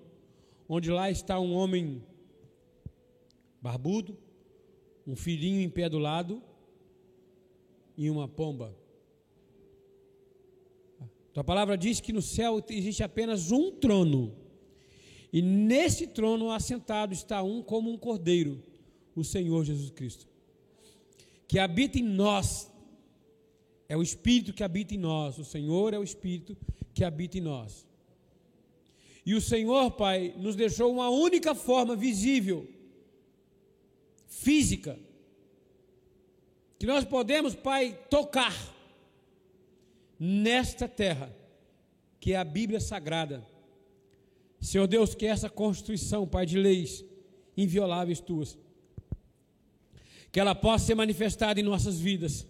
onde 0.70 0.91
lá 0.91 1.10
está 1.10 1.39
um 1.39 1.54
homem 1.54 2.04
barbudo, 3.60 4.16
um 5.08 5.16
filhinho 5.16 5.60
em 5.60 5.70
pé 5.70 5.89
do 5.89 5.97
lado 5.97 6.41
e 7.98 8.10
uma 8.10 8.28
pomba. 8.28 8.76
Tua 11.34 11.44
palavra 11.44 11.76
diz 11.78 12.00
que 12.00 12.14
no 12.14 12.22
céu 12.22 12.64
existe 12.70 13.04
apenas 13.04 13.52
um 13.52 13.72
trono. 13.72 14.36
E 15.32 15.41
nesse 15.41 16.06
trono 16.06 16.52
assentado 16.52 17.12
está 17.12 17.41
um 17.41 17.64
como 17.64 17.91
um 17.91 17.98
cordeiro, 17.98 18.62
o 19.16 19.24
Senhor 19.24 19.66
Jesus 19.66 19.89
Cristo. 19.89 20.28
Que 21.48 21.58
habita 21.58 21.98
em 21.98 22.04
nós. 22.04 22.72
É 23.89 23.98
o 23.98 24.04
Espírito 24.04 24.54
que 24.54 24.64
habita 24.64 24.94
em 24.94 25.00
nós. 25.00 25.39
O 25.39 25.44
Senhor 25.44 25.94
é 25.94 25.98
o 25.98 26.04
Espírito 26.04 26.56
que 26.94 27.04
habita 27.04 27.39
em 27.39 27.41
nós. 27.41 27.88
E 29.26 29.34
o 29.34 29.41
Senhor, 29.41 29.91
Pai, 29.91 30.36
nos 30.38 30.56
deixou 30.56 30.91
uma 30.91 31.10
única 31.10 31.56
forma 31.56 31.96
visível, 31.96 32.68
física, 34.28 35.00
que 36.84 36.88
nós 36.88 37.05
podemos, 37.05 37.55
Pai, 37.55 37.97
tocar 38.09 38.53
nesta 40.19 40.86
terra, 40.86 41.34
que 42.19 42.34
é 42.34 42.36
a 42.36 42.43
Bíblia 42.43 42.81
Sagrada. 42.81 43.41
Senhor 44.59 44.86
Deus, 44.86 45.15
que 45.15 45.25
essa 45.25 45.49
constituição, 45.49 46.27
Pai, 46.27 46.45
de 46.45 46.57
leis 46.57 47.05
invioláveis 47.55 48.19
tuas, 48.19 48.57
que 50.29 50.38
ela 50.38 50.53
possa 50.53 50.88
ser 50.88 50.95
manifestada 50.95 51.57
em 51.57 51.63
nossas 51.63 52.01
vidas, 52.01 52.45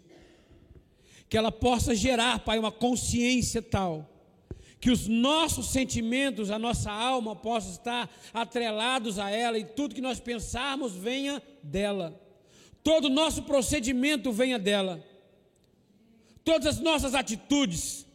que 1.29 1.38
ela 1.38 1.51
possa 1.51 1.93
gerar, 1.93 2.39
Pai, 2.39 2.57
uma 2.57 2.71
consciência 2.71 3.61
tal 3.61 4.09
que 4.79 4.89
os 4.89 5.07
nossos 5.07 5.67
sentimentos, 5.67 6.49
a 6.49 6.57
nossa 6.57 6.91
alma 6.91 7.36
possa 7.36 7.69
estar 7.69 8.09
atrelados 8.34 9.19
a 9.19 9.29
ela 9.29 9.59
e 9.59 9.63
tudo 9.63 9.93
que 9.93 10.01
nós 10.01 10.19
pensarmos 10.19 10.93
venha 10.95 11.39
dela. 11.61 12.22
Todo 12.84 13.05
o 13.05 13.09
nosso 13.09 13.43
procedimento 13.43 14.31
venha 14.31 14.59
dela. 14.59 15.03
Todas 16.43 16.67
as 16.67 16.79
nossas 16.79 17.15
atitudes 17.15 18.05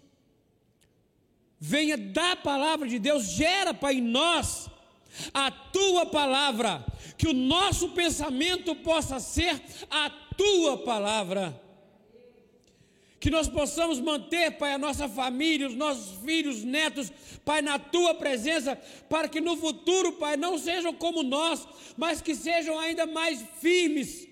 venha 1.58 1.96
da 1.96 2.36
palavra 2.36 2.86
de 2.86 2.98
Deus, 2.98 3.24
gera 3.24 3.74
para 3.74 3.92
em 3.92 4.02
nós 4.02 4.68
a 5.34 5.50
tua 5.50 6.06
palavra, 6.06 6.84
que 7.16 7.26
o 7.26 7.32
nosso 7.32 7.88
pensamento 7.90 8.76
possa 8.76 9.18
ser 9.18 9.60
a 9.90 10.10
tua 10.36 10.78
palavra 10.78 11.58
que 13.20 13.30
nós 13.30 13.48
possamos 13.48 13.98
manter, 13.98 14.52
Pai, 14.52 14.72
a 14.72 14.78
nossa 14.78 15.08
família, 15.08 15.66
os 15.66 15.74
nossos 15.74 16.22
filhos, 16.24 16.62
netos, 16.62 17.12
Pai, 17.44 17.60
na 17.60 17.78
tua 17.78 18.14
presença, 18.14 18.76
para 19.08 19.28
que 19.28 19.40
no 19.40 19.56
futuro, 19.56 20.12
Pai, 20.12 20.36
não 20.36 20.56
sejam 20.56 20.94
como 20.94 21.22
nós, 21.22 21.66
mas 21.96 22.20
que 22.20 22.34
sejam 22.34 22.78
ainda 22.78 23.06
mais 23.06 23.44
firmes. 23.60 24.28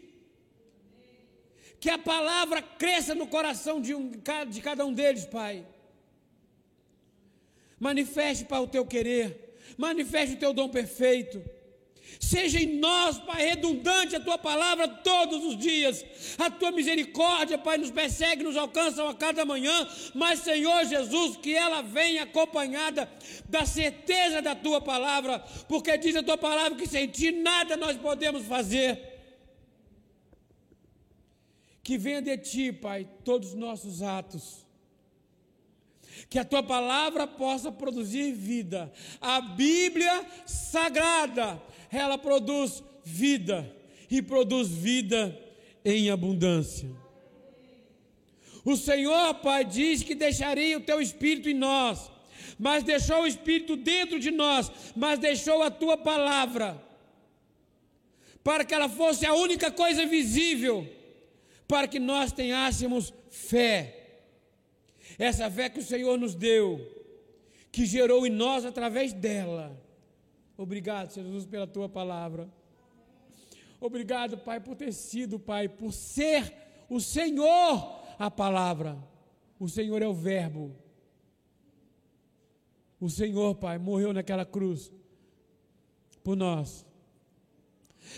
Que 1.78 1.90
a 1.90 1.98
palavra 1.98 2.62
cresça 2.62 3.14
no 3.14 3.26
coração 3.26 3.80
de, 3.80 3.94
um, 3.94 4.10
de 4.48 4.60
cada 4.60 4.84
um 4.84 4.92
deles, 4.92 5.26
Pai. 5.26 5.66
Manifeste, 7.78 8.44
Pai, 8.44 8.60
o 8.60 8.66
teu 8.66 8.86
querer, 8.86 9.54
manifeste 9.76 10.34
o 10.34 10.38
teu 10.38 10.52
dom 10.52 10.68
perfeito. 10.68 11.42
Seja 12.20 12.58
em 12.58 12.78
nós, 12.78 13.18
Pai, 13.18 13.44
redundante 13.44 14.16
a 14.16 14.20
tua 14.20 14.38
palavra 14.38 14.88
todos 14.88 15.44
os 15.44 15.56
dias. 15.58 16.04
A 16.38 16.50
tua 16.50 16.70
misericórdia, 16.70 17.58
Pai, 17.58 17.76
nos 17.76 17.90
persegue, 17.90 18.42
nos 18.42 18.56
alcança 18.56 19.08
a 19.08 19.14
cada 19.14 19.44
manhã. 19.44 19.86
Mas, 20.14 20.40
Senhor 20.40 20.84
Jesus, 20.86 21.36
que 21.36 21.54
ela 21.54 21.82
venha 21.82 22.22
acompanhada 22.22 23.10
da 23.48 23.66
certeza 23.66 24.40
da 24.40 24.54
tua 24.54 24.80
palavra, 24.80 25.40
porque 25.68 25.98
diz 25.98 26.16
a 26.16 26.22
tua 26.22 26.38
palavra 26.38 26.78
que 26.78 26.88
sem 26.88 27.06
ti 27.06 27.30
nada 27.30 27.76
nós 27.76 27.96
podemos 27.96 28.46
fazer. 28.46 29.15
Que 31.86 31.96
venha 31.96 32.20
de 32.20 32.36
ti, 32.36 32.72
Pai, 32.72 33.06
todos 33.24 33.50
os 33.50 33.54
nossos 33.54 34.02
atos 34.02 34.66
que 36.28 36.36
a 36.36 36.44
tua 36.44 36.60
palavra 36.60 37.28
possa 37.28 37.70
produzir 37.70 38.32
vida. 38.32 38.92
A 39.20 39.40
Bíblia 39.40 40.26
sagrada, 40.46 41.62
ela 41.88 42.18
produz 42.18 42.82
vida 43.04 43.72
e 44.10 44.20
produz 44.20 44.66
vida 44.66 45.40
em 45.84 46.10
abundância. 46.10 46.90
O 48.64 48.76
Senhor, 48.76 49.34
Pai, 49.34 49.64
diz 49.64 50.02
que 50.02 50.16
deixaria 50.16 50.78
o 50.78 50.82
teu 50.90 51.00
espírito 51.00 51.48
em 51.48 51.54
nós, 51.54 52.10
mas 52.58 52.82
deixou 52.82 53.22
o 53.22 53.28
espírito 53.28 53.76
dentro 53.76 54.18
de 54.18 54.32
nós, 54.32 54.72
mas 54.96 55.20
deixou 55.20 55.62
a 55.62 55.70
tua 55.70 55.96
palavra 55.96 56.84
para 58.42 58.64
que 58.64 58.74
ela 58.74 58.88
fosse 58.88 59.24
a 59.24 59.34
única 59.34 59.70
coisa 59.70 60.04
visível, 60.04 60.95
para 61.66 61.88
que 61.88 61.98
nós 61.98 62.32
tenhássemos 62.32 63.12
fé 63.28 63.96
essa 65.18 65.50
fé 65.50 65.70
que 65.70 65.78
o 65.78 65.84
Senhor 65.84 66.18
nos 66.18 66.34
deu, 66.34 66.80
que 67.70 67.86
gerou 67.86 68.26
em 68.26 68.30
nós 68.30 68.64
através 68.64 69.12
dela. 69.12 69.80
Obrigado, 70.56 71.12
Jesus, 71.12 71.46
pela 71.46 71.66
tua 71.66 71.88
palavra. 71.88 72.48
Obrigado, 73.80 74.38
Pai, 74.38 74.60
por 74.60 74.74
ter 74.74 74.92
sido, 74.92 75.38
Pai, 75.38 75.68
por 75.68 75.92
ser 75.92 76.52
o 76.88 77.00
Senhor 77.00 78.04
a 78.18 78.30
palavra. 78.30 78.96
O 79.58 79.68
Senhor 79.68 80.02
é 80.02 80.08
o 80.08 80.14
Verbo. 80.14 80.74
O 83.00 83.08
Senhor, 83.10 83.54
Pai, 83.54 83.78
morreu 83.78 84.12
naquela 84.12 84.44
cruz 84.44 84.90
por 86.24 86.36
nós, 86.36 86.84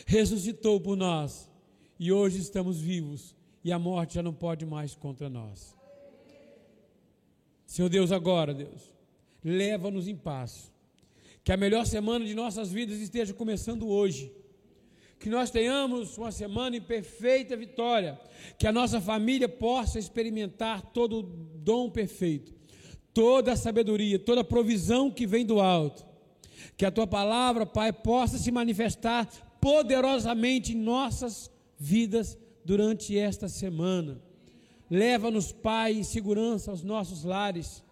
ressuscitou 0.06 0.80
por 0.80 0.96
nós 0.96 1.50
e 1.98 2.10
hoje 2.10 2.38
estamos 2.38 2.80
vivos 2.80 3.37
e 3.68 3.72
a 3.72 3.78
morte 3.78 4.14
já 4.14 4.22
não 4.22 4.32
pode 4.32 4.64
mais 4.64 4.94
contra 4.94 5.28
nós. 5.28 5.76
Senhor 7.66 7.90
Deus, 7.90 8.10
agora, 8.10 8.54
Deus, 8.54 8.90
leva-nos 9.44 10.08
em 10.08 10.16
paz. 10.16 10.72
Que 11.44 11.52
a 11.52 11.56
melhor 11.56 11.84
semana 11.84 12.24
de 12.24 12.34
nossas 12.34 12.72
vidas 12.72 12.98
esteja 12.98 13.34
começando 13.34 13.86
hoje. 13.86 14.32
Que 15.18 15.28
nós 15.28 15.50
tenhamos 15.50 16.16
uma 16.16 16.32
semana 16.32 16.78
em 16.78 16.80
perfeita 16.80 17.58
vitória. 17.58 18.18
Que 18.58 18.66
a 18.66 18.72
nossa 18.72 19.02
família 19.02 19.50
possa 19.50 19.98
experimentar 19.98 20.80
todo 20.80 21.18
o 21.18 21.22
dom 21.22 21.90
perfeito, 21.90 22.54
toda 23.12 23.52
a 23.52 23.56
sabedoria, 23.56 24.18
toda 24.18 24.40
a 24.40 24.44
provisão 24.44 25.10
que 25.10 25.26
vem 25.26 25.44
do 25.44 25.60
alto. 25.60 26.06
Que 26.74 26.86
a 26.86 26.90
tua 26.90 27.06
palavra, 27.06 27.66
Pai, 27.66 27.92
possa 27.92 28.38
se 28.38 28.50
manifestar 28.50 29.26
poderosamente 29.60 30.72
em 30.72 30.76
nossas 30.76 31.50
vidas 31.78 32.38
durante 32.68 33.18
esta 33.18 33.48
semana 33.48 34.20
Leva-nos, 34.90 35.52
Pai, 35.52 35.92
em 35.92 36.02
segurança 36.02 36.70
aos 36.70 36.82
nossos 36.82 37.22
lares, 37.22 37.84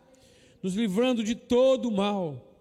nos 0.62 0.74
livrando 0.74 1.22
de 1.22 1.34
todo 1.34 1.88
o 1.88 1.92
mal, 1.92 2.54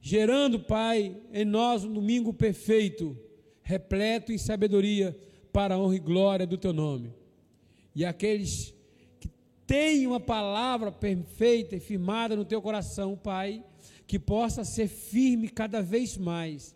gerando, 0.00 0.60
Pai, 0.60 1.16
em 1.32 1.44
nós 1.44 1.84
um 1.84 1.92
domingo 1.92 2.32
perfeito, 2.32 3.16
repleto 3.62 4.32
em 4.32 4.38
sabedoria, 4.38 5.16
para 5.52 5.74
a 5.74 5.78
honra 5.78 5.96
e 5.96 5.98
glória 5.98 6.46
do 6.46 6.56
Teu 6.56 6.72
nome. 6.72 7.12
E 7.94 8.04
aqueles 8.04 8.72
que 9.20 9.28
têm 9.66 10.06
uma 10.06 10.20
palavra 10.20 10.92
perfeita 10.92 11.76
e 11.76 11.80
firmada 11.80 12.36
no 12.36 12.44
Teu 12.44 12.62
coração, 12.62 13.16
Pai, 13.16 13.64
que 14.06 14.18
possa 14.18 14.64
ser 14.64 14.86
firme 14.86 15.48
cada 15.48 15.82
vez 15.82 16.16
mais 16.16 16.74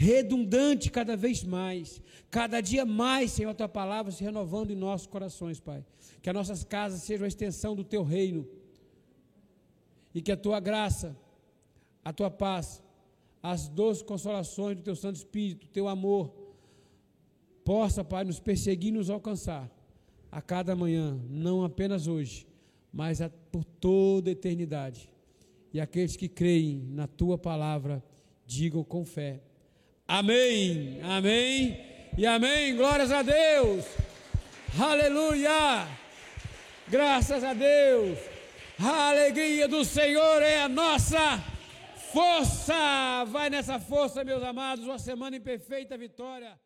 redundante 0.00 0.92
cada 0.92 1.16
vez 1.16 1.42
mais, 1.42 2.00
cada 2.30 2.60
dia 2.60 2.84
mais, 2.84 3.32
Senhor, 3.32 3.50
a 3.50 3.54
tua 3.54 3.68
palavra 3.68 4.12
se 4.12 4.22
renovando 4.22 4.70
em 4.70 4.76
nossos 4.76 5.08
corações, 5.08 5.58
Pai. 5.58 5.84
Que 6.22 6.30
as 6.30 6.34
nossas 6.34 6.62
casas 6.62 7.02
sejam 7.02 7.24
a 7.24 7.28
extensão 7.28 7.74
do 7.74 7.82
teu 7.82 8.04
reino. 8.04 8.46
E 10.14 10.22
que 10.22 10.30
a 10.30 10.36
tua 10.36 10.60
graça, 10.60 11.16
a 12.04 12.12
tua 12.12 12.30
paz, 12.30 12.80
as 13.42 13.68
doces 13.68 14.04
consolações 14.04 14.76
do 14.76 14.84
teu 14.84 14.94
Santo 14.94 15.16
Espírito, 15.16 15.66
o 15.66 15.70
teu 15.70 15.88
amor, 15.88 16.32
possa, 17.64 18.04
Pai, 18.04 18.22
nos 18.22 18.38
perseguir 18.38 18.90
e 18.90 18.98
nos 18.98 19.10
alcançar 19.10 19.68
a 20.30 20.40
cada 20.40 20.76
manhã, 20.76 21.20
não 21.28 21.64
apenas 21.64 22.06
hoje, 22.06 22.46
mas 22.92 23.18
por 23.50 23.64
toda 23.64 24.30
a 24.30 24.32
eternidade. 24.32 25.10
E 25.72 25.80
aqueles 25.80 26.14
que 26.14 26.28
creem 26.28 26.84
na 26.88 27.08
tua 27.08 27.36
palavra, 27.36 28.00
digam 28.46 28.84
com 28.84 29.04
fé 29.04 29.42
Amém, 30.10 30.98
amém 31.02 31.84
e 32.16 32.24
amém. 32.24 32.74
Glórias 32.74 33.12
a 33.12 33.20
Deus. 33.20 33.84
Aleluia. 34.80 35.86
Graças 36.88 37.44
a 37.44 37.52
Deus. 37.52 38.18
A 38.82 39.10
alegria 39.10 39.68
do 39.68 39.84
Senhor 39.84 40.42
é 40.42 40.62
a 40.62 40.68
nossa 40.68 41.44
força. 42.10 43.26
Vai 43.26 43.50
nessa 43.50 43.78
força, 43.78 44.24
meus 44.24 44.42
amados. 44.42 44.86
Uma 44.86 44.98
semana 44.98 45.36
em 45.36 45.42
perfeita 45.42 45.98
vitória. 45.98 46.58